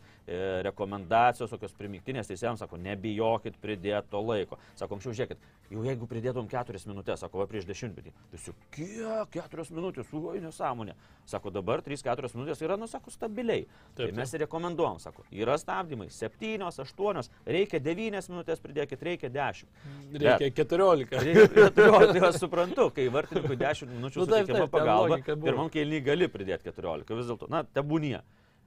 rekomendacijos 0.67 1.52
tokios 1.53 1.75
primiktinės 1.79 2.31
teisėjams, 2.31 2.63
sako, 2.65 2.79
nebijokit 2.83 3.59
pridėti 3.63 4.11
to 4.13 4.23
laiko. 4.25 4.59
Sako, 4.79 4.99
anksčiau 4.99 5.15
žiūrėkit, 5.17 5.43
jau 5.73 5.85
jeigu 5.87 6.09
pridėtum 6.11 6.49
keturias 6.51 6.87
minutės, 6.89 7.23
sako, 7.23 7.43
va 7.43 7.49
prieš 7.51 7.69
dešimtmetį, 7.69 8.13
tai 8.33 8.41
su 8.41 8.55
kiek 8.75 9.31
keturios 9.35 9.73
minutės, 9.75 10.11
oi 10.17 10.41
nesąmonė. 10.43 10.97
Sako, 11.29 11.53
dabar 11.55 11.85
3-4 11.85 12.33
minutės 12.35 12.63
yra, 12.65 12.77
nu, 12.81 12.89
sako, 12.91 13.13
stabiliai. 13.15 13.67
Taip, 13.95 14.09
tai 14.09 14.11
mes 14.17 14.33
ir 14.35 14.43
rekomenduojam, 14.47 14.99
sako, 15.03 15.25
yra 15.31 15.55
stabdymai, 15.61 16.09
7, 16.13 16.67
8, 16.73 17.31
reikia 17.47 17.81
9 17.83 18.31
minutės 18.33 18.63
pridėkit, 18.65 19.05
reikia 19.07 19.31
10. 19.33 19.71
Reikia 20.19 20.51
14. 20.63 21.23
Reikia 21.23 21.47
14, 21.71 22.13
tai 22.17 22.25
aš 22.31 22.41
suprantu, 22.43 22.89
kai 22.97 23.09
vartininkui 23.13 23.59
10 23.61 23.93
minučių 23.95 24.23
Nu, 24.23 24.27
suteikiama 24.27 24.69
pagalba, 24.71 25.19
pirmam 25.27 25.71
kelnį 25.73 26.03
gali 26.07 26.29
pridėti 26.33 26.69
14, 26.71 27.15
vis 27.19 27.31
dėlto, 27.31 27.49
na, 27.53 27.63
tebūnie. 27.77 28.21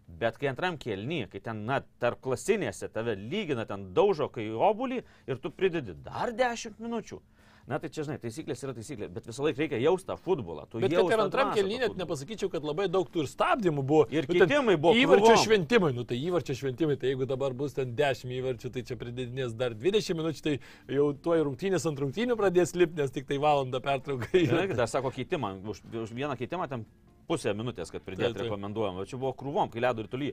Bet 0.08 0.38
kai 0.38 0.52
antram 0.52 0.78
kelny, 0.78 1.26
kai 1.32 1.42
ten, 1.42 1.64
na, 1.66 1.80
tarp 2.00 2.22
klasinėse 2.22 2.88
tave 2.94 3.16
lygina, 3.18 3.66
ten 3.66 3.90
daužo, 3.94 4.30
kai 4.32 4.48
obulį 4.54 5.02
ir 5.28 5.42
tu 5.42 5.50
pridedi 5.52 5.96
dar 6.06 6.32
10 6.32 6.78
minučių. 6.80 7.22
Na 7.66 7.80
tai 7.82 7.90
čia, 7.90 8.04
žinai, 8.06 8.20
taisyklės 8.22 8.60
yra 8.62 8.76
taisyklės, 8.78 9.10
bet 9.10 9.26
visą 9.26 9.42
laiką 9.42 9.58
reikia 9.64 9.80
jausti 9.82 10.06
tą 10.06 10.16
futbolą. 10.22 10.68
Tu 10.70 10.78
Bet 10.84 10.92
kad 10.94 11.10
ir 11.16 11.22
antram 11.24 11.50
to 11.56 11.64
net 11.66 11.96
nepasakyčiau, 11.98 12.52
kad 12.54 12.62
labai 12.62 12.86
daug 12.94 13.10
tų 13.10 13.24
ir 13.24 13.30
stabdymų 13.32 13.82
buvo. 13.82 14.04
Ir 14.14 14.28
Nu, 14.30 14.36
keitimai 14.38 14.76
buvo 14.78 14.94
Įvarčio 14.94 15.32
krūvom. 15.32 15.42
šventimai, 15.48 15.90
nu 15.98 16.06
tai 16.06 16.20
įvarčio 16.22 16.54
šventimai, 16.60 17.00
tai 17.02 17.10
jeigu 17.10 17.26
dabar 17.26 17.58
bus 17.58 17.74
ten 17.74 17.96
10 17.98 18.36
įvarčių, 18.38 18.70
tai 18.70 18.84
čia 18.86 19.00
pridėdinės 19.02 19.58
dar 19.58 19.74
20 19.74 20.14
minučių, 20.14 20.46
tai 20.46 20.54
jau 20.94 21.08
tuo 21.18 21.40
rungtynės 21.42 21.90
ant 21.90 22.06
rungtynių 22.06 22.38
pradės 22.38 22.76
lipti, 22.78 23.02
nes 23.02 23.10
tik 23.18 23.26
tai 23.26 23.42
valandą 23.42 23.82
pertraukai. 23.82 24.46
Žinai, 24.46 24.68
dar 24.78 24.86
sako 24.86 25.10
keitimą, 25.18 25.56
už, 25.66 25.82
už 26.06 26.14
vieną 26.14 26.38
keitimą 26.38 26.70
ten 26.70 26.86
pusę 27.28 27.54
minutės, 27.58 27.92
kad 27.94 28.04
pridėti 28.06 28.32
Taip, 28.32 28.38
taip. 28.40 28.48
rekomenduojam. 28.50 29.02
O 29.02 29.06
čia 29.10 29.20
buvo 29.22 29.34
krūvom, 29.38 29.72
kai 29.74 29.84
ledo 29.84 30.06
ir 30.06 30.10
toli. 30.12 30.32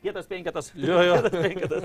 Kietas 0.00 0.26
penketas. 0.26 0.72
Jo, 0.74 1.02
jo. 1.04 1.16
Kietas 1.20 1.34
penketas. 1.42 1.82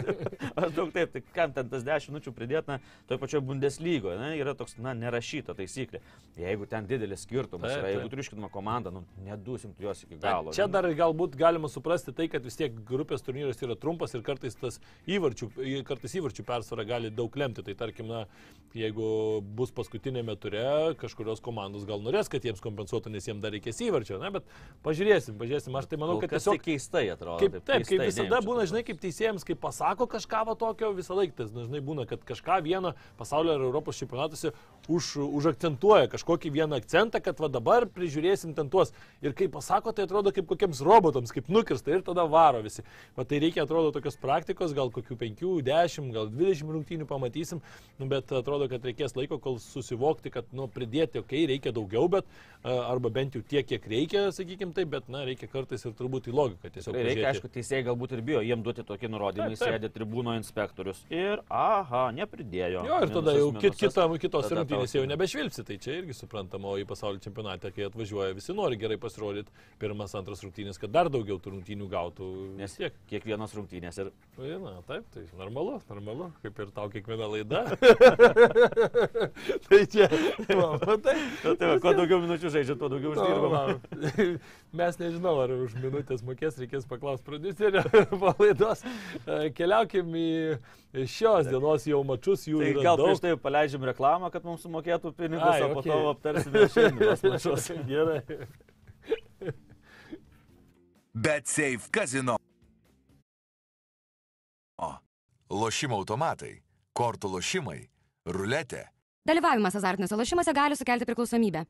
Aš 0.56 0.72
daug 0.76 0.92
taip, 0.96 1.12
tai 1.12 1.22
kam 1.36 1.52
ten 1.56 1.68
tas 1.72 1.84
10 1.84 2.14
minučių 2.14 2.32
pridėtina, 2.36 2.78
toje 3.10 3.20
pačioje 3.20 3.44
Bundeslygoje 3.44 4.16
ne, 4.22 4.30
yra 4.40 4.54
toks, 4.56 4.78
na, 4.80 4.94
nerašyta 4.96 5.56
taisyklė. 5.58 6.00
Jeigu 6.40 6.68
ten 6.72 6.88
didelis 6.88 7.26
skirtumas 7.28 7.74
Taip, 7.74 7.82
yra, 7.82 7.92
jeigu 7.92 8.12
triuškinama 8.14 8.50
komanda, 8.54 8.94
nu, 8.96 9.04
nedusim 9.26 9.74
jos 9.84 10.06
iki 10.08 10.20
galo. 10.24 10.54
Čia 10.56 10.64
žinai. 10.64 10.74
dar 10.78 10.88
galbūt 10.96 11.36
galima 11.40 11.68
suprasti 11.72 12.14
tai, 12.16 12.30
kad 12.32 12.46
vis 12.48 12.56
tiek 12.60 12.78
grupės 12.88 13.26
turnyras 13.26 13.60
yra 13.66 13.76
trumpas 13.80 14.16
ir 14.16 14.24
kartais 14.24 14.56
tas 14.60 14.80
įvarčių, 15.12 15.52
kartais 15.88 16.16
įvarčių 16.16 16.48
persvara 16.48 16.88
gali 16.88 17.12
daug 17.12 17.36
lemti. 17.36 17.66
Tai 17.68 17.76
tarkim, 17.84 18.08
na, 18.14 18.24
jeigu 18.76 19.42
bus 19.60 19.76
paskutinėme 19.76 20.38
ture, 20.40 20.96
kažkurios 21.04 21.44
komandos 21.44 21.84
gal 21.90 22.00
norės, 22.04 22.32
kad 22.32 22.48
jiems 22.48 22.64
kompensuotų, 22.64 23.12
nes 23.12 23.28
jiems 23.28 23.44
dar 23.44 23.52
reikės 23.56 23.84
įvarčio, 23.84 24.22
na, 24.24 24.32
bet 24.38 24.48
pažiūrėsim, 24.88 25.36
pažiūrėsim. 25.40 25.76
Aš 25.76 25.92
tai 25.92 26.00
manau, 26.00 26.18
kad 26.24 26.32
tiesiog 26.32 26.60
tai 26.60 26.66
keistai 26.70 27.06
atrodo. 27.12 27.40
Kaip, 27.44 27.60
taip, 27.66 27.88
kaip 27.90 28.05
keistai, 28.06 28.26
visada 28.26 28.40
nejaučiu 28.40 28.50
būna, 28.50 28.68
žinai, 28.70 28.84
kaip 28.88 29.02
teisėjams, 29.02 29.46
kai 29.48 29.58
pasako 29.60 30.08
kažką 30.12 30.44
va 30.50 30.56
tokio, 30.60 30.92
visą 30.96 31.18
laiką 31.18 31.36
tas 31.42 31.52
dažnai 31.54 31.82
būna, 31.86 32.06
kad 32.10 32.24
kažką 32.26 32.62
vieną 32.66 32.94
pasaulio 33.20 33.56
ar 33.58 33.66
Europos 33.66 34.00
čempionatuose 34.00 34.54
už, 34.92 35.16
užakcentuoja, 35.26 36.10
kažkokį 36.12 36.52
vieną 36.54 36.80
akcentą, 36.80 37.22
kad 37.24 37.40
va 37.42 37.50
dabar 37.50 37.88
prižiūrėsim 37.90 38.54
ten 38.58 38.70
tuos. 38.70 38.94
Ir 39.26 39.34
kai 39.38 39.48
pasako, 39.52 39.94
tai 39.96 40.06
atrodo 40.06 40.34
kaip 40.36 40.48
kokiems 40.50 40.82
robotams, 40.86 41.34
kaip 41.34 41.50
nukirsta 41.50 41.96
ir 41.96 42.06
tada 42.06 42.28
varo 42.30 42.62
visi. 42.66 42.86
Va 43.18 43.26
tai 43.26 43.40
reikia, 43.42 43.66
atrodo, 43.66 43.92
tokios 43.96 44.20
praktikos, 44.22 44.76
gal 44.78 44.92
kokių 44.94 45.18
5, 45.22 45.46
10, 45.66 46.12
gal 46.16 46.30
20 46.30 46.76
rungtynių 46.76 47.10
pamatysim, 47.10 47.64
nu, 48.00 48.10
bet 48.12 48.30
atrodo, 48.36 48.70
kad 48.72 48.86
reikės 48.86 49.18
laiko, 49.18 49.40
kol 49.42 49.58
susivokti, 49.64 50.34
kad, 50.34 50.50
nu, 50.56 50.70
pridėti, 50.72 51.22
okei, 51.22 51.46
okay, 51.46 51.50
reikia 51.56 51.74
daugiau, 51.76 52.08
bet 52.12 52.30
arba 52.66 53.10
bent 53.14 53.36
jau 53.38 53.42
tiek, 53.46 53.66
kiek 53.68 53.90
reikia, 53.90 54.28
sakykim 54.36 54.74
taip, 54.76 54.92
bet, 54.94 55.10
na, 55.12 55.26
reikia 55.28 55.50
kartais 55.50 55.86
ir 55.86 55.96
turbūt 55.98 56.30
į 56.30 56.36
logiką 56.36 56.70
tiesiog. 56.70 56.94
Reikia, 56.94 57.06
pažiūrėti. 57.06 57.30
aišku, 57.32 57.52
teisėjai 57.54 57.86
galbūt 57.96 58.16
ir 58.16 58.22
bijo, 58.26 58.42
jiem 58.44 58.64
duoti 58.64 58.84
tokį 58.86 59.10
nurodymą, 59.14 59.48
taip. 59.56 59.64
sėdė 59.64 59.90
tribūno 59.96 60.36
inspektorius 60.38 61.00
ir, 61.10 61.42
aha, 61.50 62.10
nepridėjo. 62.16 62.84
Jo, 62.86 63.00
ir 63.02 63.14
tada 63.14 63.32
Minusas, 63.32 63.40
jau 63.40 63.50
kit, 63.56 63.72
minusas. 63.72 63.96
kita, 63.96 64.08
kitos 64.26 64.46
Tada 64.50 64.60
rungtynės 64.60 64.96
jau 64.96 65.06
nebešvilpsi, 65.10 65.66
tai 65.66 65.78
čia 65.82 65.98
irgi 66.02 66.18
suprantama, 66.18 66.74
o 66.74 66.80
į 66.82 66.86
pasaulio 66.90 67.24
čempionatą, 67.24 67.72
kai 67.76 67.88
atvažiuoja, 67.88 68.36
visi 68.36 68.56
nori 68.56 68.80
gerai 68.82 69.00
pasirodyti, 69.02 69.54
pirmas, 69.82 70.16
antras 70.20 70.44
rungtynės, 70.44 70.80
kad 70.82 70.94
dar 70.94 71.10
daugiau 71.14 71.40
tų 71.40 71.56
rungtynių 71.56 71.90
gautų. 71.92 72.32
Nes 72.60 72.76
tiek. 72.76 72.96
kiekvienos 73.10 73.56
rungtynės 73.56 74.04
ir 74.04 74.12
Na, 74.36 74.82
taip, 74.84 75.06
tai 75.14 75.22
normalu, 75.40 75.78
normalu, 75.88 76.26
kaip 76.44 76.58
ir 76.60 76.72
tau 76.76 76.90
kiekviena 76.92 77.28
laida. 77.32 77.62
tai 79.70 79.80
čia, 79.88 80.10
matai. 80.60 81.16
Tai 81.46 81.70
va, 81.70 81.78
kuo 81.80 81.94
daugiau 81.96 82.20
minučių 82.26 82.52
žaidžia, 82.52 82.76
tuo 82.76 82.90
daugiau 82.92 83.14
uždirbama. 83.14 83.62
Va, 83.72 84.26
Mes 84.82 85.00
nežinau, 85.00 85.38
ar 85.40 85.54
už 85.56 85.78
minutės 85.80 86.26
mokės, 86.28 86.60
reikės 86.60 86.84
paklausti 86.90 87.24
prodiuserio 87.30 87.85
po 88.22 88.34
laidos. 88.40 88.84
E, 89.26 89.52
Keliaukim 89.56 90.16
į 90.16 90.28
šios 91.12 91.50
dienos 91.52 91.86
jau 91.90 92.02
mačius, 92.08 92.48
jų 92.50 92.62
Tai 92.64 92.72
yra 92.72 92.86
gal 92.88 93.00
daug. 93.02 93.10
prieš 93.10 93.24
tai 93.26 93.36
paleidžiam 93.42 93.86
reklamą, 93.92 94.32
kad 94.34 94.48
mums 94.48 94.64
sumokėtų 94.66 95.12
pinigus, 95.18 95.52
Ai, 95.52 95.62
o 95.68 95.74
po 95.76 95.84
okei. 95.84 95.92
to 95.92 96.10
aptarsime 96.14 96.66
šiandienos 96.76 97.26
mačius. 97.30 97.70
Gerai. 97.92 98.22
Bet 101.16 101.48
Safe 101.48 101.88
Casino. 101.92 102.40
Lošimo 105.46 105.94
automatai, 106.02 106.56
kortų 106.98 107.30
lošimai, 107.36 107.84
ruletė. 108.34 108.88
Dalyvavimas 109.30 109.76
azartiniuose 109.78 110.18
lošimuose 110.18 110.54
gali 110.58 110.76
sukelti 110.78 111.06
priklausomybę. 111.06 111.62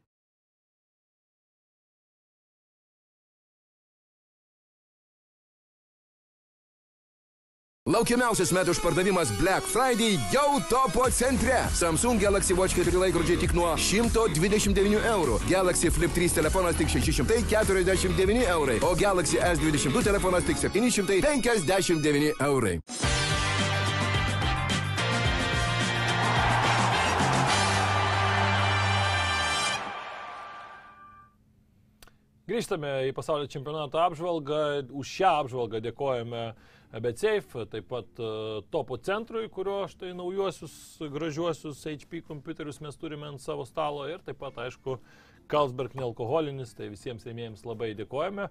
Laukiamiausias 7.85 8.49
metų 8.49 8.73
išpardavimas 8.73 9.29
Black 9.37 9.67
Friday 9.69 10.15
jau 10.33 10.55
topo 10.65 11.03
centre. 11.13 11.59
Samsung 11.69 12.17
Galaxy 12.17 12.55
Watch 12.57 12.73
4 12.73 12.97
laikrodžiai 12.97 13.37
tik 13.43 13.53
nuo 13.53 13.75
129 13.77 15.03
eurų. 15.11 15.37
Galaxy 15.45 15.91
Flip 15.93 16.09
3 16.17 16.33
telefonas 16.39 16.79
tik 16.81 16.89
649 16.89 18.49
eurai. 18.55 18.79
O 18.81 18.95
Galaxy 18.97 19.37
S22 19.37 20.01
telefonas 20.01 20.49
tik 20.49 20.57
759 20.65 22.33
eurai. 22.49 22.79
Grįžtame 32.49 33.11
į 33.11 33.13
pasaulio 33.13 33.45
čempionato 33.45 34.01
apžvalgą. 34.01 34.87
Už 34.89 35.19
šią 35.19 35.37
apžvalgą 35.43 35.85
dėkojame 35.85 36.55
BetSafe, 37.01 37.65
taip 37.71 37.89
pat 37.91 38.19
e, 38.23 38.27
Topo 38.71 38.97
centrui, 39.03 39.49
kurio 39.51 39.81
štai 39.91 40.13
naujuosius 40.15 40.75
gražiuosius 41.11 41.81
HP 41.83 42.21
kompiuterius 42.27 42.79
mes 42.85 42.95
turime 42.99 43.27
ant 43.27 43.43
savo 43.43 43.65
stalo 43.67 44.05
ir 44.07 44.23
taip 44.23 44.39
pat, 44.39 44.61
aišku, 44.67 44.99
Carlsberg 45.51 45.93
nealkoholinis, 45.99 46.71
tai 46.77 46.87
visiems 46.93 47.25
rėmėjams 47.27 47.65
labai 47.67 47.91
dėkojame. 47.99 48.47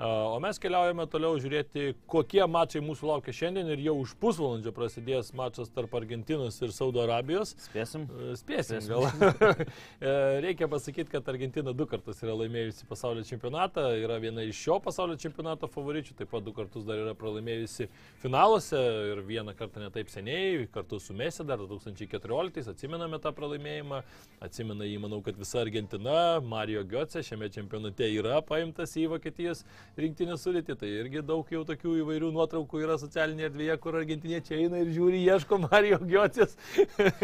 O 0.00 0.38
mes 0.40 0.56
keliaujame 0.56 1.04
toliau 1.12 1.36
žiūrėti, 1.36 1.92
kokie 2.10 2.40
mačai 2.48 2.80
mūsų 2.82 3.10
laukia 3.10 3.32
šiandien 3.36 3.68
ir 3.74 3.82
jau 3.84 3.92
už 4.00 4.14
pusvalandžio 4.22 4.72
prasidės 4.74 5.28
mačas 5.36 5.68
tarp 5.70 5.92
Argentinos 5.98 6.56
ir 6.64 6.72
Saudo 6.72 7.02
Arabijos. 7.04 7.52
Spėsim. 7.66 8.06
Spėsim 8.40 8.80
Spėsim. 8.80 8.88
gal. 8.88 9.62
E, 10.02 10.12
Reikia 10.42 10.66
pasakyti, 10.66 11.10
kad 11.12 11.28
Argentina 11.30 11.70
du 11.76 11.84
kartus 11.86 12.18
yra 12.24 12.32
laimėjusi 12.34 12.86
pasaulio 12.88 13.22
čempionatą, 13.26 13.84
yra 14.00 14.16
viena 14.22 14.42
iš 14.42 14.58
šio 14.64 14.78
pasaulio 14.82 15.14
čempionato 15.20 15.68
favoričių, 15.70 16.16
taip 16.18 16.30
pat 16.32 16.42
du 16.42 16.54
kartus 16.56 16.86
dar 16.88 16.98
yra 16.98 17.12
pralaimėjusi 17.18 17.86
finaluose 18.22 18.80
ir 19.12 19.22
vieną 19.28 19.54
kartą 19.58 19.84
netaip 19.84 20.10
seniai, 20.10 20.64
kartu 20.74 20.98
su 21.02 21.14
Messi 21.14 21.46
dar 21.46 21.62
2014, 21.62 22.72
atsimename 22.72 23.20
tą 23.22 23.30
pralaimėjimą, 23.36 24.02
atsimena 24.42 24.88
jį, 24.88 24.98
manau, 25.04 25.20
kad 25.22 25.38
visa 25.38 25.60
Argentina, 25.62 26.16
Mario 26.42 26.82
Götze 26.88 27.22
šiame 27.22 27.52
čempionate 27.54 28.10
yra 28.16 28.40
paimtas 28.46 28.96
į 28.98 29.06
Vokietijos 29.14 29.62
rinktinės 30.00 30.44
sudėti. 30.44 30.76
Tai 30.78 30.88
irgi 30.88 31.22
daug 31.26 31.48
jau 31.52 31.62
tokių 31.68 31.94
įvairių 32.02 32.30
nuotraukų 32.34 32.82
yra 32.84 32.96
socialinėje 33.00 33.50
erdvėje, 33.50 33.76
kur 33.82 33.98
argentiniečiai 34.00 34.66
eina 34.66 34.82
ir 34.82 34.92
žiūri, 34.94 35.22
ieško 35.26 35.58
Mario 35.66 35.98
Giotis. 36.02 36.56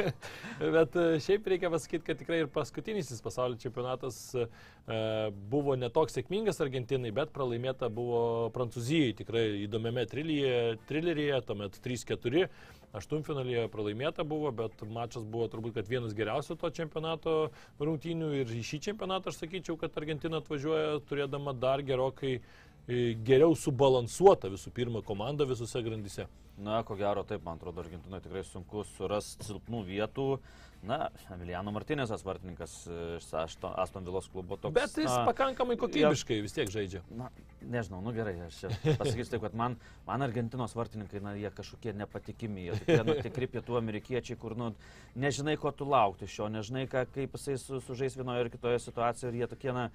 Bet 0.76 0.98
e, 0.98 1.06
šiaip 1.24 1.48
reikia 1.52 1.72
pasakyti, 1.72 2.04
kad 2.06 2.20
tikrai 2.20 2.42
ir 2.44 2.50
paskutinysis 2.52 3.22
pasaulio 3.24 3.60
čempionatas 3.62 4.20
e, 4.36 4.48
buvo 5.52 5.76
netoks 5.78 6.16
sėkmingas 6.18 6.62
Argentinai, 6.64 7.12
bet 7.14 7.32
pralaimėta 7.34 7.90
buvo 7.92 8.48
Prancūzijai 8.54 9.14
tikrai 9.18 9.44
įdomiame 9.66 10.06
trileryje, 10.08 11.42
tuomet 11.48 11.76
3-4. 11.84 12.46
Aštuntfinalyje 12.96 13.66
pralaimėta 13.68 14.24
buvo, 14.24 14.48
bet 14.54 14.80
mačas 14.88 15.26
buvo 15.28 15.48
turbūt, 15.52 15.74
kad 15.76 15.90
vienas 15.90 16.14
geriausių 16.16 16.56
to 16.62 16.70
čempionato 16.72 17.34
rungtynių 17.76 18.30
ir 18.40 18.54
į 18.56 18.62
šį 18.64 18.80
čempionatą 18.86 19.28
aš 19.28 19.42
sakyčiau, 19.42 19.76
kad 19.80 19.98
Argentina 20.00 20.40
atvažiuoja 20.40 21.02
turėdama 21.10 21.52
dar 21.52 21.84
gerokai 21.84 22.38
geriau 22.88 23.56
subalansuotą 23.56 24.48
visų 24.54 24.72
pirma 24.72 25.02
komandą 25.04 25.46
visose 25.48 25.82
grandyse. 25.84 26.28
Na, 26.58 26.80
ko 26.82 26.96
gero, 26.98 27.22
taip, 27.22 27.44
man 27.46 27.58
atrodo, 27.60 27.84
Argentinoje 27.84 28.24
tikrai 28.24 28.40
sunku 28.46 28.82
surasti 28.96 29.46
silpnų 29.46 29.84
vietų. 29.86 30.24
Na, 30.88 31.08
Emiliano 31.34 31.72
Martinėsas 31.74 32.22
vartininkas 32.26 32.72
iš 33.18 33.28
Aston 33.34 34.04
Vilos 34.06 34.28
klubo 34.30 34.56
toks. 34.58 34.74
Bet 34.76 34.94
jis 34.98 35.10
na, 35.10 35.24
pakankamai 35.26 35.74
kokybiškai 35.78 36.38
ja, 36.38 36.44
vis 36.44 36.54
tiek 36.54 36.70
žaidžia. 36.70 37.02
Na, 37.18 37.30
nežinau, 37.62 37.98
nu 38.02 38.12
gerai, 38.14 38.36
aš 38.46 38.60
pasakysiu 38.86 39.32
taip, 39.32 39.42
kad 39.46 39.56
man, 39.58 39.74
man 40.06 40.22
Argentinos 40.26 40.76
vartininkai, 40.78 41.22
na, 41.22 41.34
jie 41.38 41.50
kažkokie 41.54 41.94
nepatikimi, 41.98 42.68
jie 42.68 42.78
tokie, 42.78 43.00
nu, 43.06 43.18
tikri 43.26 43.50
pietų 43.54 43.78
amerikiečiai, 43.80 44.38
kur, 44.38 44.54
nu, 44.58 44.70
nežinai, 45.18 45.58
ko 45.58 45.74
tu 45.74 45.86
laukti 45.86 46.30
iš 46.30 46.38
jo, 46.38 46.48
nežinai, 46.58 46.86
ką, 46.90 47.08
kaip 47.14 47.34
jisai 47.38 47.58
su, 47.58 47.82
sužais 47.86 48.18
vienoje 48.18 48.46
ar 48.46 48.54
kitoje 48.54 48.82
situacijoje 48.86 49.34
ir 49.34 49.42
jie 49.42 49.50
tokie, 49.50 49.74
na, 49.74 49.88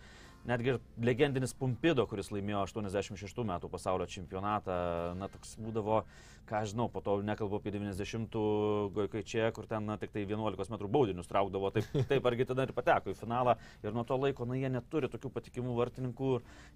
netgi 0.50 0.74
ir 0.74 0.80
legendinis 1.04 1.56
Pumpido, 1.58 2.06
kuris 2.10 2.32
laimėjo 2.34 2.66
86 2.68 3.48
metų 3.48 3.70
pasaulio 3.72 4.08
čempionatą, 4.10 4.76
na, 5.20 5.30
toks 5.32 5.56
būdavo, 5.62 6.04
ką 6.50 6.64
žinau, 6.68 6.89
po 6.91 7.00
to 7.04 7.16
nekalbu 7.24 7.62
apie 7.62 7.72
90-ų 7.76 8.44
Gojkaičia, 8.96 9.48
kur 9.56 9.68
ten 9.70 9.88
na, 9.88 9.96
tik 10.02 10.12
tai 10.16 10.26
11 10.28 10.76
m 10.76 10.89
baudinius 10.91 11.30
traukdavo, 11.32 11.72
taip, 11.76 11.88
taip 12.12 12.28
argi 12.30 12.48
tada 12.50 12.68
ir 12.68 12.76
pateko 12.76 13.14
į 13.14 13.18
finalą 13.20 13.56
ir 13.86 13.96
nuo 13.96 14.04
to 14.08 14.20
laiko, 14.20 14.48
na, 14.50 14.60
jie 14.60 14.72
neturi 14.74 15.12
tokių 15.12 15.32
patikimų 15.38 15.78
vartininkų 15.80 16.34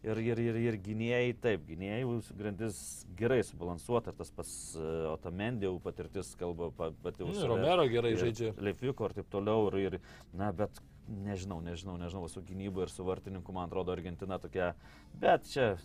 ir, 0.07 0.23
ir, 0.23 0.43
ir, 0.47 0.61
ir 0.69 0.79
gynėjai, 0.87 1.35
taip, 1.43 1.67
gynėjai, 1.67 2.03
grandis 2.39 2.81
gerai 3.19 3.41
subalansuota, 3.47 4.15
tas 4.15 4.31
pas 4.31 4.51
uh, 4.79 5.13
Otamendė 5.17 5.69
patirtis 5.83 6.33
kalba 6.39 6.69
pati 6.75 7.25
už... 7.25 7.41
Romero 7.49 7.87
gerai 7.91 8.15
žaidžia. 8.19 8.53
Leifiko 8.63 9.07
ir 9.07 9.17
taip 9.19 9.27
toliau, 9.31 9.67
ir, 9.71 9.97
ir 9.97 10.37
na, 10.37 10.53
bet 10.55 10.79
nežinau, 11.07 11.59
nežinau, 11.63 11.97
nežinau, 11.99 12.27
su 12.31 12.43
gynybu 12.45 12.83
ir 12.85 12.91
su 12.91 13.05
vartininku, 13.07 13.53
man 13.55 13.69
atrodo, 13.69 13.93
Argentina 13.95 14.39
tokia, 14.41 14.73
bet 15.21 15.47
čia 15.51 15.75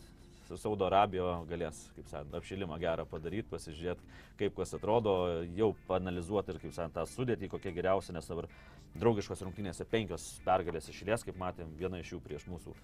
su 0.49 0.59
Saudo 0.59 0.87
Arabijo 0.89 1.29
galės, 1.49 1.85
kaip 1.97 2.09
sakant, 2.11 2.35
apšilimą 2.37 2.79
gerą 2.83 3.07
padaryti, 3.09 3.49
pasižiūrėti, 3.53 4.09
kaip 4.41 4.57
kas 4.59 4.75
atrodo, 4.77 5.15
jau 5.57 5.73
panalizuoti 5.89 6.55
ir, 6.55 6.61
kaip 6.65 6.75
sakant, 6.77 6.97
tą 6.99 7.07
sudėtį, 7.09 7.51
kokia 7.53 7.75
geriausia, 7.77 8.15
nes 8.17 8.29
dabar 8.29 8.51
draugiškos 8.99 9.45
rungtynėse 9.47 9.87
penkios 9.89 10.27
pergalės 10.47 10.91
išėlės, 10.93 11.25
kaip 11.29 11.39
matėm, 11.41 11.73
viena 11.79 12.03
iš 12.03 12.17
jų 12.17 12.21
prieš 12.27 12.49
mūsų 12.51 12.75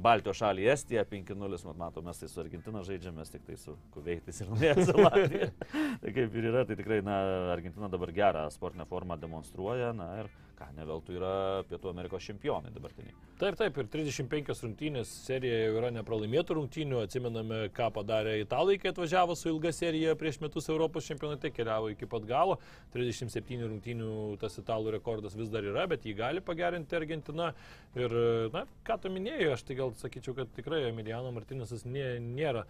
Baltijos 0.00 0.38
šalį 0.38 0.68
Estiją 0.70 1.02
5-0, 1.10 1.58
mat 1.66 1.78
matom, 1.80 2.04
mes 2.06 2.20
tai 2.20 2.28
su 2.30 2.40
Argentina 2.40 2.82
žaidžiame, 2.86 3.24
tik 3.26 3.42
tai 3.48 3.56
su 3.58 3.74
Kuveitais 3.94 4.38
ir 4.40 4.50
Naujaja 4.52 4.84
Zelandija. 4.86 5.48
tai 6.02 6.12
kaip 6.14 6.36
ir 6.38 6.46
yra, 6.52 6.62
tai 6.68 6.76
tikrai, 6.78 7.00
na, 7.04 7.16
Argentina 7.52 7.90
dabar 7.90 8.12
gerą 8.14 8.44
sportinę 8.54 8.86
formą 8.88 9.18
demonstruoja, 9.20 9.90
na 9.96 10.06
ir 10.22 10.30
ką, 10.60 10.68
ne 10.76 10.84
veltui 10.86 11.16
yra 11.16 11.32
Pietų 11.68 11.90
Amerikos 11.90 12.26
čempionai 12.28 12.72
dabartiniai. 12.74 13.14
Taip, 13.40 13.56
taip, 13.56 13.78
ir 13.80 13.88
35 13.88 14.60
rungtynės 14.66 15.12
serija 15.24 15.62
jau 15.62 15.78
yra 15.80 15.90
nepralaimėtų 15.96 16.56
rungtynių, 16.58 16.98
atsimename, 17.06 17.60
ką 17.76 17.88
padarė 17.96 18.36
italai, 18.42 18.76
kai 18.80 18.92
atvažiavo 18.92 19.36
su 19.38 19.48
ilga 19.52 19.72
serija 19.72 20.16
prieš 20.20 20.40
metus 20.44 20.68
Europos 20.68 21.08
čempionate, 21.08 21.52
keliavo 21.56 21.88
iki 21.94 22.08
pat 22.10 22.28
galo, 22.28 22.58
37 22.94 23.64
rungtynių 23.64 24.12
tas 24.42 24.60
italų 24.60 24.94
rekordas 24.98 25.38
vis 25.38 25.48
dar 25.52 25.64
yra, 25.64 25.86
bet 25.90 26.04
jį 26.04 26.16
gali 26.20 26.44
pagerinti 26.44 26.98
Argentina. 27.00 27.52
Ir, 27.96 28.12
na, 28.54 28.66
ką 28.86 29.00
tu 29.02 29.10
minėjai, 29.10 29.54
aš 29.56 29.64
tai 29.66 29.80
gal 29.80 29.96
sakyčiau, 29.98 30.36
kad 30.36 30.52
tikrai 30.54 30.84
Emiliano 30.90 31.32
Martinėsas 31.34 31.86
nė, 31.88 32.18
nėra 32.22 32.66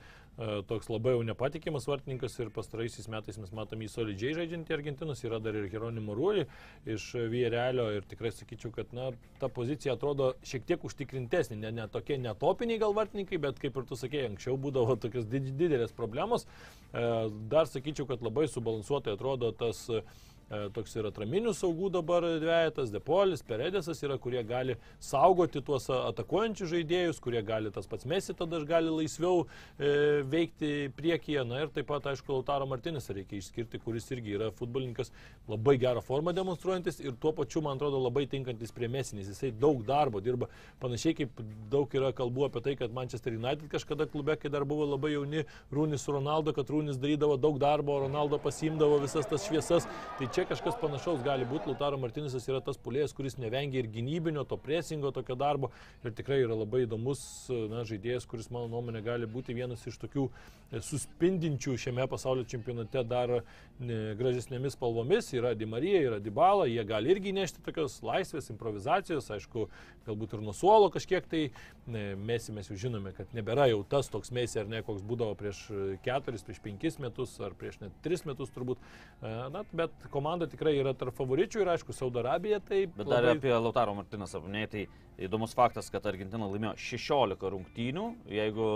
toks 0.68 0.88
labai 0.88 1.12
jau 1.12 1.24
nepatikimas 1.26 1.86
vartininkas 1.88 2.38
ir 2.40 2.50
pastaraisiais 2.54 3.08
metais 3.12 3.36
mes 3.40 3.50
matome 3.56 3.84
jį 3.84 3.92
solidžiai 3.92 4.36
žaidžiantį 4.38 4.76
Argentinos, 4.76 5.20
yra 5.26 5.40
dar 5.42 5.58
ir 5.58 5.68
Jeronimo 5.72 6.16
Rūlį 6.16 6.46
iš 6.94 7.10
Vierelio 7.32 7.90
ir 7.96 8.06
tikrai 8.08 8.32
sakyčiau, 8.32 8.72
kad 8.72 8.94
na, 8.96 9.10
ta 9.42 9.50
pozicija 9.52 9.98
atrodo 9.98 10.32
šiek 10.46 10.64
tiek 10.68 10.86
užtikrintesnė, 10.88 11.60
ne, 11.60 11.74
ne 11.76 11.88
tokie 11.92 12.16
netopiniai 12.22 12.80
gal 12.80 12.96
vartininkai, 12.96 13.40
bet 13.42 13.60
kaip 13.60 13.76
ir 13.76 13.88
tu 13.90 14.00
sakėjai, 14.00 14.32
anksčiau 14.32 14.56
būdavo 14.60 14.96
tokios 15.02 15.28
didelės 15.28 15.92
problemos. 15.96 16.48
E, 16.92 17.04
dar 17.52 17.68
sakyčiau, 17.68 18.08
kad 18.08 18.24
labai 18.24 18.48
subalansuotai 18.48 19.18
atrodo 19.18 19.52
tas 19.60 19.84
uh, 19.92 20.00
E, 20.00 20.29
toks 20.74 20.96
yra 20.98 21.10
atraminių 21.12 21.52
saugų 21.54 21.90
dabar 21.94 22.24
dviejatas, 22.42 22.90
Depolis, 22.90 23.42
Peredesas 23.46 24.02
yra, 24.02 24.16
kurie 24.18 24.42
gali 24.46 24.74
saugoti 25.02 25.62
tuos 25.62 25.86
atakuojančius 25.94 26.72
žaidėjus, 26.72 27.20
kurie 27.22 27.42
gali 27.46 27.70
tas 27.74 27.86
pats 27.90 28.08
mesi 28.10 28.34
tada 28.34 28.58
gali 28.66 28.90
laisviau 28.90 29.44
e, 29.44 30.22
veikti 30.26 30.90
priekyje. 30.96 31.44
Na 31.46 31.62
ir 31.62 31.70
taip 31.74 31.86
pat, 31.90 32.08
aišku, 32.10 32.34
Lautaro 32.34 32.66
Martinis 32.70 33.06
reikia 33.10 33.38
išskirti, 33.38 33.80
kuris 33.84 34.10
irgi 34.14 34.34
yra 34.38 34.50
futbolininkas 34.56 35.12
labai 35.50 35.76
gerą 35.80 36.02
formą 36.04 36.34
demonstruojantis 36.36 37.00
ir 37.04 37.14
tuo 37.22 37.32
pačiu, 37.36 37.62
man 37.64 37.78
atrodo, 37.78 38.02
labai 38.02 38.26
tinkantis 38.30 38.74
prie 38.74 38.90
mesinės. 38.90 39.30
Jisai 39.30 39.52
daug 39.54 39.84
darbo 39.86 40.22
dirba, 40.24 40.50
panašiai 40.82 41.16
kaip 41.22 41.42
daug 41.70 41.94
yra 41.94 42.10
kalbų 42.16 42.48
apie 42.48 42.64
tai, 42.66 42.76
kad 42.80 42.94
Manchester 42.96 43.38
United 43.38 43.70
kažkada 43.70 44.08
klube, 44.10 44.34
kai 44.40 44.50
dar 44.52 44.66
buvo 44.68 44.88
labai 44.90 45.14
jauni 45.14 45.46
Rūnis 45.74 46.02
su 46.02 46.14
Ronaldo, 46.16 46.54
kad 46.56 46.70
Rūnis 46.70 46.98
darydavo 47.00 47.38
daug 47.40 47.62
darbo, 47.62 48.00
Ronaldo 48.02 48.40
pasimdavo 48.42 48.98
visas 49.06 49.30
tas 49.30 49.46
šviesas. 49.46 49.86
Tai 50.18 50.28
čia 50.34 50.39
čia 50.40 50.48
kažkas 50.48 50.76
panašaus 50.80 51.20
gali 51.20 51.44
būti. 51.44 51.68
Lautaro 51.68 51.98
Martinisas 52.00 52.46
yra 52.48 52.62
tas 52.64 52.78
pulėjas, 52.80 53.12
kuris 53.12 53.34
nevengia 53.36 53.82
ir 53.82 53.88
gynybinio, 53.92 54.46
to 54.48 54.56
presingo 54.56 55.10
tokio 55.12 55.34
darbo 55.36 55.68
ir 56.00 56.14
tikrai 56.16 56.38
yra 56.46 56.56
labai 56.56 56.86
įdomus 56.86 57.20
na, 57.68 57.82
žaidėjas, 57.84 58.24
kuris 58.30 58.48
mano 58.48 58.70
nuomonė 58.72 59.02
gali 59.04 59.28
būti 59.28 59.52
vienas 59.56 59.84
iš 59.84 59.98
tokių 60.00 60.24
e, 60.30 60.80
suspindinčių 60.86 61.76
šiame 61.84 62.06
pasaulio 62.08 62.46
čempionate 62.48 63.02
dar 63.04 63.34
gražesnėmis 63.80 64.78
spalvomis. 64.78 65.28
Yra 65.36 65.52
Dimarija, 65.58 66.00
yra 66.06 66.22
Dybala, 66.24 66.64
jie 66.70 66.86
gali 66.88 67.12
irgi 67.12 67.34
nešti 67.36 67.64
tokios 67.66 67.98
laisvės, 68.04 68.48
improvizacijos, 68.54 69.28
aišku, 69.36 69.66
galbūt 70.08 70.38
ir 70.38 70.44
nuo 70.46 70.56
suolo 70.56 70.88
kažkiek 70.92 71.28
tai. 71.28 71.44
Mesi 71.90 72.52
mes 72.54 72.68
jau 72.70 72.76
žinome, 72.78 73.10
kad 73.16 73.32
nebėra 73.34 73.66
jau 73.70 73.80
tas 73.88 74.08
toks 74.12 74.30
mesi 74.32 74.60
ar 74.60 74.68
ne, 74.70 74.80
koks 74.86 75.02
būdavo 75.04 75.34
prieš 75.36 75.62
keturis, 76.04 76.44
prieš 76.46 76.60
penkis 76.62 77.00
metus 77.02 77.34
ar 77.42 77.56
prieš 77.58 77.80
net 77.82 77.96
tris 78.04 78.22
metus 78.28 78.52
turbūt. 78.54 78.78
E, 79.20 79.32
na, 79.52 79.64
bet 79.74 80.08
komanda 80.12 80.29
komanda 80.30 80.46
tikrai 80.46 80.76
yra 80.78 80.92
tarp 80.94 81.16
favoričių 81.18 81.64
ir 81.64 81.68
aišku, 81.72 81.94
Saudo 81.96 82.20
Arabija 82.22 82.60
tai... 82.62 82.84
Bet 82.94 83.08
dar 83.08 83.24
labai... 83.24 83.38
apie 83.40 83.50
Lautaro 83.50 83.96
Martinas 83.98 84.34
apnėjai, 84.38 84.68
tai 84.70 84.82
įdomus 85.26 85.52
faktas, 85.56 85.90
kad 85.92 86.04
Argentina 86.08 86.46
laimėjo 86.48 86.72
16 86.80 87.50
rungtynių, 87.54 88.04
jeigu 88.30 88.66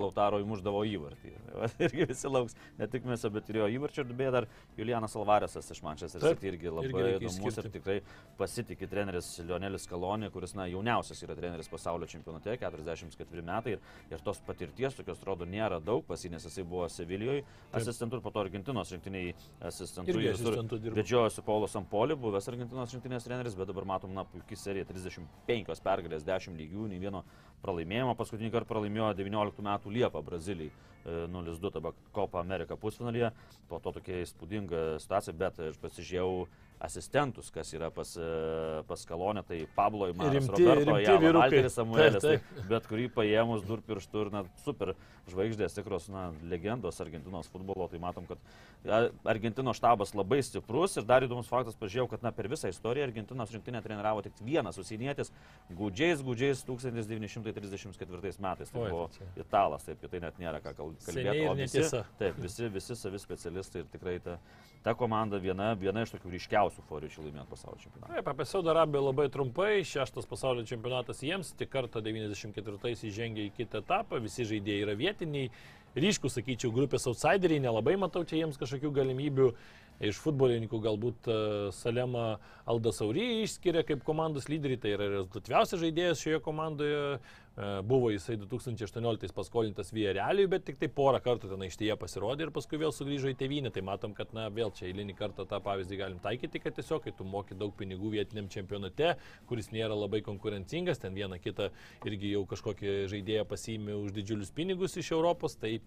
Lautaro 0.00 0.38
įmuždavo 0.42 0.82
įvartį. 0.88 1.32
irgi 1.86 2.06
visi 2.08 2.30
lauks, 2.30 2.56
ne 2.78 2.88
tik 2.90 3.06
mes, 3.08 3.24
bet 3.34 3.50
ir 3.50 3.58
jo 3.60 3.68
įvarčio, 3.76 4.04
beje 4.16 4.32
dar 4.36 4.46
Julianas 4.78 5.16
Alvarėsas 5.18 5.68
iš 5.74 5.82
Manchester 5.84 6.24
City 6.24 6.52
irgi 6.52 6.72
labai 6.72 6.92
irgi 6.92 7.28
įdomus 7.28 7.60
ir 7.60 7.68
tikrai 7.76 7.98
pasitikė 8.38 8.88
treneris 8.88 9.32
Lionelis 9.42 9.88
Kalonė, 9.90 10.30
kuris 10.32 10.56
na, 10.58 10.68
jauniausias 10.70 11.20
yra 11.26 11.36
treneris 11.38 11.68
pasaulio 11.72 12.08
čempionate, 12.08 12.56
44 12.62 13.46
metai 13.50 13.76
ir, 13.76 13.84
ir 14.12 14.24
tos 14.24 14.40
patirties, 14.46 14.96
tokios 14.96 15.20
atrodo, 15.20 15.48
nėra 15.48 15.82
daug, 15.82 16.06
pasinės 16.08 16.48
jisai 16.48 16.64
buvo 16.68 16.88
Sevilijoje 16.92 17.44
asistentų 17.76 18.20
ir 18.20 18.24
po 18.24 18.32
to 18.32 18.46
Argentinos 18.46 18.94
rinktiniai 18.94 19.36
asistentų. 19.68 20.16
Irgi 20.16 20.32
asistentų 20.32 20.80
dirbo. 20.80 20.91
Vedžiojosi 20.92 21.40
Paulo 21.42 21.64
Sampoli, 21.70 22.12
buvęs 22.20 22.50
Argentinos 22.50 22.90
rinktinės 22.92 23.24
treneris, 23.24 23.54
bet 23.56 23.70
dabar 23.70 23.86
matom, 23.88 24.10
na, 24.12 24.26
puikiai 24.28 24.58
serija 24.60 24.84
35 24.84 25.80
pergalės, 25.80 26.24
10 26.26 26.58
lygių, 26.58 26.88
nei 26.90 27.00
vieno 27.00 27.22
pralaimėjimo. 27.64 28.12
Paskutinį 28.18 28.50
kartą 28.52 28.68
pralaimėjo 28.74 29.06
19 29.16 29.64
metų 29.64 29.92
Liepą 29.94 30.20
Brazilijai 30.26 30.68
0-2 31.32 31.56
e, 31.56 31.72
tabak 31.78 31.96
Copa 32.12 32.42
America 32.42 32.76
pusfinalyje. 32.76 33.32
Po 33.70 33.80
to 33.80 33.94
tokia 33.96 34.20
įspūdinga 34.26 34.82
situacija, 35.00 35.36
bet 35.38 35.62
aš 35.70 35.80
pasižiūrėjau 35.80 36.44
asistentus, 36.82 37.50
kas 37.54 37.70
yra 37.76 37.90
pas, 37.94 38.16
e, 38.16 38.82
pas 38.88 39.04
Kalonę, 39.06 39.42
tai 39.46 39.66
Pablo 39.76 40.08
Imanas, 40.10 40.48
Roberto 40.48 40.98
Jalo, 40.98 41.32
Valteris 41.38 41.76
Samuelis, 41.78 42.22
tai, 42.22 42.40
bet 42.72 42.88
kurį 42.90 43.06
paėmus 43.14 43.62
dur 43.66 43.82
pirštų 43.86 44.24
ir 44.24 44.30
na, 44.34 44.42
super 44.64 44.94
žvaigždės, 45.30 45.76
tikros 45.76 46.08
na, 46.10 46.30
legendos 46.50 46.98
Argentinos 47.04 47.50
futbolo, 47.52 47.86
tai 47.90 48.00
matom, 48.02 48.26
kad 48.26 48.42
Argentinos 49.30 49.78
štabas 49.78 50.10
labai 50.18 50.40
stiprus 50.42 50.98
ir 50.98 51.06
dar 51.06 51.22
įdomus 51.22 51.50
faktas, 51.50 51.78
pažiūrėjau, 51.78 52.08
kad 52.16 52.26
na, 52.26 52.34
per 52.34 52.50
visą 52.50 52.72
istoriją 52.72 53.06
Argentinos 53.06 53.54
rinktinė 53.54 53.82
treniravo 53.84 54.24
tik 54.26 54.42
vienas 54.42 54.80
užsienietis, 54.82 55.30
gudžiais, 55.78 56.24
gudžiais 56.26 56.64
1934 56.66 58.34
metais, 58.42 58.74
tai 58.74 58.88
buvo 58.88 59.06
tai 59.14 59.30
italas, 59.38 59.86
taip, 59.86 60.02
tai 60.10 60.24
net 60.26 60.42
nėra 60.42 60.58
ką 60.64 60.74
kalbėti, 60.80 61.46
visi, 61.62 62.02
taip, 62.18 62.42
visi, 62.42 62.68
visi 62.74 62.98
savi 62.98 63.22
specialistai 63.22 63.84
ir 63.84 63.90
tikrai 63.94 64.18
ta, 64.24 64.38
ta 64.82 64.98
komanda 64.98 65.38
viena, 65.38 65.72
viena 65.78 66.02
iš 66.02 66.16
tokių 66.16 66.34
ryškiausių 66.34 66.71
didžiausių 66.72 66.84
foriučių 66.88 67.24
laimėti 67.26 67.50
pasaulio 67.50 67.80
čempionatą. 67.82 68.14
Taip, 68.14 68.28
apie 68.32 68.46
Saudo 68.46 68.70
Arabiją 68.72 69.02
labai 69.04 69.28
trumpai. 69.30 69.84
Šeštas 69.84 70.26
pasaulio 70.26 70.64
čempionatas 70.64 71.22
jiems, 71.22 71.52
tik 71.56 71.70
kartą 71.70 72.00
94-aisiais 72.00 73.12
žengė 73.12 73.48
į 73.48 73.52
kitą 73.56 73.82
etapą, 73.82 74.20
visi 74.22 74.44
žaidėjai 74.44 74.86
yra 74.86 74.96
vietiniai. 74.96 75.50
Ryškų, 75.92 76.30
sakyčiau, 76.32 76.72
grupės 76.72 77.04
outsideriai, 77.06 77.60
nelabai 77.60 77.98
matau 78.00 78.24
čia 78.24 78.40
jiems 78.40 78.56
kažkokių 78.56 78.92
galimybių. 78.96 79.52
Iš 80.02 80.18
futbolininkų 80.18 80.78
galbūt 80.82 81.28
e, 81.28 81.34
Salema 81.76 82.38
Aldasaurį 82.66 83.44
išskiria 83.44 83.84
kaip 83.86 84.00
komandos 84.02 84.48
lyderį, 84.50 84.80
tai 84.80 84.94
yra 84.96 85.10
rezultatyviausias 85.12 85.82
žaidėjas 85.84 86.24
šioje 86.24 86.40
komandoje. 86.42 87.20
E, 87.56 87.82
Buvo 87.82 88.10
jisai 88.10 88.36
2018 88.36 89.34
paskolintas 89.36 89.92
Viereliui, 89.92 90.48
bet 90.48 90.64
tik 90.64 90.78
tai 90.80 90.88
porą 90.88 91.20
kartų 91.24 91.50
ten 91.50 91.64
aikštėje 91.66 91.96
pasirodė 92.00 92.46
ir 92.46 92.52
paskui 92.54 92.80
vėl 92.80 92.94
sugrįžo 92.96 93.32
į 93.32 93.36
tėvynę. 93.42 93.72
Tai 93.74 93.82
matom, 93.84 94.14
kad 94.16 94.32
na, 94.36 94.46
vėl 94.48 94.72
čia 94.72 94.88
eilinį 94.88 95.16
kartą 95.18 95.44
tą 95.48 95.60
pavyzdį 95.64 95.98
galim 96.00 96.22
taikyti, 96.24 96.62
kad 96.64 96.78
tiesiog, 96.78 97.04
kai 97.04 97.12
tu 97.16 97.26
moki 97.28 97.58
daug 97.58 97.74
pinigų 97.76 98.14
vietiniam 98.14 98.48
čempionate, 98.52 99.16
kuris 99.50 99.68
nėra 99.74 99.98
labai 99.98 100.22
konkurencingas, 100.24 101.02
ten 101.02 101.12
vieną 101.18 101.40
kitą 101.42 101.68
irgi 102.08 102.32
jau 102.32 102.46
kažkokį 102.48 102.96
žaidėją 103.12 103.44
pasiimi 103.50 103.98
už 104.00 104.16
didžiulius 104.16 104.54
pinigus 104.56 104.96
iš 104.96 105.12
Europos, 105.12 105.58
tai 105.60 105.78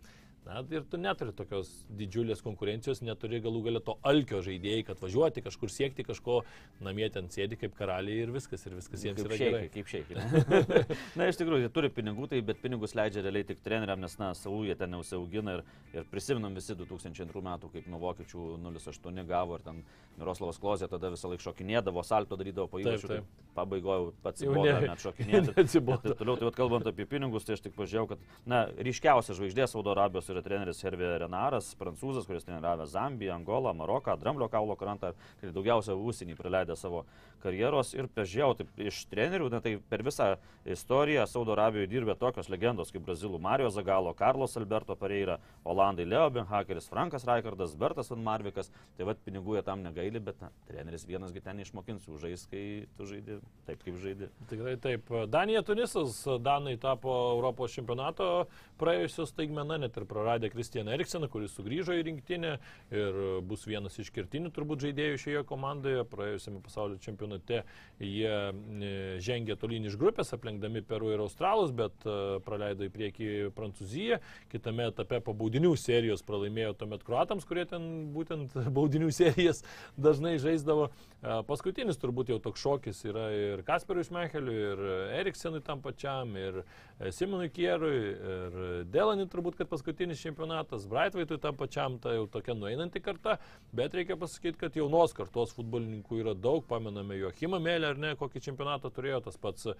Na 0.45 0.61
ir 0.69 0.83
tu 0.85 0.97
neturi 1.01 1.31
tokios 1.33 1.69
didžiulės 1.97 2.43
konkurencijos, 2.45 2.99
neturi 3.01 3.39
galų 3.41 3.63
galę 3.65 3.79
to 3.81 3.95
alkio 4.05 4.43
žaidėjai, 4.45 4.83
kad 4.85 4.99
važiuoti 5.01 5.41
kažkur 5.41 5.71
siekti 5.73 6.05
kažko, 6.05 6.43
namie 6.85 7.07
ten 7.09 7.25
sėdi 7.33 7.57
kaip 7.57 7.73
karaliai 7.79 8.27
ir 8.27 8.33
viskas, 8.35 8.61
ir 8.69 8.75
viskas 8.77 9.01
jiems 9.07 9.17
Kaip 9.17 9.31
yra 9.31 9.39
šeikai, 9.39 9.51
gerai. 9.55 9.71
kaip 9.73 9.89
šeikai. 9.89 10.97
na, 11.17 11.29
iš 11.31 11.39
tikrųjų, 11.41 11.63
jie 11.65 11.71
turi 11.73 11.89
pinigų, 11.97 12.27
tai, 12.29 12.43
bet 12.45 12.61
pinigus 12.61 12.93
leidžia 12.97 13.23
realiai 13.25 13.47
tik 13.49 13.63
treneriam, 13.65 13.97
nes, 14.05 14.17
na, 14.21 14.29
savų 14.37 14.67
jie 14.69 14.75
ten 14.77 14.93
neusiaugina 14.93 15.57
ir, 15.57 15.63
ir 15.97 16.05
prisiminam 16.13 16.53
visi 16.57 16.77
2002 16.77 17.41
metų, 17.49 17.71
kaip 17.73 17.89
nuo 17.89 18.03
vokiečių 18.05 18.45
0,8 18.67 19.25
gavo 19.25 19.57
ir 19.57 19.65
ten 19.65 19.81
Miroslavas 20.19 20.61
Klozė 20.61 20.87
tada 20.87 21.09
visą 21.11 21.27
laiką 21.33 21.43
šokinėdavo, 21.49 22.05
salto 22.07 22.37
darydavo 22.39 22.69
po 22.71 22.79
įvairių, 22.79 23.09
tai 23.09 23.17
pabaigoju 23.57 24.13
pats 24.23 24.43
Jau 24.45 24.53
įbodo 24.53 24.69
ne- 24.77 24.91
net 24.93 25.01
šokinėti. 25.03 25.55
Atsibodo. 25.65 26.13
Toliau, 26.15 26.37
tai 26.39 26.47
vat, 26.47 26.55
kalbant 26.55 26.87
apie 26.91 27.07
pinigus, 27.09 27.43
tai 27.47 27.57
aš 27.57 27.65
tik 27.65 27.75
pažiūrėjau, 27.75 28.07
kad, 28.13 28.23
na, 28.47 28.61
ryškiausia 28.87 29.35
žvaigždė 29.35 29.67
Saudo 29.71 29.91
Arabijos 29.95 30.29
yra 30.35 30.43
treneris 30.45 30.83
Hervė 30.83 31.13
Renaras, 31.23 31.71
prancūzas, 31.79 32.27
kuris 32.27 32.45
treniravė 32.45 32.87
Zambiją, 32.91 33.37
Angolą, 33.39 33.71
Maroką, 33.77 34.17
Dramblio 34.19 34.49
kaulo 34.51 34.75
krantą, 34.79 35.13
tai 35.39 35.53
daugiausia 35.55 35.95
užsienį 35.95 36.35
praleidė 36.37 36.75
savo 36.79 37.05
karjeros 37.45 37.93
ir 37.95 38.09
pažiūrėjau, 38.11 38.57
taip, 38.59 38.73
iš 38.89 39.03
trenerių, 39.11 39.51
na, 39.53 39.61
tai 39.63 39.77
per 39.91 40.03
visą 40.05 40.33
istoriją 40.65 41.27
Saudo 41.29 41.53
Arabijoje 41.53 41.91
dirbė 41.91 42.17
tokios 42.19 42.49
legendos 42.49 42.91
kaip 42.93 43.05
Brazilų 43.05 43.39
Mario 43.41 43.69
Zagalo, 43.73 44.15
Carlos 44.17 44.57
Alberto 44.57 44.97
Pereira, 44.97 45.37
Olandai 45.65 46.07
Leo 46.07 46.27
Benhakeris, 46.33 46.89
Frankas 46.89 47.27
Raikardas, 47.27 47.75
Bertas 47.77 48.09
Van 48.13 48.23
Marvikas, 48.25 48.71
tai 48.97 49.07
vad 49.09 49.21
pinigų 49.25 49.59
jie 49.59 49.65
tam 49.67 49.83
negaili, 49.85 50.21
bet 50.23 50.39
na, 50.41 50.49
treneris 50.69 51.05
vienasgi 51.09 51.43
ten 51.45 51.61
išmokins, 51.61 52.07
žais, 52.21 52.45
kai 52.51 52.63
tu 52.97 53.09
žaidi 53.09 53.39
taip, 53.67 53.83
kaip 53.85 53.99
žaidi. 54.01 54.29
Tikrai 54.49 54.75
taip. 54.81 55.11
Danija 55.29 55.61
Tunisas, 55.65 56.23
Danai 56.41 56.77
tapo 56.81 57.13
Europos 57.35 57.75
čempionato 57.75 58.47
praėjusios 58.79 59.33
staigmena, 59.33 59.77
net 59.81 59.97
ir 59.97 60.07
praradė 60.09 60.49
Kristianą 60.53 60.95
Erikseną, 60.95 61.29
kuris 61.31 61.53
sugrįžo 61.57 61.95
į 61.97 62.05
rinktinę 62.09 62.55
ir 62.95 63.21
bus 63.45 63.65
vienas 63.67 63.97
iš 64.01 64.11
kertinių 64.15 64.51
turbūt 64.55 64.87
žaidėjų 64.87 65.21
šioje 65.25 65.43
komandoje. 65.49 66.05
Praėjusiame 66.11 66.61
pasaulio 66.63 66.99
čempionate 67.03 67.34
jie 67.99 68.29
e, 68.29 68.91
žengė 69.23 69.55
tolyn 69.59 69.85
iš 69.87 69.95
grupės, 69.99 70.33
aplenkdami 70.35 70.83
Peru 70.85 71.13
ir 71.13 71.23
Australus, 71.23 71.71
bet 71.75 71.93
e, 72.03 72.39
praleido 72.45 72.87
į 72.87 72.91
priekį 72.91 73.29
Prancūziją. 73.55 74.19
Kitame 74.51 74.89
etape 74.89 75.21
po 75.23 75.35
baudinių 75.37 75.73
serijos 75.79 76.23
pralaimėjo 76.27 76.73
tuomet 76.79 77.05
kruatams, 77.07 77.47
kurie 77.47 77.65
ten 77.69 78.09
būtent 78.15 78.55
baudinių 78.77 79.11
serijas 79.15 79.63
dažnai 79.95 80.35
žaisdavo. 80.43 80.89
E, 81.21 81.39
Paskutinis 81.47 81.99
turbūt 82.01 82.33
jau 82.33 82.39
toks 82.43 82.63
šokis 82.65 83.03
yra 83.07 83.29
ir 83.35 83.63
Kasperui 83.67 84.05
Šmecheliui, 84.07 84.57
ir 84.71 84.83
Eriksenui 85.21 85.63
tam 85.63 85.83
pačiam, 85.85 86.35
ir 86.35 86.63
Simonui 87.15 87.49
Kierui, 87.53 87.95
ir 88.15 88.59
Delanui 88.91 89.27
turbūt, 89.31 89.57
kad 89.59 89.71
paskutinis 89.71 90.21
čempionatas, 90.23 90.87
Braitvaitui 90.91 91.39
tam 91.43 91.57
pačiam, 91.59 91.97
tai 92.01 92.15
jau 92.17 92.27
tokia 92.31 92.55
nueinanti 92.57 93.01
karta, 93.03 93.37
bet 93.75 93.95
reikia 93.97 94.17
pasakyti, 94.19 94.59
kad 94.61 94.77
jaunos 94.79 95.15
kartos 95.15 95.53
futbolininkų 95.55 96.21
yra 96.23 96.35
daug, 96.37 96.63
pamename 96.69 97.19
Joachimą 97.25 97.59
Melę, 97.63 97.91
ar 97.93 97.99
ne, 98.01 98.13
kokį 98.19 98.41
čempionatą 98.45 98.91
turėjo 98.93 99.21
tas 99.25 99.37
pats 99.41 99.67
e, 99.71 99.75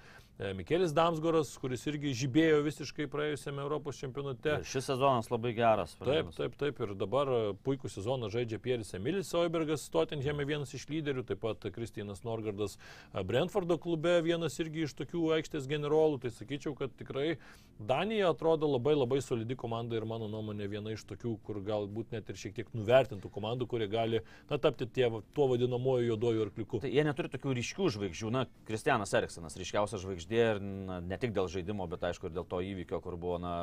Mikelis 0.58 0.94
Damsgoras, 0.96 1.54
kuris 1.62 1.86
irgi 1.90 2.14
žibėjo 2.26 2.62
visiškai 2.66 3.08
praėjusiame 3.12 3.64
Europos 3.64 4.00
čempionate. 4.02 4.58
Ir 4.60 4.70
šis 4.70 4.90
sezonas 4.92 5.30
labai 5.32 5.54
geras. 5.58 5.96
Taip, 6.02 6.32
taip, 6.36 6.58
taip. 6.60 6.82
Ir 6.84 6.96
dabar 6.98 7.32
e, 7.32 7.42
puikų 7.66 7.92
sezoną 7.92 8.32
žaidžia 8.34 8.60
Pieris 8.64 8.94
Emilis 8.98 9.34
Oibergas, 9.38 9.86
Tottenhame 9.94 10.48
vienas 10.50 10.74
iš 10.76 10.88
lyderių, 10.92 11.26
taip 11.30 11.44
pat 11.46 11.70
Kristinas 11.76 12.26
Norgardas 12.26 12.78
e, 12.78 13.24
Brentfordo 13.24 13.78
klube 13.82 14.18
vienas 14.26 14.58
irgi 14.64 14.86
iš 14.88 14.96
tokių 14.98 15.28
aikštės 15.38 15.70
generolų. 15.72 16.22
Tai 16.26 16.34
sakyčiau, 16.34 16.76
kad 16.78 16.94
tikrai 16.98 17.36
Danija 17.80 18.32
atrodo 18.32 18.70
labai 18.72 18.96
labai 18.96 19.22
solidi 19.22 19.58
komanda 19.60 19.98
ir 19.98 20.08
mano 20.10 20.30
nuomonė 20.32 20.70
viena 20.72 20.94
iš 20.96 21.06
tokių, 21.10 21.36
kur 21.46 21.62
galbūt 21.66 22.14
net 22.16 22.30
ir 22.32 22.40
šiek 22.40 22.56
tiek 22.60 22.72
nuvertintų 22.76 23.32
komandų, 23.34 23.68
kurie 23.70 23.88
gali 23.92 24.22
na, 24.50 24.58
tapti 24.62 24.88
tie, 24.88 25.10
tuo 25.36 25.50
vadinamoju 25.52 26.10
juodoju 26.10 26.46
arkliuku. 26.48 26.82
Tai 26.84 26.92
jie 26.92 27.04
neturi 27.06 27.32
tokių 27.36 27.56
ryškių 27.60 27.90
žvaigždžių. 27.96 28.32
Na, 28.34 28.46
Kristianas 28.68 29.14
Eriksenas, 29.18 29.58
ryškiausia 29.60 30.00
žvaigždė 30.02 30.42
ir 30.42 30.62
na, 30.64 31.00
ne 31.04 31.20
tik 31.22 31.36
dėl 31.36 31.50
žaidimo, 31.52 31.88
bet 31.92 32.08
aišku 32.10 32.30
ir 32.30 32.36
dėl 32.36 32.48
to 32.50 32.62
įvykio, 32.66 33.02
kur 33.04 33.20
buvo, 33.22 33.38
na, 33.44 33.54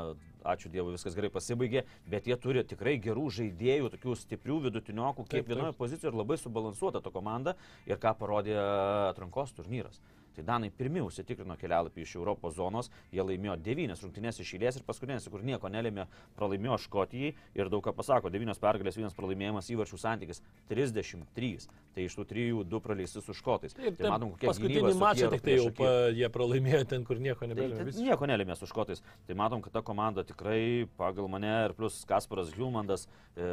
ačiū 0.54 0.70
Dievui, 0.72 0.94
viskas 0.96 1.16
gerai 1.18 1.32
pasibaigė, 1.32 1.84
bet 2.12 2.30
jie 2.30 2.38
turi 2.40 2.64
tikrai 2.68 2.98
gerų 3.02 3.28
žaidėjų, 3.40 3.92
tokių 3.96 4.16
stiprių 4.22 4.62
vidutiniokų, 4.68 5.26
kiekvienoje 5.32 5.76
pozicijoje 5.78 6.12
ir 6.12 6.20
labai 6.22 6.38
subalansuota 6.40 7.02
ta 7.02 7.14
komanda 7.14 7.56
ir 7.88 8.00
ką 8.02 8.14
parodė 8.20 8.58
atrankos 9.10 9.56
turnyras. 9.56 10.02
Tai 10.36 10.46
Danai 10.48 10.70
pirmie 10.74 11.04
užsitikrino 11.04 11.56
kelialapį 11.60 12.06
iš 12.06 12.16
Europos 12.20 12.56
zonos, 12.56 12.90
jie 13.12 13.24
laimėjo 13.24 13.58
devynias 13.60 14.02
rungtynės 14.04 14.40
iš 14.42 14.54
eilės 14.56 14.80
ir 14.80 14.86
paskutinės, 14.88 15.28
kur 15.32 15.44
nieko 15.44 15.70
nelėmė, 15.72 16.08
pralaimėjo 16.38 16.80
Škotijai 16.86 17.34
ir 17.58 17.72
daug 17.72 17.84
ką 17.84 17.94
pasako, 17.96 18.32
devynios 18.32 18.60
pergalės, 18.62 18.96
vienas 18.98 19.16
pralaimėjimas 19.18 19.70
įvarčių 19.74 20.00
santykis 20.00 20.42
33. 20.72 21.68
Tai 21.92 22.06
iš 22.06 22.16
tų 22.16 22.24
trijų 22.30 22.64
du 22.64 22.80
praleisti 22.80 23.20
su 23.20 23.34
Škotais. 23.36 23.74
Taip, 23.76 23.96
tai 23.98 24.12
matom, 24.12 24.32
kokia 24.32 24.48
paskutinį 24.52 24.92
mačą 25.00 25.28
tik 25.32 25.42
tai 25.44 25.56
jau 25.56 25.70
pa, 25.76 25.88
jie 26.14 26.28
pralaimėjo 26.32 26.84
ten, 26.92 27.04
kur 27.06 27.18
nieko 27.22 27.48
nebelėmė. 27.50 27.86
tai 27.90 28.04
nieko 28.06 28.28
nelėmė 28.30 28.56
su 28.58 28.68
škotais. 28.70 29.02
Tai 29.26 29.36
matom, 29.38 29.62
kad 29.64 29.74
ta 29.74 29.82
komanda 29.84 30.24
tikrai 30.26 30.86
pagal 30.98 31.28
mane 31.32 31.50
ir 31.66 31.74
plus 31.78 32.02
Kasparas 32.08 32.52
Hilmandas, 32.54 33.08
e, 33.34 33.48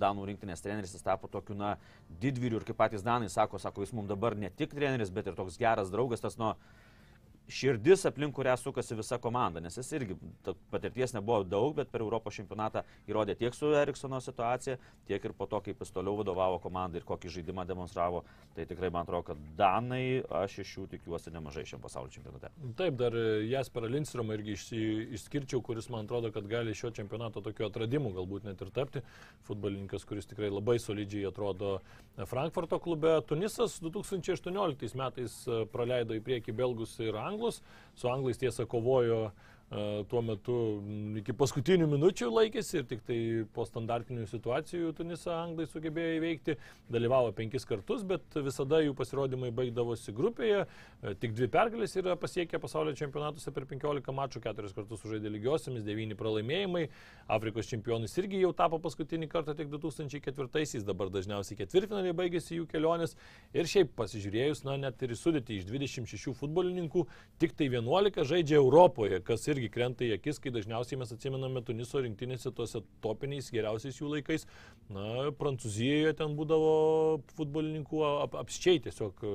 Danų 0.00 0.26
rinktinės 0.28 0.62
treneris, 0.64 0.92
jis 0.96 1.06
tapo 1.06 1.30
tokiu, 1.32 1.56
na, 1.58 1.76
didvyriu 2.20 2.60
ir 2.60 2.66
kaip 2.68 2.76
patys 2.80 3.04
Danai 3.06 3.30
sako, 3.32 3.60
sako, 3.62 3.86
jis 3.86 3.94
mums 3.96 4.10
dabar 4.10 4.36
ne 4.36 4.52
tik 4.52 4.74
treneris, 4.76 5.12
bet 5.14 5.30
ir 5.30 5.38
toks 5.38 5.56
geras 5.60 5.79
draugas, 5.88 6.20
tas, 6.20 6.36
nu, 6.36 6.52
širdis 7.50 8.06
aplink 8.08 8.34
kurią 8.36 8.56
sukasi 8.56 8.96
visa 8.98 9.18
komanda, 9.18 9.60
nes 9.60 9.76
jis 9.76 9.92
irgi 9.98 10.16
patirties 10.70 11.14
nebuvo 11.16 11.42
daug, 11.44 11.74
bet 11.76 11.90
per 11.92 12.04
Europos 12.04 12.36
čempionatą 12.38 12.84
įrodė 13.10 13.36
tiek 13.40 13.54
su 13.56 13.72
Eriksono 13.76 14.20
situacija, 14.22 14.78
tiek 15.08 15.24
ir 15.24 15.34
po 15.36 15.48
to, 15.50 15.60
kaip 15.64 15.82
jis 15.82 15.92
toliau 15.94 16.16
vadovavo 16.20 16.60
komandai 16.62 17.00
ir 17.00 17.06
kokį 17.08 17.32
žaidimą 17.36 17.66
demonstravo. 17.68 18.22
Tai 18.54 18.66
tikrai 18.66 18.90
man 18.90 19.06
atrodo, 19.06 19.30
kad 19.30 19.42
Danai, 19.58 20.22
aš 20.40 20.60
iš 20.64 20.74
jų 20.78 20.86
tikiuosi 20.94 21.32
nemažai 21.34 21.66
šiam 21.68 21.82
pasaulio 21.82 22.12
čempionate. 22.14 22.50
Taip, 22.78 22.96
dar 23.00 23.14
Jasperą 23.46 23.90
Lindstromą 23.90 24.36
irgi 24.38 24.56
išskirčiau, 25.16 25.62
kuris 25.64 25.90
man 25.92 26.08
atrodo, 26.08 26.32
kad 26.34 26.48
gali 26.50 26.74
šio 26.76 26.90
čempionato 26.94 27.42
tokiu 27.44 27.68
atradimu 27.68 28.12
galbūt 28.16 28.48
net 28.48 28.62
ir 28.64 28.72
tapti. 28.74 29.04
Futbolininkas, 29.48 30.06
kuris 30.08 30.28
tikrai 30.30 30.50
labai 30.52 30.78
solidžiai 30.82 31.28
atrodo 31.30 31.78
Frankfurto 32.30 32.78
klube. 32.82 33.12
Tunisas 33.28 33.78
2018 33.82 34.98
metais 34.98 35.36
praleido 35.72 36.16
į 36.18 36.24
priekį 36.26 36.54
belgus 36.56 36.96
ir 37.02 37.16
anglus. 37.40 37.62
Su 37.94 38.08
anglais 38.08 38.38
tiesa 38.38 38.66
kovojo 38.66 39.26
e, 39.26 39.30
tuo 40.10 40.18
metu 40.26 40.54
iki 41.20 41.30
paskutinių 41.38 41.86
minučių 41.92 42.26
laikėsi 42.32 42.80
ir 42.80 42.86
tik 42.90 43.04
tai 43.06 43.18
po 43.54 43.62
standartinių 43.68 44.24
situacijų 44.26 44.90
Tunisą 44.98 45.36
anglai 45.36 45.68
sugebėjo 45.70 46.16
įveikti. 46.16 46.56
Dalyvavo 46.90 47.30
penkis 47.36 47.66
kartus, 47.68 48.02
bet 48.02 48.34
visada 48.42 48.80
jų 48.82 48.96
pasirodymai 48.98 49.52
baigdavosi 49.54 50.14
grupėje. 50.16 50.64
E, 50.66 51.14
Tik 51.22 51.36
dvi 51.38 51.46
pergalės 51.52 51.94
yra 52.00 52.16
pasiekę 52.18 52.58
pasaulio 52.58 52.96
čempionatuose 52.98 53.52
per 53.54 53.68
15 53.70 54.14
mačų, 54.16 54.42
keturis 54.42 54.74
kartus 54.74 55.04
sužaidė 55.04 55.30
lygiosiamis, 55.36 55.86
devyni 55.86 56.18
pralaimėjimai. 56.18 56.88
Afrikos 57.30 57.70
čempionais 57.70 58.16
irgi 58.18 58.42
jau 58.42 58.50
tapo 58.56 58.80
paskutinį 58.82 59.30
kartą 59.30 59.54
tik 59.54 59.70
2004-aisiais, 59.70 60.82
dabar 60.88 61.14
dažniausiai 61.14 61.60
ketvirtfinaliai 61.62 62.16
baigėsi 62.18 62.58
jų 62.58 62.66
kelionės. 62.70 63.14
Ir 63.54 63.70
šiaip 63.70 63.94
pasižiūrėjus, 64.00 64.64
na 64.66 64.74
net 64.82 65.06
ir 65.06 65.14
į 65.14 65.20
sudėtį 65.20 65.60
iš 65.60 65.70
26 65.70 66.34
futbolininkų, 66.40 67.06
tik 67.38 67.54
tai 67.54 67.70
11 67.70 68.26
žaidžia 68.26 68.58
Europoje, 68.58 69.22
kas 69.22 69.46
irgi 69.46 69.59
irgi 69.60 69.70
krenta 69.72 70.06
į 70.06 70.14
akis, 70.16 70.40
kai 70.40 70.52
dažniausiai 70.54 70.98
mes 71.00 71.12
atsimename 71.12 71.62
Tuniso 71.64 72.00
rinktinėse 72.00 72.52
tuose 72.56 72.82
topiniais 73.04 73.50
geriausiais 73.52 74.00
jų 74.00 74.14
laikais. 74.16 74.46
Na, 74.90 75.30
Prancūzijoje 75.36 76.16
ten 76.18 76.36
būdavo 76.38 77.20
futbolininkų 77.36 78.04
ap, 78.08 78.38
apščiai 78.40 78.80
tiesiog 78.86 79.26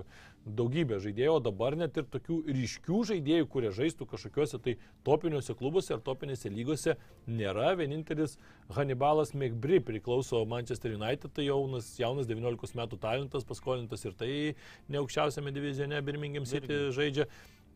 daugybė 0.45 0.99
žaidėjų, 1.01 1.37
o 1.39 1.41
dabar 1.41 1.73
net 1.77 1.95
ir 1.97 2.05
tokių 2.13 2.43
ryškių 2.53 2.99
žaidėjų, 3.09 3.47
kurie 3.49 3.71
žaistų 3.73 4.05
kažkokiuose 4.11 4.59
tai 4.61 4.75
topiniuose 5.07 5.55
klubuose 5.57 5.95
ar 5.95 6.03
topinėse 6.05 6.51
lygose 6.53 6.97
nėra. 7.25 7.71
Vienintelis 7.79 8.37
Hannibalas 8.77 9.33
McBri 9.33 9.81
priklauso 9.81 10.43
Manchester 10.45 10.93
United, 10.93 11.33
tai 11.33 11.47
jaunas, 11.47 11.95
jaunas 11.97 12.29
19 12.29 12.77
metų 12.77 13.01
talentas, 13.01 13.47
paskolintas 13.47 14.05
ir 14.05 14.13
tai 14.17 14.31
ne 14.87 15.01
aukščiausiame 15.01 15.53
divizione 15.55 16.01
Birmingham 16.05 16.45
City 16.49 16.91
žaidžia. 16.93 17.29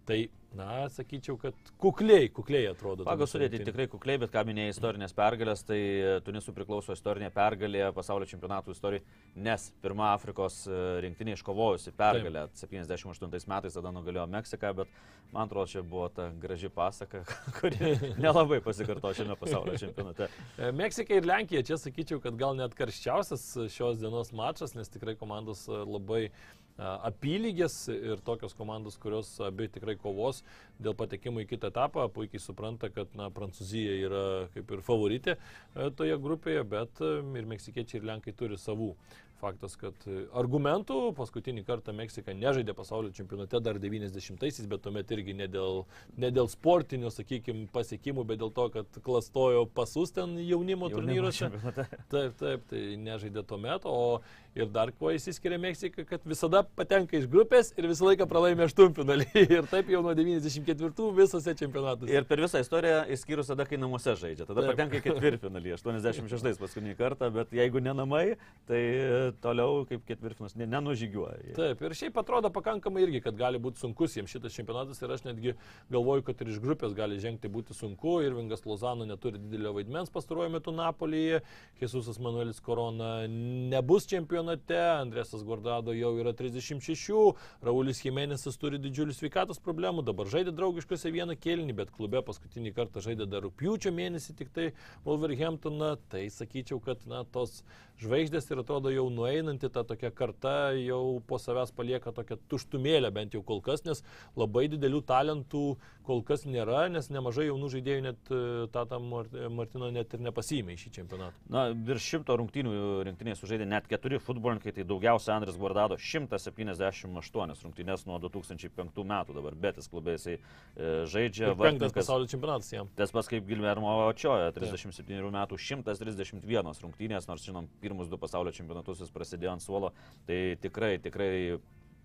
Tai, 0.09 0.23
na, 0.57 0.87
sakyčiau, 0.89 1.35
kad 1.37 1.53
kukliai, 1.77 2.31
kukliai 2.33 2.65
atrodo. 2.71 3.05
Pagal 3.05 3.27
sudėti 3.29 3.59
tikrai 3.61 3.85
kukliai, 3.91 4.17
bet 4.23 4.31
ką 4.33 4.41
minėjai 4.47 4.71
istorinės 4.73 5.13
pergalės, 5.13 5.61
tai 5.67 5.77
Tunisų 6.25 6.55
priklauso 6.57 6.95
istorinė 6.97 7.29
pergalė 7.35 7.83
pasaulio 7.93 8.25
čempionatų 8.31 8.73
istorijai, 8.73 9.03
nes 9.37 9.67
pirmą 9.83 10.07
Afrikos 10.15 10.63
e, 10.65 10.79
rinktinė 11.05 11.35
iškovojusi 11.37 11.93
pergalę 11.99 12.47
78 12.57 13.53
metais, 13.53 13.77
tada 13.77 13.93
nugalėjo 13.93 14.25
Meksiką, 14.33 14.73
bet 14.81 14.97
man 15.29 15.45
atrodo, 15.45 15.69
čia 15.69 15.85
buvo 15.85 16.07
ta 16.09 16.31
graži 16.41 16.73
pasaka, 16.73 17.21
kuri 17.59 17.93
nelabai 18.17 18.63
pasikarto 18.65 19.13
šiame 19.13 19.37
pasaulio 19.37 19.77
čempionate. 19.77 20.31
E, 20.57 20.71
Meksika 20.73 21.21
ir 21.21 21.29
Lenkija, 21.29 21.61
čia 21.69 21.77
sakyčiau, 21.77 22.17
kad 22.25 22.39
gal 22.41 22.57
net 22.57 22.73
karščiausias 22.79 23.45
šios 23.69 24.01
dienos 24.01 24.33
mačas, 24.33 24.73
nes 24.73 24.89
tikrai 24.89 25.13
komandos 25.21 25.67
e, 25.69 25.83
labai 25.85 26.23
e, 26.31 26.33
apylygės 26.79 27.75
ir 27.91 28.21
tokios 28.25 28.55
komandos, 28.57 28.97
kurios 29.01 29.31
abi 29.43 29.67
tikrai 29.71 29.95
kovos 29.99 30.43
dėl 30.79 30.95
patekimo 30.97 31.43
į 31.43 31.49
kitą 31.49 31.71
etapą, 31.73 32.05
puikiai 32.13 32.41
supranta, 32.41 32.89
kad 32.93 33.11
na, 33.19 33.29
Prancūzija 33.33 33.95
yra 34.07 34.23
kaip 34.53 34.71
ir 34.71 34.83
favoritė 34.85 35.35
e, 35.35 35.89
toje 35.99 36.15
grupėje, 36.23 36.63
bet 36.71 37.01
e, 37.03 37.17
ir 37.39 37.49
meksikiečiai 37.51 38.01
ir 38.01 38.07
lenkai 38.13 38.35
turi 38.37 38.59
savų. 38.59 38.93
Faktas, 39.39 39.77
kad 39.79 39.95
e, 40.09 40.25
argumentų 40.35 41.13
paskutinį 41.15 41.63
kartą 41.67 41.93
Meksika 41.95 42.35
nežaidė 42.35 42.75
pasaulio 42.75 43.13
čempionate 43.15 43.61
dar 43.63 43.79
90-aisiais, 43.79 44.67
bet 44.67 44.83
tuomet 44.83 45.11
irgi 45.15 45.35
ne 45.37 45.47
dėl, 45.51 45.85
ne 46.19 46.31
dėl 46.35 46.49
sportinių, 46.51 47.11
sakykime, 47.15 47.67
pasiekimų, 47.75 48.25
bet 48.27 48.41
dėl 48.41 48.51
to, 48.55 48.67
kad 48.73 48.99
klastojo 49.05 49.63
pasus 49.75 50.11
ten 50.15 50.35
jaunimo, 50.35 50.89
jaunimo 50.89 50.91
turnyruose. 50.93 51.51
Taip, 52.11 52.35
taip, 52.39 52.63
tai 52.69 52.81
nežaidė 52.99 53.43
tuo 53.47 53.57
metu, 53.61 53.91
o 53.91 54.19
ir 54.57 54.69
dar 54.73 54.91
kuo 54.95 55.11
įsiskiria 55.13 55.59
Meksika, 55.61 56.03
kad 56.07 56.23
visada 56.27 56.61
patenka 56.75 57.17
iš 57.17 57.27
grupės 57.31 57.71
ir 57.77 57.87
visą 57.89 58.07
laiką 58.09 58.27
pralaimė 58.29 58.65
aštuntfinalį. 58.67 59.27
Ir 59.59 59.67
taip 59.69 59.89
jau 59.91 60.01
nuo 60.05 60.13
94 60.17 61.09
visose 61.17 61.53
čempionatuose. 61.59 62.11
Ir 62.13 62.25
per 62.29 62.41
visą 62.43 62.61
istoriją, 62.63 63.01
išskyrus 63.15 63.51
tada, 63.51 63.65
kai 63.69 63.79
namuose 63.81 64.15
žaidžia. 64.19 64.47
Tada 64.49 64.63
Taip. 64.63 64.73
patenka 64.73 64.99
į 64.99 65.03
ketvirtfinalį, 65.05 65.73
86 65.77 66.61
paskutinį 66.61 66.95
kartą, 66.99 67.29
bet 67.33 67.53
jeigu 67.55 67.81
ne 67.83 67.93
namai, 67.97 68.25
tai 68.69 68.81
e, 68.81 69.28
toliau 69.43 69.83
kaip 69.89 70.03
ketvirtfinalis 70.07 70.55
ne, 70.59 70.67
nenužygiuoja. 70.69 71.55
Taip, 71.57 71.81
ir 71.85 71.95
šiaip 71.97 72.17
atrodo 72.21 72.51
pakankamai 72.53 73.03
irgi, 73.05 73.21
kad 73.25 73.37
gali 73.39 73.61
būti 73.61 73.81
sunkus 73.83 74.17
jiems 74.17 74.33
šitas 74.33 74.55
čempionatas 74.55 75.01
ir 75.01 75.13
aš 75.15 75.25
netgi 75.27 75.55
galvoju, 75.93 76.25
kad 76.29 76.41
ir 76.43 76.53
iš 76.53 76.61
grupės 76.63 76.95
gali 76.97 77.19
žengti 77.21 77.51
būti 77.51 77.77
sunku. 77.77 78.19
Irvingas 78.25 78.65
Lozano 78.67 79.07
neturi 79.07 79.41
didelio 79.41 79.73
vaidmens 79.77 80.11
pastaruoju 80.13 80.53
metu 80.57 80.73
Napolyje, 80.75 81.41
Jesusas 81.81 82.19
Manuelis 82.23 82.59
Korona 82.63 83.27
nebus 83.29 84.07
čempionate, 84.09 84.77
Andresas 84.99 85.43
Gordado 85.43 85.93
jau 85.95 86.13
yra 86.19 86.33
36, 86.33 87.35
Raulis 87.65 88.03
Jimenezas 88.03 88.57
turi 88.59 88.79
didžiulių 88.81 89.15
sveikatos 89.15 89.61
problemų, 89.63 90.03
dabar 90.07 90.29
žaidė 90.31 90.53
draugiškose 90.55 91.11
vieną 91.13 91.37
kėlinį, 91.39 91.75
bet 91.81 91.93
klube 91.95 92.21
paskutinį 92.25 92.73
kartą 92.77 93.03
žaidė 93.05 93.27
dar 93.29 93.45
rūpjūčio 93.47 93.93
mėnesį 93.95 94.35
tik 94.39 94.53
tai 94.55 94.71
Wolverhamptoną, 95.05 95.95
tai 96.11 96.27
sakyčiau, 96.33 96.81
kad 96.83 97.05
na, 97.09 97.23
tos 97.23 97.63
žvaigždės 97.99 98.47
ir 98.51 98.61
atrodo 98.63 98.91
jau 98.93 99.07
nueinanti 99.19 99.69
ta 99.75 99.83
tokia 99.87 100.11
karta 100.15 100.55
jau 100.79 101.19
po 101.27 101.37
savęs 101.41 101.73
palieka 101.75 102.13
tokią 102.15 102.39
tuštumėlę 102.51 103.11
bent 103.15 103.35
jau 103.35 103.43
kol 103.45 103.61
kas, 103.65 103.83
nes 103.87 104.03
labai 104.39 104.67
didelių 104.71 105.03
talentų 105.09 105.63
kol 106.07 106.23
kas 106.25 106.45
nėra, 106.49 106.87
nes 106.89 107.11
nemažai 107.13 107.49
jaunų 107.49 107.69
žaidėjų 107.75 108.03
net 108.07 108.31
e, 108.33 108.39
Tata 108.73 108.97
Mart- 109.03 109.35
Martino 109.53 109.91
net 109.93 110.15
ir 110.17 110.23
nepasėmė 110.25 110.73
į 110.73 110.79
šį 110.85 110.91
čempionatą. 110.99 111.37
Na, 111.53 111.67
virš 111.73 112.07
šimto 112.15 112.37
rungtynių 112.39 112.73
rinktinėje 113.05 113.37
sužaidė 113.43 113.67
net 113.69 113.89
keturi 113.91 114.17
futbolininkai, 114.23 114.73
tai 114.79 114.85
daugiausia 114.89 115.35
Andris 115.35 115.59
Guardado 115.59 115.99
178 115.99 117.63
rungtynės 117.65 118.05
nuo 118.09 118.17
2005 118.23 119.03
metų, 119.11 119.35
dabar 119.37 119.57
Betis 119.59 119.89
klube 119.91 120.15
jisai 120.15 120.37
e, 120.39 121.05
žaidžia. 121.09 121.53
Penktas 121.59 121.93
pasaulio 121.95 122.29
čempionatas 122.31 122.71
jam. 122.73 122.89
Tas 122.97 123.13
pats 123.13 123.29
kaip 123.31 123.45
Gilmermo 123.49 123.91
Očioja, 124.07 124.49
37 124.55 125.29
metų 125.35 125.59
131 125.61 126.73
rungtynės, 126.83 127.29
nors 127.29 127.45
žinom, 127.45 127.69
pirmus 127.83 128.09
du 128.09 128.17
pasaulio 128.21 128.53
čempionatus 128.55 129.03
jis 129.03 129.08
prasidėjo 129.13 129.55
ant 129.55 129.63
suolo, 129.63 129.91
tai 130.27 130.57
tikrai, 130.61 130.97
tikrai 131.03 131.59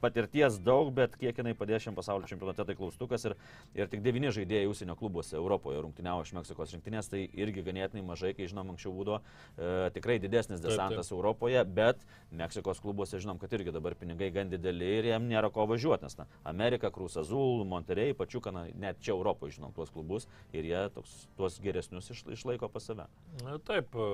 patirties 0.05 0.59
daug, 0.61 0.91
bet 0.95 1.17
kiek 1.21 1.39
jinai 1.41 1.55
padės 1.57 1.87
šiam 1.87 1.97
pasaulio 1.97 2.29
čempionate, 2.29 2.67
tai 2.69 2.77
klaustukas 2.79 3.25
ir, 3.29 3.37
ir 3.77 3.89
tik 3.93 4.03
devyni 4.05 4.33
žaidėjai 4.35 4.69
užsienio 4.69 4.97
klubuose 5.01 5.39
Europoje 5.39 5.81
rungtyniavo 5.85 6.25
iš 6.27 6.35
Meksikos 6.37 6.75
rinktinės, 6.77 7.09
tai 7.13 7.25
irgi 7.33 7.65
ganėtinai 7.65 8.05
mažai, 8.07 8.35
kai 8.37 8.49
žinom, 8.51 8.75
anksčiau 8.75 8.93
būdavo 8.97 9.21
e, 9.21 9.91
tikrai 9.97 10.19
didesnis 10.23 10.61
Taip, 10.61 10.69
taip. 10.69 10.77
desantas 10.77 11.13
Europoje, 11.15 11.63
bet 11.65 12.05
Meksikos 12.35 12.83
klubuose 12.85 13.21
žinom, 13.23 13.39
kad 13.41 13.53
irgi 13.57 13.73
dabar 13.75 13.97
pinigai 13.99 14.31
gan 14.35 14.53
dideli 14.53 14.91
ir 14.99 15.11
jam 15.13 15.29
nėra 15.31 15.51
ko 15.55 15.67
važiuoti, 15.71 16.07
nes 16.07 16.19
na, 16.21 16.29
Amerika, 16.51 16.91
Krus 16.95 17.17
Azul, 17.21 17.65
Monterey, 17.69 18.15
Pačiuka, 18.19 18.53
na, 18.55 18.67
net 18.81 19.01
čia 19.05 19.15
Europoje 19.15 19.57
žinom 19.59 19.73
tuos 19.77 19.93
klubus 19.95 20.29
ir 20.53 20.69
jie 20.69 20.83
toks, 20.95 21.15
tuos 21.39 21.59
geresnius 21.65 22.11
iš, 22.13 22.25
išlaiko 22.39 22.69
pas 22.73 22.91
save. 22.91 23.07
Na, 23.45 23.57
Taip, 23.65 23.95
e, 23.95 24.09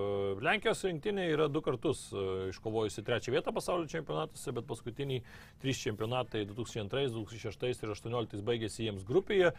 Lenkijos 0.45 0.84
rinktinė 0.86 1.26
yra 1.32 1.49
du 1.51 1.62
kartus 1.64 2.07
e, 2.12 2.26
iškovojusi 2.53 3.05
trečią 3.07 3.34
vietą 3.34 3.55
pasaulio 3.57 3.88
čempionatuose, 3.91 4.55
bet 4.57 4.68
paskutiniai 4.68 5.24
trys 5.62 5.80
čempionatai 5.83 6.45
2002, 6.49 7.09
2006 7.14 7.85
ir 7.85 7.93
2018 7.93 8.45
baigėsi 8.47 8.87
jiems 8.87 9.07
grupėje. 9.09 9.53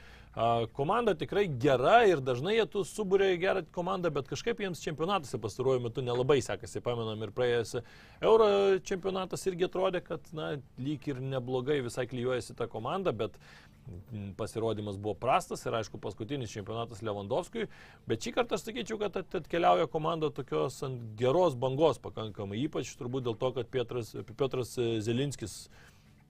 Komanda 0.77 1.15
tikrai 1.19 1.47
gera 1.61 2.01
ir 2.07 2.21
dažnai 2.23 2.55
jie 2.55 2.65
tu 2.71 2.85
subūrė 2.87 3.33
gerą 3.41 3.65
komandą, 3.75 4.11
bet 4.13 4.29
kažkaip 4.31 4.61
jiems 4.63 4.83
čempionatuose 4.83 5.41
pastaruoju 5.43 5.83
metu 5.87 6.05
nelabai 6.05 6.39
sekasi. 6.45 6.83
Pamenam 6.85 7.25
ir 7.25 7.33
praėjęs 7.35 7.81
Euro 8.21 8.47
čempionatas 8.87 9.43
irgi 9.49 9.67
atrodė, 9.67 10.03
kad 10.05 10.31
na, 10.37 10.53
lyg 10.79 11.09
ir 11.11 11.19
neblogai 11.19 11.81
visai 11.83 12.07
klyjuojasi 12.07 12.55
ta 12.55 12.69
komanda, 12.71 13.11
bet 13.11 13.35
pasirodymas 14.37 14.97
buvo 15.01 15.15
prastas 15.17 15.65
ir 15.65 15.75
aišku 15.75 15.99
paskutinis 16.01 16.51
čempionatas 16.53 17.01
Lewandowskiui, 17.03 17.65
bet 18.07 18.23
šį 18.23 18.33
kartą 18.35 18.55
aš 18.57 18.67
sakyčiau, 18.67 18.99
kad 19.01 19.17
at- 19.23 19.37
atkeliauja 19.41 19.87
komanda 19.91 20.29
tokios 20.29 20.77
ant 20.85 21.01
geros 21.19 21.57
bangos 21.59 21.99
pakankamai, 21.99 22.61
ypač 22.67 22.93
turbūt 22.99 23.25
dėl 23.25 23.37
to, 23.41 23.51
kad 23.57 23.71
Pietras, 23.73 24.13
Pietras 24.37 24.75
Zelinskis 24.77 25.65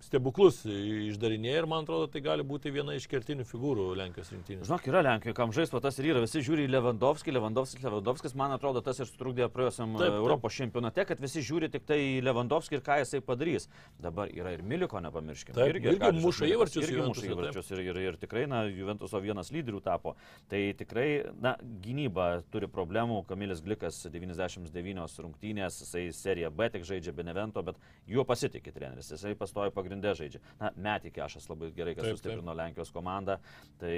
stebuklus 0.05 0.61
išdarinėja 0.65 1.61
ir 1.61 1.67
man 1.69 1.85
atrodo 1.85 2.07
tai 2.11 2.21
gali 2.25 2.45
būti 2.47 2.71
viena 2.73 2.95
iš 2.97 3.07
kertinių 3.11 3.45
figūrų 3.47 3.87
Lenkijos 3.99 4.31
rinktinės. 4.33 4.67
Žinok, 4.69 4.87
yra 4.89 5.03
Lenkijoje, 5.05 5.35
kam 5.37 5.53
žais, 5.55 5.71
tas 5.71 5.99
ir 6.01 6.09
yra. 6.11 6.23
Visi 6.23 6.41
žiūri 6.45 6.65
į 6.67 6.71
Lewandowski, 6.75 7.33
Lewandowski, 7.35 7.81
Lewandowskis, 7.85 8.35
man 8.37 8.55
atrodo, 8.55 8.83
tas 8.85 8.99
ir 9.01 9.09
sutrukdė 9.09 9.47
praėjusiam 9.53 9.95
taip. 9.99 10.17
Europos 10.19 10.57
čempionate, 10.57 11.05
kad 11.09 11.21
visi 11.21 11.43
žiūri 11.45 11.71
tik 11.73 11.85
tai 11.89 11.99
į 12.17 12.21
Lewandowski 12.25 12.77
ir 12.77 12.85
ką 12.85 12.99
jisai 13.01 13.21
padarys. 13.25 13.67
Dabar 14.01 14.31
yra 14.33 14.53
ir 14.55 14.65
Miliko, 14.65 15.01
nepamirškime. 15.03 15.57
Taip, 15.57 15.75
irgi 15.75 15.93
Arkadiušas 15.95 16.25
muša 16.25 16.49
įvarčius 16.51 16.87
Irgi 16.87 17.07
muša 17.07 17.27
įvarčius 17.31 17.71
ir, 17.75 17.83
ir, 17.91 18.01
ir 18.09 18.19
tikrai, 18.21 18.45
na, 18.49 18.63
Juventuso 18.69 19.21
vienas 19.23 19.51
lyderių 19.53 19.81
tapo. 19.85 20.15
Tai 20.51 20.61
tikrai, 20.79 21.07
na, 21.41 21.55
gynyba 21.83 22.29
turi 22.53 22.69
problemų. 22.71 23.21
Kamilis 23.29 23.61
Glikas 23.63 24.01
99 24.11 25.19
rungtynės, 25.25 25.81
jisai 25.83 26.07
serija 26.15 26.51
B 26.53 26.69
tik 26.73 26.85
žaidžia 26.87 27.13
Benevento, 27.15 27.63
bet 27.65 27.79
juo 28.09 28.25
pasitikė 28.27 28.73
treneris, 28.75 29.11
jisai 29.13 29.35
pastoja 29.37 29.73
pagrindę 29.91 30.13
žaidžia. 30.15 30.39
Na, 30.59 30.71
Metį 30.75 31.11
Kešas 31.15 31.49
labai 31.49 31.71
gerai, 31.75 31.95
kad 31.95 32.05
Taip, 32.05 32.15
taip. 32.15 32.19
sustiprino 32.19 32.55
Lenkijos 32.55 32.91
komandą. 32.95 33.37
Tai 33.81 33.95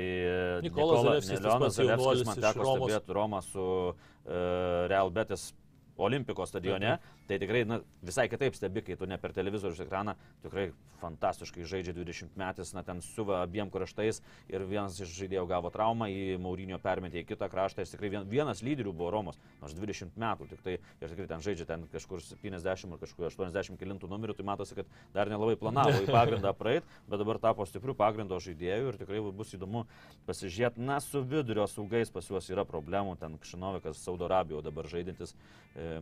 Nikolas 0.66 1.04
Zalevskis, 1.04 1.44
Leonas 1.44 1.76
Zalevskis 1.78 2.26
man 2.30 2.41
teko 2.48 2.70
stebėti 2.72 3.14
Romą 3.14 3.41
su 3.46 3.66
uh, 3.94 4.88
Real 4.89 5.12
Betis 5.14 5.52
Olimpiko 5.98 6.46
stadione. 6.50 6.98
Tai 7.28 7.38
tikrai 7.39 7.63
na, 7.67 7.80
visai 8.03 8.28
kitaip 8.32 8.55
stebi, 8.57 8.84
kai 8.84 8.97
tu 8.99 9.07
ne 9.07 9.17
per 9.21 9.32
televizorių 9.36 9.86
ekraną, 9.86 10.17
tikrai 10.43 10.71
fantastiškai 11.03 11.65
žaidžia 11.67 11.93
20 11.95 12.38
metais, 12.39 12.71
na 12.76 12.84
ten 12.84 13.01
suva 13.03 13.41
abiem 13.43 13.69
kraštais 13.71 14.21
ir 14.51 14.63
vienas 14.67 14.99
iš 14.99 15.11
žaidėjų 15.17 15.43
gavo 15.47 15.71
traumą, 15.74 16.09
į 16.11 16.38
Maurinio 16.43 16.80
permetė 16.84 17.21
į 17.21 17.28
kitą 17.32 17.49
kraštą, 17.51 17.84
jis 17.84 17.93
tikrai 17.95 18.11
vien, 18.13 18.28
vienas 18.30 18.63
lyderių 18.65 18.93
buvo 18.95 19.11
Romos, 19.13 19.39
nors 19.61 19.76
20 19.78 20.17
metų, 20.19 20.47
tik 20.51 20.63
tai 20.65 20.78
ir 20.80 21.13
tikrai 21.13 21.28
ten 21.32 21.43
žaidžia 21.43 21.67
ten 21.69 21.86
kažkur 21.91 22.24
70 22.24 22.95
ar 22.95 23.03
kažkur 23.03 23.28
80 23.30 23.80
kilintų 23.80 24.09
numerių, 24.11 24.38
tai 24.38 24.47
matosi, 24.47 24.78
kad 24.80 24.91
dar 25.15 25.32
nelabai 25.32 25.55
planavo 25.59 26.03
į 26.03 26.09
pagrindą 26.11 26.55
praeit, 26.61 26.88
bet 27.07 27.24
dabar 27.24 27.39
tapo 27.43 27.67
stiprių 27.67 27.95
pagrindo 27.99 28.39
žaidėjų 28.43 28.91
ir 28.93 28.99
tikrai 28.99 29.24
bus 29.32 29.55
įdomu 29.55 29.86
pasižiūrėti, 30.28 30.84
na 30.84 30.99
su 31.03 31.24
vidurio 31.24 31.67
saugais 31.71 32.11
pas 32.13 32.28
juos 32.28 32.51
yra 32.51 32.67
problemų, 32.67 33.15
ten 33.19 33.39
Kšinovikas 33.43 34.03
Saudo 34.03 34.28
Arabijoje 34.30 34.67
dabar 34.67 34.91
žaidintis. 34.91 35.36
E, 35.76 36.01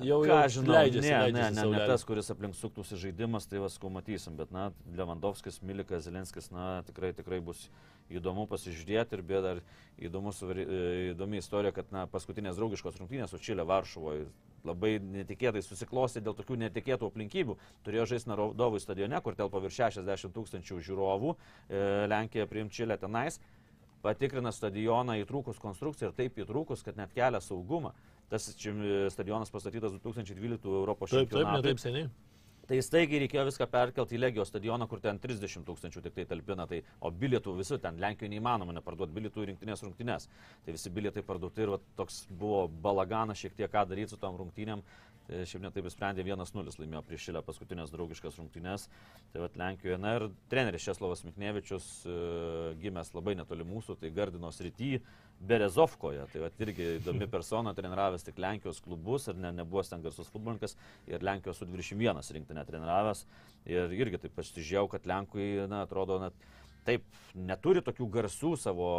Jau, 0.00 0.20
jau 0.24 0.36
žinau, 0.48 0.74
leidžiasi, 0.76 1.08
ne, 1.08 1.12
ne, 1.12 1.22
leidžiasi 1.24 1.34
ne, 1.36 1.50
ne 1.56 1.62
saulelė. 1.64 1.86
tas, 1.90 2.04
kuris 2.08 2.30
aplink 2.32 2.54
suktųsi 2.54 2.98
žaidimas, 3.00 3.46
tai 3.50 3.58
vas, 3.62 3.76
ko 3.80 3.90
matysim, 3.92 4.36
bet, 4.38 4.52
na, 4.54 4.68
Lewandowskis, 4.96 5.60
Milikas, 5.66 6.04
Zelenskis, 6.06 6.50
na, 6.54 6.82
tikrai, 6.86 7.10
tikrai 7.16 7.40
bus 7.44 7.66
įdomu 8.10 8.46
pasižiūrėti 8.50 9.18
ir 9.18 9.22
beje 9.22 9.42
dar 9.42 9.60
įdomu, 9.98 10.32
suvari- 10.34 10.66
e, 10.66 11.10
įdomi 11.14 11.38
istorija, 11.42 11.72
kad, 11.72 11.90
na, 11.92 12.06
paskutinės 12.06 12.56
draugiškos 12.58 12.98
rungtynės 13.02 13.30
su 13.34 13.38
Čilė 13.42 13.66
Varšuvoje 13.66 14.26
labai 14.64 14.98
netikėtai 15.00 15.62
susiklosti 15.64 16.20
dėl 16.20 16.34
tokių 16.36 16.58
netikėtų 16.66 17.08
aplinkybių. 17.08 17.56
Turėjo 17.86 18.06
žaisti 18.14 18.28
Narodovų 18.30 18.80
stadione, 18.80 19.20
kur 19.24 19.34
telpa 19.34 19.58
virš 19.62 19.78
60 19.90 20.34
tūkstančių 20.36 20.80
žiūrovų, 20.84 21.36
e, 21.70 22.06
Lenkija 22.12 22.46
priim 22.46 22.68
Čilę 22.70 22.98
tenais 23.00 23.40
patikrina 24.02 24.52
stadioną 24.52 25.18
įtrūkus 25.24 25.58
konstrukciją 25.60 26.10
ir 26.10 26.16
taip 26.16 26.38
įtrūkus, 26.40 26.82
kad 26.84 26.96
net 26.96 27.12
kelia 27.12 27.40
saugumą. 27.40 27.92
Tas 28.30 28.46
čim- 28.56 28.82
stadionas 29.10 29.50
pastatytas 29.50 29.96
2012 29.98 30.70
Europos 30.70 31.10
Taip, 31.10 31.30
taip, 31.30 31.48
ne 31.50 31.62
taip 31.66 31.82
seniai. 31.82 32.10
Tai 32.70 32.76
staigiai 32.86 33.18
reikėjo 33.24 33.42
viską 33.48 33.66
perkelti 33.66 34.14
į 34.14 34.20
Legijos 34.20 34.52
stadioną, 34.52 34.86
kur 34.86 35.00
ten 35.02 35.16
30 35.18 35.64
tūkstančių 35.66 36.02
tik 36.04 36.14
tai 36.14 36.24
talpina, 36.30 36.68
tai, 36.70 36.78
o 37.02 37.10
bilietų 37.10 37.56
visų 37.58 37.80
ten 37.82 37.96
Lenkijoje 37.98 38.30
neįmanoma 38.30 38.76
neparduoti 38.76 39.16
bilietų 39.16 39.42
į 39.42 39.46
rinktinės 39.48 39.82
rungtynės. 39.82 40.28
Tai 40.62 40.74
visi 40.76 40.92
bilietai 40.94 41.24
parduoti 41.26 41.64
ir 41.64 41.72
va, 41.74 41.80
toks 41.98 42.20
buvo 42.30 42.68
balaganas 42.84 43.42
šiek 43.42 43.56
tiek 43.58 43.72
ką 43.74 43.82
daryti 43.90 44.14
su 44.14 44.20
tom 44.22 44.38
rungtynėm. 44.38 44.84
Tai 45.30 45.44
šiaip 45.46 45.62
netaip 45.62 45.86
sprendė 45.92 46.24
1-0 46.26 46.72
laimėjo 46.80 47.00
prieš 47.06 47.28
Šilę 47.28 47.40
paskutinės 47.46 47.92
draugiškas 47.92 48.38
rungtynės. 48.40 48.88
Tai 49.30 49.44
va 49.44 49.48
Lenkijoje. 49.60 49.98
Na 50.02 50.16
ir 50.16 50.24
treneris 50.50 50.82
Šeslovas 50.82 51.22
Miknevičius, 51.22 51.86
e, 52.02 52.14
gimęs 52.82 53.12
labai 53.14 53.36
netoli 53.38 53.66
mūsų, 53.68 53.94
tai 54.00 54.10
Gardino 54.16 54.50
srity, 54.50 54.96
Berezovkoje. 55.38 56.24
Tai 56.32 56.42
va 56.42 56.50
irgi 56.66 56.88
įdomi 56.96 57.30
persona, 57.36 57.76
treniravęs 57.78 58.26
tik 58.26 58.42
Lenkijos 58.42 58.82
klubus 58.82 59.28
ir 59.30 59.38
ne, 59.38 59.54
nebuvo 59.60 59.84
ten 59.86 60.02
garsus 60.02 60.32
futbolininkas 60.34 60.74
ir 61.06 61.22
Lenkijos 61.22 61.62
U21 61.62 62.18
rinktinę 62.34 62.66
treniravęs. 62.66 63.22
Ir 63.70 63.94
irgi 64.00 64.24
taip 64.24 64.34
pasižiūrėjau, 64.34 64.90
kad 64.96 65.06
Lenkui, 65.06 65.52
na, 65.70 65.84
atrodo, 65.86 66.18
net 66.24 66.50
taip 66.86 67.04
neturi 67.34 67.82
tokių 67.84 68.06
garsų 68.16 68.52
savo 68.58 68.90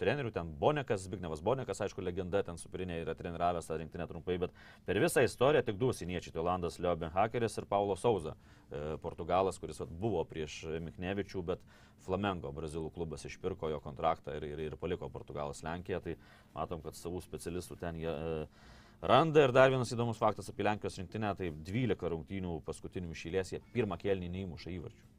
trenerių, 0.00 0.32
ten 0.34 0.50
Bonekas, 0.60 1.06
Bignevas 1.10 1.42
Bonekas, 1.44 1.80
aišku, 1.84 2.02
legenda 2.04 2.42
ten 2.46 2.58
superinė 2.60 3.00
yra 3.04 3.14
treniravęs 3.18 3.68
tą 3.68 3.78
rinktinę 3.80 4.06
trumpai, 4.10 4.38
bet 4.42 4.56
per 4.86 5.00
visą 5.02 5.24
istoriją 5.26 5.64
tik 5.66 5.78
du 5.80 5.92
siniečiai, 5.96 6.34
tai 6.34 6.42
Olandas 6.42 6.80
Leo 6.82 6.96
Benhakeris 7.00 7.58
ir 7.60 7.68
Paulo 7.70 7.96
Sauza, 8.00 8.34
e, 8.70 8.96
portugalas, 9.02 9.60
kuris 9.62 9.80
vat, 9.82 9.94
buvo 10.02 10.24
prieš 10.28 10.62
Miknevičių, 10.88 11.44
bet 11.52 11.64
Flamengo, 12.04 12.52
brazilų 12.56 12.90
klubas 12.94 13.24
išpirko 13.28 13.70
jo 13.72 13.80
kontraktą 13.84 14.34
ir, 14.38 14.46
ir, 14.54 14.66
ir 14.70 14.76
paliko 14.80 15.08
Portugalas 15.12 15.62
Lenkiją, 15.66 16.00
tai 16.04 16.16
matom, 16.56 16.82
kad 16.84 16.96
savų 16.98 17.22
specialistų 17.24 17.78
ten 17.80 18.00
jie 18.00 18.10
e, 18.10 18.46
randa 19.02 19.44
ir 19.46 19.54
dar 19.56 19.72
vienas 19.72 19.92
įdomus 19.94 20.20
faktas 20.20 20.50
apie 20.52 20.66
Lenkijos 20.66 20.98
rinktinę, 21.00 21.34
tai 21.36 21.52
12 21.70 22.12
rungtynių 22.14 22.60
paskutinių 22.66 23.16
išėlės 23.16 23.54
jie 23.54 23.64
pirmą 23.74 24.00
kelnį 24.00 24.32
neįmuša 24.36 24.76
įvarčių. 24.76 25.09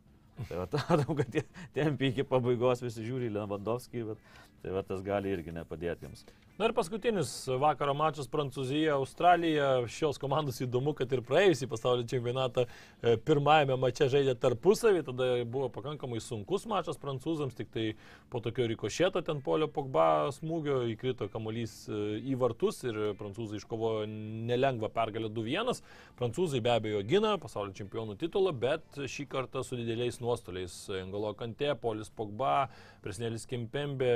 Tai 0.50 0.62
va, 0.62 0.68
matau, 0.89 1.16
kad 1.18 1.38
jie 1.38 1.44
tempi 1.76 2.12
iki 2.12 2.26
pabaigos 2.28 2.84
visi 2.86 3.06
žiūri 3.06 3.30
į 3.30 3.36
Lewandowskį, 3.38 4.06
bet 4.12 4.24
tai 4.64 4.76
va, 4.76 4.86
tas 4.88 5.04
gali 5.06 5.34
irgi 5.34 5.54
nepadėti 5.56 6.08
jiems. 6.08 6.26
Na 6.62 6.68
ir 6.70 6.76
paskutinis 6.78 7.30
vakaro 7.57 7.95
mačas 7.97 8.28
Prancūzija, 8.30 8.93
Australija. 8.99 9.70
Šios 9.89 10.20
komandos 10.22 10.59
įdomu, 10.62 10.91
kad 10.93 11.09
ir 11.09 11.24
praėjusį 11.26 11.66
pasaulio 11.72 12.03
čempionatą 12.05 12.68
e, 12.68 13.16
pirmajame 13.18 13.80
mače 13.82 14.05
žaidė 14.14 14.36
tarpusavį, 14.38 15.01
tada 15.07 15.30
buvo 15.41 15.72
pakankamai 15.74 16.22
sunkus 16.22 16.68
mačas 16.70 17.01
prancūzams, 17.01 17.55
tik 17.57 17.72
tai 17.74 17.86
po 18.30 18.43
tokio 18.45 18.68
rikošėto 18.70 19.24
ten 19.26 19.41
polio 19.41 19.66
pogba 19.74 20.30
smūgio 20.36 20.84
įkrito 20.91 21.32
kamuolys 21.34 21.74
e, 21.89 22.03
į 22.30 22.38
vartus 22.43 22.84
ir 22.86 22.99
prancūzai 23.18 23.57
iškovojo 23.64 24.05
nelengvą 24.51 24.91
pergalę 24.93 25.34
2-1. 25.34 25.82
Prancūzai 26.22 26.62
be 26.62 26.76
abejo 26.76 27.01
gina 27.09 27.34
pasaulio 27.41 27.74
čempionų 27.82 28.20
titulą, 28.22 28.53
bet 28.53 29.01
šį 29.01 29.26
kartą 29.34 29.66
su 29.66 29.82
dideliais 29.82 30.22
nuostoliais. 30.22 30.78
Angolo 31.01 31.34
Kante, 31.41 31.74
Polis 31.82 32.14
Pogba, 32.14 32.68
Presnelis 33.02 33.47
Kimpembe, 33.49 34.08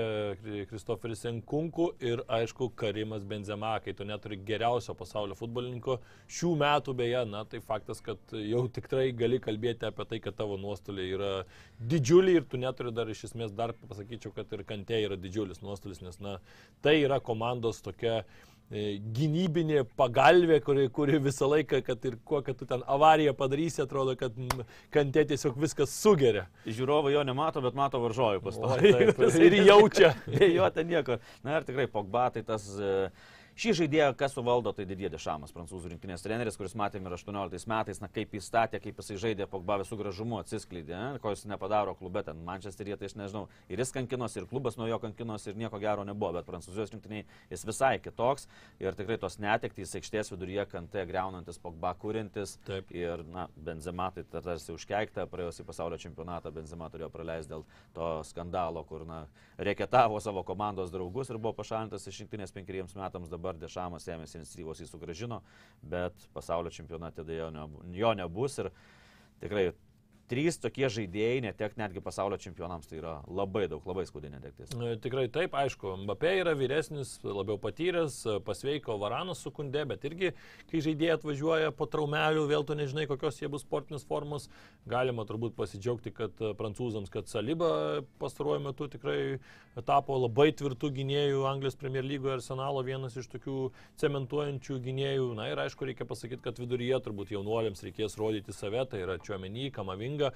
Kristoferis 0.69 1.23
Enkunku 1.25 1.88
ir 2.05 2.19
aišku 2.29 2.67
Karimas 2.77 3.23
Benzema, 3.25 3.71
kai 3.81 3.95
tu 3.97 4.05
neturi 4.05 4.38
geriausio 4.45 4.93
pasaulio 4.93 5.33
futbolininko 5.39 5.95
šių 6.38 6.51
metų 6.61 6.93
beje, 6.99 7.23
na 7.31 7.41
tai 7.49 7.63
faktas, 7.65 8.03
kad 8.05 8.36
jau 8.38 8.61
tikrai 8.69 9.07
gali 9.17 9.39
kalbėti 9.41 9.89
apie 9.89 10.05
tai, 10.11 10.19
kad 10.21 10.38
tavo 10.38 10.59
nuostoliai 10.61 11.15
yra 11.17 11.31
didžiuliai 11.81 12.43
ir 12.43 12.45
tu 12.51 12.61
neturi 12.61 12.93
dar 12.93 13.09
iš 13.09 13.25
esmės 13.31 13.55
dar 13.57 13.73
pasakyčiau, 13.89 14.36
kad 14.38 14.53
ir 14.53 14.61
Kante 14.69 15.01
yra 15.07 15.17
didžiulis 15.17 15.65
nuostolis, 15.65 16.03
nes 16.05 16.21
na 16.21 16.38
tai 16.86 16.99
yra 17.01 17.17
komandos 17.17 17.81
tokia 17.81 18.21
gynybinė 18.72 19.84
pagalbė, 19.97 20.57
kuri, 20.66 20.88
kuri 20.89 21.20
visą 21.22 21.47
laiką, 21.51 21.82
kad 21.86 22.05
ir 22.09 22.18
kokią 22.26 22.55
tu 22.57 22.66
ten 22.66 22.82
avariją 22.89 23.36
padarysi, 23.38 23.84
atrodo, 23.84 24.16
kad 24.18 24.34
kantė 24.93 25.26
tiesiog 25.30 25.59
viskas 25.61 25.93
sugeria. 25.93 26.47
Žiūrovai 26.66 27.13
jo 27.13 27.24
nemato, 27.28 27.61
bet 27.61 27.78
mato 27.78 28.01
varžovų 28.01 28.41
O, 28.41 28.45
pastoviai. 28.47 29.13
ir 29.47 29.59
jaučia. 29.70 30.16
jo 30.57 30.70
ten 30.74 30.89
nieko. 30.89 31.20
Na 31.45 31.59
ir 31.59 31.68
tikrai 31.68 31.88
Pogba, 31.91 32.30
tai 32.34 32.45
tas... 32.47 32.68
e, 32.80 33.09
Šį 33.56 33.72
žaidėją, 33.80 34.10
kas 34.20 34.34
suvaldo, 34.36 34.74
tai 34.76 34.84
Didie 34.84 35.08
Dešamas, 35.08 35.53
prancūzų 35.56 35.93
rinktinės 35.93 36.26
treneris, 36.26 36.58
kuris 36.60 36.74
matėme 36.76 37.08
ir 37.08 37.14
18 37.16 37.70
metais, 37.72 38.01
na 38.03 38.10
kaip 38.12 38.34
jis 38.36 38.49
statė, 38.49 38.82
kaip 38.84 38.97
jisai 38.99 39.16
žaidė, 39.22 39.45
Pogba 39.47 39.78
visų 39.80 39.95
gražumu 40.01 40.41
atsiskleidė, 40.41 40.91
ne, 40.91 41.22
ko 41.24 41.32
jis 41.32 41.45
nepadaro 41.47 41.93
klube, 41.95 42.20
ten 42.28 42.41
Mančesteryje, 42.43 42.97
tai 42.99 43.08
aš 43.08 43.16
nežinau, 43.16 43.45
ir 43.72 43.80
jis 43.80 43.93
kankinosi, 43.95 44.41
ir 44.41 44.49
klubas 44.51 44.76
nuo 44.76 44.89
jo 44.89 44.97
kankinosi, 44.99 45.53
ir 45.53 45.62
nieko 45.62 45.80
gero 45.80 46.03
nebuvo, 46.03 46.34
bet 46.36 46.49
prancūzijos 46.49 46.91
rinktiniai 46.97 47.24
jis 47.53 47.64
visai 47.70 47.93
kitoks 48.03 48.49
ir 48.84 48.99
tikrai 48.99 49.16
tos 49.24 49.39
netektys 49.39 49.95
aikštės 50.01 50.34
viduryje, 50.36 50.68
kante 50.76 51.08
greunantis, 51.08 51.62
Pogba 51.64 51.93
kūrintis. 51.95 52.58
Taip. 52.68 52.91
Ir, 52.91 53.24
na, 53.32 53.47
Benzema 53.56 54.10
tai 54.12 54.26
ta- 54.28 54.43
tarsi 54.43 54.76
užkeikta, 54.76 55.30
praėjusį 55.32 55.64
pasaulio 55.72 56.01
čempionatą 56.03 56.51
Benzema 56.51 56.91
turėjo 56.91 57.08
praleisti 57.16 57.56
dėl 57.56 57.64
to 57.95 58.12
skandalo, 58.28 58.84
kur, 58.84 59.08
na, 59.08 59.24
reketavo 59.58 60.20
savo 60.20 60.43
komandos 60.43 60.91
draugus 60.91 61.32
ir 61.32 61.39
buvo 61.39 61.56
pašalintas 61.64 62.03
iš 62.12 62.26
rinktinės 62.26 62.51
penkeriems 62.51 62.99
metams, 62.99 63.32
dabar 63.32 63.44
Dešamas 63.53 64.07
ėmėsi 64.07 64.39
iniciatyvos 64.39 64.81
jį 64.81 64.87
sugražino, 64.89 65.41
bet 65.83 66.13
pasaulio 66.33 66.69
čempionate 66.69 67.23
nebu- 67.51 67.83
jo 67.93 68.13
nebus 68.13 68.57
ir 68.59 68.71
tikrai 69.39 69.71
trys 70.32 70.57
tokie 70.61 70.88
žaidėjai 70.91 71.41
netek 71.45 71.76
netgi 71.80 72.01
pasaulio 72.03 72.38
čempionams, 72.41 72.88
tai 72.89 72.99
yra 72.99 73.15
labai 73.30 73.65
daug, 73.71 73.84
labai 73.88 74.05
skaudi 74.09 74.32
netektis. 74.34 74.73
E, 74.73 74.95
Tikrai 75.01 75.28
taip, 75.34 75.55
aišku, 75.57 75.95
Mbappé 76.03 76.34
yra 76.41 76.55
vyresnis, 76.57 77.15
labiau 77.26 77.59
patyręs, 77.61 78.17
e, 78.26 78.38
pasveiko 78.45 78.97
Varanas 79.01 79.43
su 79.45 79.53
kunde, 79.55 79.84
bet 79.89 80.05
irgi, 80.09 80.34
kai 80.71 80.82
žaidėjai 80.86 81.19
atvažiuoja 81.19 81.76
po 81.78 81.88
traumelių, 81.91 82.47
vėl 82.49 82.65
tu 82.65 82.78
nežinai, 82.78 83.05
kokios 83.09 83.41
jie 83.41 83.51
bus 83.51 83.65
sportinės 83.65 84.07
formos, 84.07 84.49
galima 84.89 85.28
turbūt 85.30 85.55
pasidžiaugti, 85.59 86.13
kad 86.15 86.41
e, 86.41 86.55
prancūzams, 86.57 87.13
kad 87.13 87.30
Saliba 87.30 88.01
pastaruoju 88.21 88.65
metu 88.65 88.89
tikrai 88.89 89.38
tapo 89.86 90.15
labai 90.17 90.51
tvirtų 90.55 90.89
gynėjų 90.95 91.43
Anglijos 91.49 91.76
Premier 91.80 92.05
lygoje 92.05 92.38
arsenalo, 92.38 92.84
vienas 92.86 93.17
iš 93.19 93.28
tokių 93.34 93.69
cementuojančių 93.99 94.80
gynėjų. 94.86 95.30
Na 95.36 95.49
ir 95.51 95.59
aišku, 95.65 95.88
reikia 95.89 96.07
pasakyti, 96.07 96.43
kad 96.45 96.59
viduryje 96.61 97.01
turbūt 97.03 97.34
jaunuoliams 97.36 97.84
reikės 97.84 98.15
rodyti 98.19 98.55
save, 98.55 98.86
tai 98.91 99.03
yra 99.03 99.17
Čiuomenį, 99.19 99.67
Kamavinga, 99.76 100.14
e, 100.24 100.32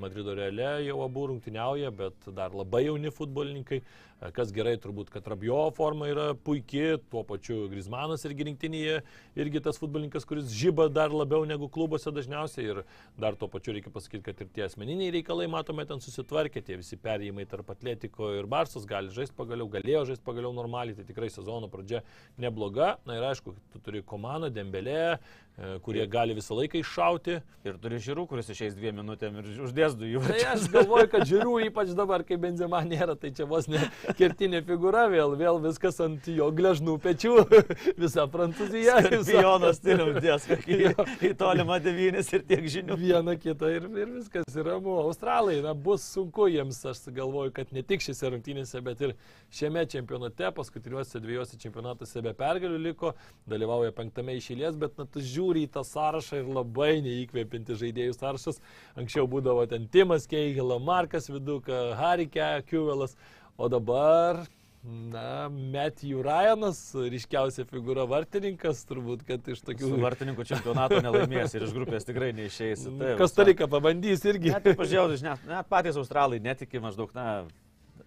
Madrido 0.00 0.32
Reale 0.34 0.86
jau 0.86 1.02
abu 1.04 1.26
rungtyniauja, 1.28 1.90
bet 1.92 2.28
dar 2.36 2.54
labai 2.56 2.86
jauni 2.86 3.12
futbolininkai. 3.12 3.82
E, 3.82 4.06
Kas 4.16 4.48
gerai, 4.48 4.78
turbūt, 4.80 5.10
kad 5.12 5.26
Rabjo 5.28 5.58
forma 5.76 6.06
yra 6.08 6.30
puikia, 6.40 6.96
tuo 7.12 7.20
pačiu 7.28 7.66
Grismanas 7.68 8.22
irgi 8.24 8.46
rinktinėje, 8.48 9.02
irgi 9.36 9.60
tas 9.60 9.76
futbolininkas, 9.76 10.24
kuris 10.24 10.54
žyba 10.56 10.86
dar 10.88 11.12
labiau 11.12 11.44
negu 11.44 11.68
klubuose 11.68 12.08
dažniausiai 12.16 12.70
ir 12.72 12.80
dar 13.20 13.36
tuo 13.36 13.50
pačiu 13.52 13.74
reikia 13.76 13.92
pasakyti, 13.92 14.22
kad 14.24 14.40
ir 14.40 14.48
tie 14.56 14.64
asmeniniai 14.64 15.12
reikalai, 15.18 15.50
matome, 15.52 15.84
ten 15.84 16.00
susitvarkė, 16.00 16.62
tie 16.64 16.78
visi 16.80 16.96
perėjimai 16.96 17.44
tarp 17.50 17.74
Atletiko 17.74 18.30
ir 18.38 18.48
Barsos 18.48 18.88
gali 18.88 19.12
žaisti 19.12 19.36
pagaliau, 19.36 19.68
galėjo 19.76 20.06
žaisti 20.14 20.24
pagaliau 20.24 20.54
normaliai, 20.56 20.96
tai 20.96 21.04
tikrai 21.04 21.28
sezono 21.34 21.68
pradžia 21.68 22.00
nebloga. 22.40 22.94
Na 23.04 23.20
ir 23.20 23.28
aišku, 23.34 23.52
tu 23.74 23.84
turi 23.84 24.00
komandą, 24.00 24.48
Dembelė, 24.48 25.18
e, 25.18 25.76
kurie 25.84 26.08
gali 26.08 26.38
visą 26.38 26.56
laiką 26.56 26.80
iššauti. 26.80 27.36
Ir 27.68 27.76
turi 27.84 28.00
žiūrų, 28.00 28.24
kuris 28.32 28.48
išeis 28.56 28.78
dviem 28.78 28.96
minutėm 29.02 29.42
ir 29.42 29.52
uždės 29.66 29.96
du 29.98 30.08
jų. 30.08 30.22
Tai 30.26 30.40
aš 30.54 30.66
galvoju, 30.72 31.08
kad 31.12 31.26
žiūriu 31.28 31.56
ypač 31.68 31.92
dabar, 31.98 32.24
kai 32.26 32.38
benzema 32.40 32.80
nėra, 32.86 33.16
tai 33.20 33.32
čia 33.36 33.46
vos 33.50 33.66
ne 33.70 33.82
kertinė 34.18 34.62
figūra, 34.66 35.06
vėl, 35.12 35.34
vėl 35.40 35.60
viskas 35.64 36.00
ant 36.04 36.26
jo 36.30 36.48
gležnų 36.56 36.96
pečių, 37.04 37.34
visa 38.02 38.26
Prancūzija. 38.30 39.00
visa- 39.10 39.24
Skorpionas 39.26 39.80
stiliaus 39.80 40.20
dės, 40.26 40.46
kokį 40.50 40.78
į 41.30 41.32
tolimą 41.40 41.78
devynis 41.84 42.30
ir 42.36 42.44
tiek 42.48 42.64
žinių. 42.76 42.96
Vieną 43.00 43.36
kitą 43.42 43.70
ir, 43.74 43.86
ir 43.98 44.10
viskas 44.18 44.46
yra 44.56 44.76
ramu. 44.76 44.96
Australai, 45.06 45.58
na, 45.64 45.72
bus 45.74 46.04
sunku 46.14 46.48
jiems, 46.52 46.78
aš 46.90 47.04
galvoju, 47.14 47.52
kad 47.56 47.70
ne 47.74 47.82
tik 47.86 48.04
šiose 48.04 48.30
rungtynėse, 48.34 48.80
bet 48.84 49.00
ir 49.06 49.14
šiame 49.54 49.82
čempionate, 49.90 50.50
paskutiniuose 50.56 51.20
dviejose 51.22 51.56
čempionatuose 51.62 52.22
be 52.24 52.32
pergalių 52.36 52.80
liko, 52.90 53.12
dalyvauja 53.48 53.92
penktame 53.96 54.34
išėlės, 54.40 54.76
bet 54.80 54.98
na, 55.00 55.06
tu 55.08 55.22
žiūri 55.24 55.64
į 55.66 55.70
tą 55.76 55.84
sąrašą 55.86 56.42
ir 56.42 56.50
labai 56.52 56.98
neįkvėpinti 57.06 57.76
žaidėjų 57.80 58.16
sąrašas. 58.18 58.60
Anksčiau 59.00 59.24
būdavo 59.30 59.55
ten 59.70 59.88
Timas 59.88 60.28
Keigela, 60.30 60.76
Markas 60.82 61.30
Viduka, 61.32 61.94
Harikė, 61.98 62.50
Kiuvelas, 62.68 63.16
o 63.56 63.70
dabar 63.72 64.44
Na, 64.86 65.48
Matthew 65.50 66.20
Ryanas, 66.22 66.78
ryškiausia 66.94 67.64
figūra 67.66 68.04
vartininkas, 68.06 68.84
turbūt, 68.86 69.24
kad 69.26 69.48
iš 69.50 69.58
Su 69.58 69.66
tokių... 69.72 69.88
vartininkų 69.98 70.46
čempionato 70.46 71.00
nelaimės 71.02 71.56
ir 71.58 71.64
iš 71.66 71.72
grupės 71.74 72.06
tikrai 72.06 72.28
neišeis. 72.36 72.84
Tai, 73.00 73.16
Kastarika 73.18 73.66
pabandys 73.70 74.22
irgi. 74.30 74.52
Net 74.54 74.68
pažiūrėjau, 74.78 75.18
net, 75.26 75.42
net 75.50 75.70
patys 75.72 75.98
australai 75.98 76.38
netiki 76.44 76.78
maždaug, 76.82 77.10
na, 77.18 77.42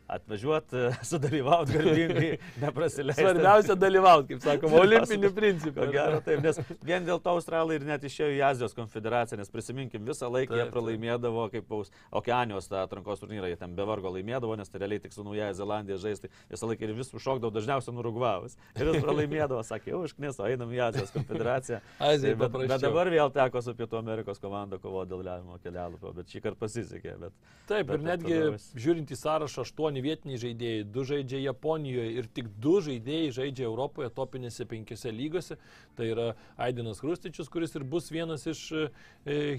atvažiuoti, 0.10 0.84
sudalyvauti 1.10 1.78
garbingai, 1.78 2.32
neprasileisti. 2.64 3.24
Svarbiausia 3.24 3.76
dalyvauti, 3.80 4.34
kaip 4.34 4.44
sakoma, 4.46 4.80
olimpinių 4.86 5.32
principų. 5.36 5.88
Gero 5.94 6.20
taip, 6.26 6.42
nes 6.46 6.60
vien 6.86 7.06
dėl 7.08 7.22
to 7.24 7.34
australai 7.36 7.78
ir 7.80 7.86
net 7.88 8.06
išėjo 8.10 8.32
į 8.38 8.42
Azijos 8.50 8.76
konfederaciją, 8.78 9.40
nes 9.42 9.52
prisiminkim, 9.54 10.06
visą 10.08 10.30
laiką 10.32 10.56
jie 10.56 10.64
Taip, 10.64 10.70
taip. 10.70 10.74
pralaimėdavo 10.76 11.46
kaip 11.54 11.76
Okeanijos 12.20 12.70
tą 12.72 12.82
atrankos 12.84 13.22
turnyrą, 13.22 13.50
jie 13.52 13.58
ten 13.60 13.76
be 13.78 13.86
vargo 13.88 14.12
laimėdavo, 14.16 14.58
nes 14.60 14.70
tai 14.72 14.82
realiai 14.84 15.02
tik 15.04 15.14
su 15.16 15.24
Naujaja 15.26 15.54
Zelandija 15.58 16.00
žaisti, 16.02 16.32
visą 16.52 16.70
laiką 16.70 16.88
ir 16.88 16.96
vis 16.98 17.14
užšokdavo 17.16 17.54
dažniausiai 17.56 17.96
nurugvavus. 17.96 18.58
Ir 18.80 18.90
jis 18.92 19.04
pralaimėdavo, 19.06 19.62
sakė, 19.68 19.94
užknis, 20.00 20.40
o 20.42 20.48
einam 20.50 20.72
į 20.74 20.82
Azijos 20.90 21.14
konfederaciją. 21.16 21.82
Azija, 22.00 22.34
Tai 22.34 22.40
bet, 22.42 22.50
paprasčiau. 22.50 22.74
bet 22.74 22.86
dabar 22.88 23.12
vėl 23.14 23.32
teko 23.36 23.62
su 23.66 23.76
Pietų 23.78 24.00
Amerikos 24.02 24.42
komanda 24.42 24.80
kovo 24.82 25.06
dėl 25.10 25.24
lemiamo 25.26 25.60
kelialapio, 25.64 26.14
bet 26.18 26.34
šį 26.34 26.42
kartą 26.48 26.60
pasisekė. 26.66 27.16
Bet... 27.22 27.36
Taip, 27.70 27.90
Bet 27.90 28.00
ir 28.00 28.06
netgi 28.06 28.36
tada 28.36 28.82
žiūrint 28.84 29.14
į 29.14 29.18
sąrašą, 29.20 29.66
aštuoni 30.00 30.02
vietiniai 30.02 30.40
žaidėjai, 30.40 30.86
du 30.92 31.04
žaidžia 31.04 31.40
Japonijoje 31.44 32.12
ir 32.20 32.28
tik 32.34 32.48
du 32.60 32.80
žaidėjai 32.82 33.32
žaidžia 33.32 33.66
Europoje 33.68 34.10
topinėse 34.10 34.66
penkiose 34.66 35.12
lygose. 35.12 35.58
Tai 35.96 36.06
yra 36.06 36.36
Aidinas 36.58 37.00
Krustičius, 37.00 37.50
kuris 37.50 37.76
ir 37.76 37.84
bus 37.84 38.10
vienas 38.12 38.46
iš 38.48 38.72
e, 38.72 38.90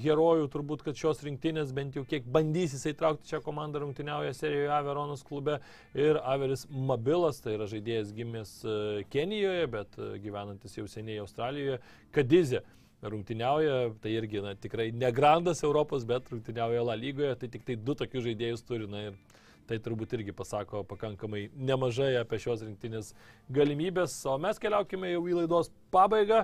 herojų, 0.00 0.48
turbūt, 0.50 0.82
kad 0.82 0.96
šios 0.96 1.22
rinktinės 1.22 1.72
bent 1.72 1.96
jau 1.96 2.04
kiek 2.04 2.24
bandys 2.24 2.74
jisai 2.74 2.94
traukti 2.94 3.30
šią 3.30 3.42
komandą 3.42 3.80
rungtyniauja 3.84 4.32
serijoje 4.34 4.70
A 4.70 4.80
Veronos 4.82 5.22
klube. 5.22 5.60
Ir 5.94 6.20
Averis 6.22 6.66
Mabilas, 6.70 7.40
tai 7.40 7.56
yra 7.58 7.68
žaidėjas 7.70 8.12
gimęs 8.16 8.58
e, 8.64 8.76
Kenijoje, 9.10 9.66
bet 9.70 9.98
e, 9.98 10.12
gyvenantis 10.22 10.76
jau 10.78 10.86
seniai 10.88 11.20
Australijoje, 11.20 11.80
Kadizė 12.12 12.64
rungtyniauja, 13.00 13.94
tai 14.02 14.10
irgi 14.12 14.42
na, 14.44 14.52
tikrai 14.60 14.90
ne 14.92 15.08
grandas 15.12 15.62
Europos, 15.64 16.04
bet 16.04 16.26
rungtyniauja 16.28 16.82
La 16.84 16.96
lygoje, 17.00 17.32
tai 17.40 17.48
tik 17.48 17.64
tai 17.64 17.78
du 17.80 17.94
tokius 17.96 18.26
žaidėjus 18.26 18.66
turi. 18.68 18.88
Na, 18.92 19.06
ir 19.08 19.38
tai 19.70 19.78
turbūt 19.78 20.16
irgi 20.18 20.34
pasako 20.34 20.82
pakankamai 20.90 21.44
nemažai 21.54 22.16
apie 22.18 22.40
šios 22.42 22.64
rinktinės 22.66 23.12
galimybės. 23.54 24.16
O 24.26 24.34
mes 24.42 24.58
keliaukime 24.58 25.12
jau 25.12 25.22
į 25.30 25.36
laidos 25.44 25.70
pabaigą 25.94 26.40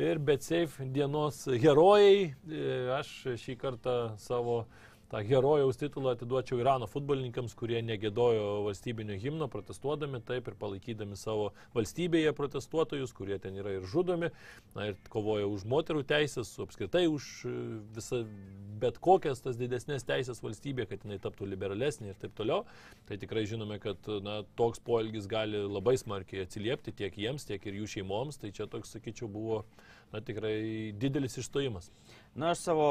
ir 0.00 0.20
BetSafe 0.24 0.86
dienos 0.94 1.42
herojai. 1.60 2.30
E, 2.48 2.62
Aš 2.96 3.10
šį 3.42 3.58
kartą 3.60 3.96
savo 4.20 4.62
tą 5.10 5.22
herojaus 5.26 5.78
titulą 5.80 6.12
atiduočiau 6.14 6.60
Irano 6.62 6.86
futbolininkams, 6.90 7.56
kurie 7.58 7.80
negėdojo 7.82 8.62
valstybinio 8.66 9.16
himno, 9.18 9.48
protestuodami 9.50 10.20
taip 10.26 10.48
ir 10.48 10.56
palaikydami 10.60 11.18
savo 11.18 11.50
valstybėje 11.74 12.32
protestuotojus, 12.38 13.14
kurie 13.16 13.40
ten 13.42 13.58
yra 13.58 13.74
ir 13.78 13.88
žudomi, 13.90 14.30
na, 14.76 14.90
ir 14.92 14.98
kovoja 15.10 15.48
už 15.50 15.66
moterų 15.70 16.04
teisės, 16.08 16.52
apskritai 16.62 17.06
už 17.10 17.28
e, 17.48 17.54
visą, 17.96 18.22
bet 18.80 19.00
kokias 19.02 19.42
tas 19.42 19.58
didesnės 19.60 20.06
teisės 20.06 20.42
valstybėje, 20.44 20.92
kad 20.92 21.06
jinai 21.06 21.18
taptų 21.22 21.50
liberalesnė 21.50 22.12
ir 22.12 22.20
taip 22.22 22.36
toliau. 22.38 22.62
Tai 23.10 23.18
tikrai 23.20 23.44
žinome, 23.50 23.80
kad 23.82 24.06
na, 24.22 24.40
toks 24.58 24.82
poelgis 24.86 25.26
gali 25.30 25.64
labai 25.66 25.96
smarkiai 26.00 26.46
atsiliepti 26.46 26.94
tiek 27.02 27.18
jiems, 27.18 27.48
tiek 27.50 27.66
ir 27.66 27.82
jų 27.82 27.90
šeimoms. 27.96 28.38
Tai 28.40 28.54
čia 28.54 28.70
toks, 28.70 28.94
sakyčiau, 28.94 29.28
buvo 29.32 29.64
na, 30.12 30.20
tikrai 30.20 30.92
didelis 30.98 31.38
išstojimas. 31.40 31.90
Na, 32.34 32.52
aš 32.54 32.66
savo 32.68 32.88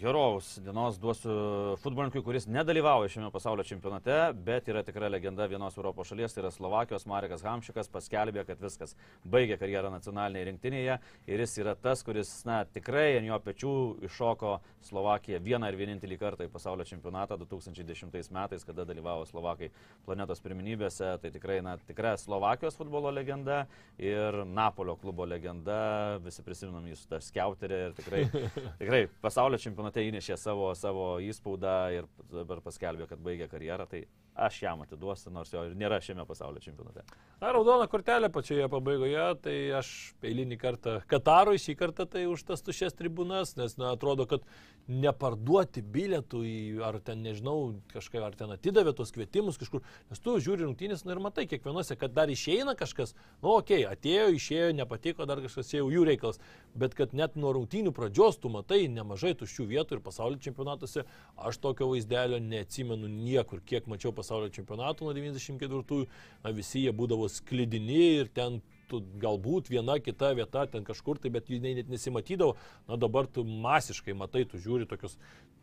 herojaus 0.00 0.58
dienos 0.58 0.96
duosiu 0.98 1.76
futbolininkui, 1.82 2.22
kuris 2.24 2.46
nedalyvauja 2.50 3.10
šiame 3.12 3.28
pasaulio 3.30 3.64
čempionate, 3.66 4.16
bet 4.46 4.66
yra 4.68 4.82
tikra 4.82 5.08
legenda 5.12 5.46
vienos 5.46 5.76
Europos 5.78 6.08
šalies, 6.10 6.34
tai 6.34 6.42
yra 6.42 6.50
Slovakijos 6.50 7.06
Marekas 7.06 7.44
Hamšikas, 7.46 7.90
paskelbė, 7.92 8.42
kad 8.48 8.62
viskas 8.62 8.96
baigė 9.30 9.58
karjerą 9.60 9.92
nacionalinėje 9.94 10.48
rinktinėje 10.48 10.98
ir 11.30 11.44
jis 11.44 11.56
yra 11.62 11.76
tas, 11.78 12.02
kuris, 12.06 12.32
na, 12.48 12.62
tikrai 12.66 13.20
ant 13.20 13.28
jo 13.28 13.38
pečių 13.44 13.74
iššoko 14.08 14.56
Slovakiją 14.88 15.38
vieną 15.44 15.70
ir 15.70 15.78
vienintelį 15.78 16.18
kartą 16.20 16.48
į 16.48 16.52
pasaulio 16.52 16.86
čempionatą 16.88 17.38
2010 17.44 18.32
metais, 18.34 18.66
kada 18.66 18.88
dalyvavo 18.88 19.28
Slovakai 19.30 19.70
planetos 20.08 20.42
pirminybėse. 20.44 21.14
Tai 21.22 21.32
tikrai, 21.38 21.60
na, 21.64 21.76
tikra 21.86 22.16
Slovakijos 22.20 22.76
futbolo 22.80 23.12
legenda 23.14 23.64
ir 23.98 24.42
Napolio 24.48 24.98
klubo 25.00 25.28
legenda, 25.28 26.18
visi 26.24 26.43
prisiminam 26.44 26.86
jį 26.88 26.98
su 26.98 27.08
tą 27.10 27.20
skiauterį 27.24 27.80
ir 27.88 27.96
tikrai, 27.98 28.22
tikrai 28.80 29.02
pasaulio 29.24 29.60
čempionate 29.60 30.04
įnešė 30.08 30.38
savo, 30.40 30.70
savo 30.78 31.08
įspaudą 31.24 31.76
ir 31.96 32.08
dabar 32.32 32.62
paskelbė, 32.64 33.08
kad 33.10 33.22
baigė 33.24 33.48
karjerą. 33.50 33.88
Tai 33.90 34.04
aš 34.34 34.62
jam 34.62 34.82
atiduosiu, 34.82 35.30
nors 35.30 35.52
jo 35.52 35.62
ir 35.68 35.76
nėra 35.78 36.00
šiame 36.02 36.26
pasaulio 36.26 36.62
čempionate. 36.62 37.04
Na, 37.38 37.52
raudona 37.54 37.86
kortelė 37.90 38.30
pačioje 38.34 38.66
pabaigoje, 38.70 39.24
tai 39.44 39.56
aš 39.78 39.88
eilinį 40.26 40.58
kartą 40.58 40.94
Katarui, 41.10 41.60
šį 41.62 41.76
kartą 41.78 42.06
tai 42.10 42.24
už 42.30 42.42
tas 42.48 42.64
tušias 42.66 42.96
tribūnas, 42.98 43.54
nes, 43.58 43.76
na, 43.78 43.92
atrodo, 43.94 44.26
kad 44.30 44.46
neparduoti 44.90 45.84
bilietų 45.94 46.40
į, 46.44 46.56
ar 46.84 46.98
ten, 47.04 47.22
nežinau, 47.24 47.76
kažką, 47.94 48.20
ar 48.26 48.34
ten 48.36 48.52
atidavė 48.52 48.92
tos 48.96 49.14
kvietimus 49.14 49.58
kažkur, 49.60 49.84
nes 50.10 50.20
tu 50.20 50.34
žiūri 50.42 50.66
rungtynės, 50.66 51.06
na 51.06 51.14
ir 51.14 51.22
matai 51.24 51.46
kiekvienose, 51.48 51.96
kad 52.00 52.12
dar 52.16 52.32
išeina 52.32 52.74
kažkas, 52.76 53.14
nu, 53.40 53.54
okei, 53.54 53.84
okay, 53.84 53.88
atėjo, 53.88 54.26
išėjo, 54.34 54.74
nepatiko, 54.80 55.28
dar 55.30 55.40
kažkas 55.44 55.72
jau 55.76 55.86
jų 55.92 56.04
reikalas, 56.10 56.42
bet 56.76 56.98
kad 56.98 57.14
net 57.16 57.38
nuo 57.40 57.54
rungtynių 57.56 57.94
pradžios 57.96 58.40
tu 58.42 58.52
matai 58.52 58.82
nemažai 58.92 59.32
tuščių 59.40 59.68
vietų 59.72 59.98
ir 59.98 60.04
pasaulio 60.04 60.42
čempionatuose, 60.44 61.06
aš 61.48 61.60
tokio 61.64 61.88
vaizdelio 61.94 62.42
neatsimenu 62.44 63.08
niekur, 63.08 63.64
kiek 63.64 63.88
mačiau 63.88 64.12
pasaulio 64.12 64.23
čempionatų 64.54 65.08
nuo 65.08 65.16
94-ųjų, 65.16 66.06
na, 66.44 66.52
visi 66.56 66.84
jie 66.84 66.94
būdavo 66.96 67.28
sklidini 67.32 68.00
ir 68.20 68.30
ten 68.34 68.60
tu 68.88 69.00
galbūt 69.20 69.70
viena 69.72 69.96
kita 70.02 70.32
vieta 70.36 70.66
ten 70.70 70.84
kažkur 70.84 71.18
tai, 71.20 71.32
bet 71.34 71.48
jinai 71.50 71.74
net 71.78 71.90
nesimatydavo, 71.92 72.56
na 72.88 72.98
dabar 73.00 73.26
tu 73.26 73.44
masiškai 73.44 74.16
matai, 74.16 74.44
tu 74.48 74.60
žiūri 74.60 74.88
tokios 74.90 75.16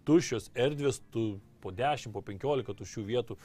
tuščios 0.07 0.49
erdvės, 0.57 1.01
tu 1.13 1.39
po 1.61 1.73
10, 1.75 2.13
po 2.15 2.23
15 2.25 2.77
tuščių 2.79 3.05
vietų, 3.11 3.37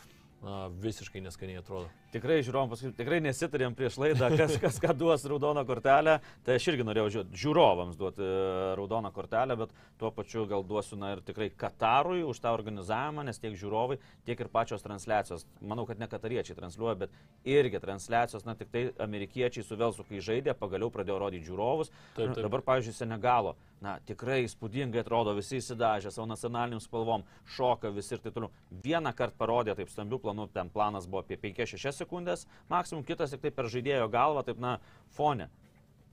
na, 0.42 0.66
visiškai 0.68 1.20
neskaniai 1.24 1.60
atrodo. 1.60 1.88
Tikrai, 2.14 2.38
žiūrovom, 2.44 2.70
paskui 2.70 2.92
tikrai 2.96 3.18
nesitarėm 3.24 3.74
prieš 3.76 3.96
laidą, 4.00 4.28
kas, 4.38 4.54
kas 4.62 4.78
ką 4.80 4.94
duos 4.96 5.24
raudoną 5.28 5.64
kortelę. 5.68 6.18
Tai 6.46 6.56
aš 6.56 6.68
irgi 6.72 6.86
norėjau 6.86 7.24
žiūrovams 7.36 7.98
duoti 7.98 8.24
e, 8.24 8.30
raudoną 8.78 9.10
kortelę, 9.16 9.56
bet 9.60 9.74
tuo 10.00 10.12
pačiu 10.14 10.46
gal 10.48 10.64
duosiu, 10.66 10.98
na 11.00 11.14
ir 11.14 11.22
tikrai 11.26 11.48
Katarui 11.50 12.22
už 12.26 12.40
tą 12.44 12.52
organizavimą, 12.56 13.26
nes 13.26 13.40
tiek 13.42 13.56
žiūrovai, 13.58 13.98
tiek 14.28 14.40
ir 14.44 14.52
pačios 14.52 14.84
transliacijos. 14.84 15.46
Manau, 15.60 15.86
kad 15.88 16.00
ne 16.00 16.08
katariečiai 16.10 16.58
transliuoja, 16.58 16.96
bet 17.06 17.16
irgi 17.48 17.82
transliacijos, 17.82 18.46
na 18.48 18.56
tik 18.58 18.72
tai 18.72 18.86
amerikiečiai 19.02 19.66
su 19.66 19.78
Velsu, 19.80 20.06
kai 20.08 20.22
žaidė, 20.24 20.56
pagaliau 20.56 20.92
pradėjo 20.94 21.20
rodyti 21.24 21.48
žiūrovus. 21.48 21.92
Taip, 22.14 22.36
taip. 22.36 22.44
Dabar, 22.46 22.64
pavyzdžiui, 22.70 22.96
Senegalo. 22.96 23.56
Na, 23.84 23.98
tikrai 24.08 24.38
įspūdingai 24.46 25.02
atrodo, 25.02 25.34
visi 25.36 25.58
įsidažę 25.60 26.08
savo 26.12 26.24
nacionaliniam 26.30 26.80
spalvom, 26.80 27.26
šoka 27.56 27.90
visi 27.92 28.14
ir 28.16 28.22
taip 28.24 28.32
toliau. 28.32 28.48
Vieną 28.84 29.12
kartą 29.16 29.36
parodė 29.36 29.74
taip 29.76 29.92
stambių 29.92 30.18
planų, 30.22 30.46
ten 30.54 30.70
planas 30.72 31.04
buvo 31.10 31.20
apie 31.20 31.36
5-6 31.42 31.92
sekundės, 32.00 32.46
maksimum 32.72 33.04
kitas 33.04 33.34
tik 33.34 33.44
taip 33.44 33.58
per 33.58 33.68
žaidėjo 33.72 34.08
galvą, 34.12 34.46
taip 34.48 34.62
na, 34.64 34.78
fone. 35.18 35.50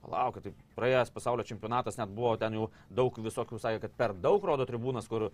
Palauk, 0.04 0.42
tai 0.44 0.52
praėjęs 0.76 1.14
pasaulio 1.14 1.46
čempionatas 1.48 1.96
net 1.96 2.12
buvo 2.12 2.34
ten 2.36 2.58
jau 2.58 2.68
daug 2.92 3.16
visokių, 3.24 3.56
sakė, 3.62 3.80
kad 3.86 3.96
per 3.96 4.12
daug 4.12 4.44
rodo 4.44 4.68
tribūnas, 4.68 5.08
kur 5.08 5.30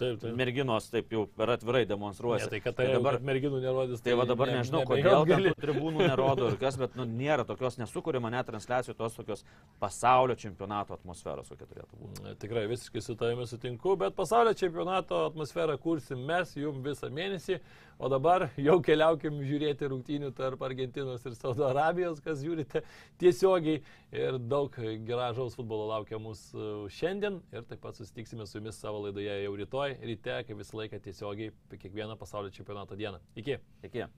Taip, 0.00 0.16
taip. 0.22 0.34
merginos 0.38 0.86
taip 0.90 1.10
jau 1.12 1.26
per 1.36 1.52
atvirai 1.54 1.82
demonstruoja. 1.88 2.46
Ne, 2.46 2.50
tai 2.54 2.60
kad 2.64 2.76
tai 2.78 2.86
dabar 2.94 3.18
merginų 3.20 3.60
nerodys. 3.62 4.00
Tai 4.04 4.14
va 4.16 4.24
dabar 4.30 4.48
ne- 4.48 4.58
nežinau, 4.62 4.80
nebejot 4.86 5.04
kodėl 5.04 5.26
gali. 5.28 5.52
tribūnų 5.60 6.06
nerodo 6.08 6.48
ir 6.50 6.56
kas, 6.62 6.78
bet 6.80 6.96
nu, 6.96 7.04
nėra 7.04 7.44
tokios, 7.48 7.76
nesukūrima 7.82 8.30
net 8.32 8.48
transliacijų 8.48 8.96
tos 8.96 9.18
tokios 9.18 9.44
pasaulio 9.82 10.36
čempionato 10.40 10.96
atmosferos, 10.96 11.52
kokia 11.52 11.68
turėtų 11.68 12.00
būti. 12.00 12.34
Tikrai 12.46 12.64
visiškai 12.72 13.02
su 13.04 13.14
tavimi 13.20 13.46
sutinku, 13.50 13.96
bet 14.00 14.16
pasaulio 14.16 14.54
čempionato 14.56 15.26
atmosferą 15.28 15.76
kursim 15.78 16.24
mes 16.26 16.56
jum 16.56 16.82
visą 16.82 17.12
mėnesį, 17.12 17.60
o 18.00 18.08
dabar 18.08 18.46
jau 18.56 18.78
keliaukim 18.84 19.42
žiūrėti 19.44 19.90
rungtynių 19.92 20.30
tarp 20.36 20.62
Argentinos 20.64 21.24
ir 21.28 21.36
Saudo 21.36 21.66
Arabijos, 21.68 22.22
kas 22.24 22.40
žiūrite 22.44 22.80
tiesiogiai 23.20 23.82
ir 24.16 24.38
daug 24.40 24.74
gražaus 25.06 25.58
futbolo 25.58 25.90
laukia 25.90 26.20
mūsų 26.22 26.88
šiandien 26.96 27.40
ir 27.52 27.66
taip 27.68 27.82
pat 27.84 28.00
susitiksime 28.00 28.48
su 28.48 28.58
jumis 28.58 28.80
savo 28.80 29.04
laidoje 29.04 29.36
jau 29.44 29.52
rytoj 29.60 29.98
ryte, 30.00 30.40
kaip 30.48 30.62
visą 30.62 30.80
laiką 30.80 31.02
tiesiogiai 31.04 31.52
kiekvieną 31.76 32.16
pasaulio 32.20 32.52
čempionato 32.54 32.96
dieną. 32.96 33.20
Iki. 33.36 33.60
Iki. 33.90 34.08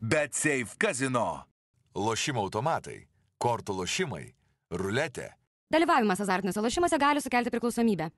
BetSafe 0.00 0.78
kazino. 0.80 1.44
Lošimo 1.90 2.44
automatai, 2.46 3.00
kortų 3.42 3.74
lošimai, 3.82 4.28
ruletė. 4.70 5.32
Dalyvavimas 5.74 6.22
azartiniuose 6.22 6.62
lošimuose 6.62 6.98
gali 7.02 7.22
sukelti 7.22 7.50
priklausomybę. 7.50 8.08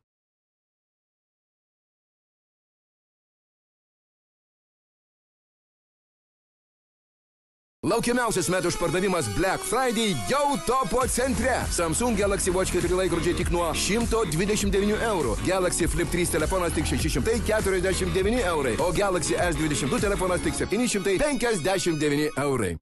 Laukiamiausias 7.93 8.47
metų 8.49 8.71
išpardavimas 8.73 9.27
Black 9.37 9.61
Friday 9.69 10.15
jau 10.31 10.55
topo 10.65 11.03
centre. 11.13 11.59
Samsung 11.77 12.17
Galaxy 12.17 12.49
Watch 12.55 12.73
4 12.73 12.97
laikrodžiai 12.97 13.37
tik 13.37 13.51
nuo 13.53 13.67
129 13.77 14.97
eurų. 15.11 15.35
Galaxy 15.45 15.91
Flip 15.93 16.09
3 16.09 16.33
telefonas 16.39 16.73
tik 16.73 16.89
649 16.89 18.41
eurai. 18.49 18.79
O 18.81 18.89
Galaxy 18.97 19.37
S22 19.37 20.01
telefonas 20.09 20.41
tik 20.41 20.57
759 20.57 22.31
eurai. 22.47 22.79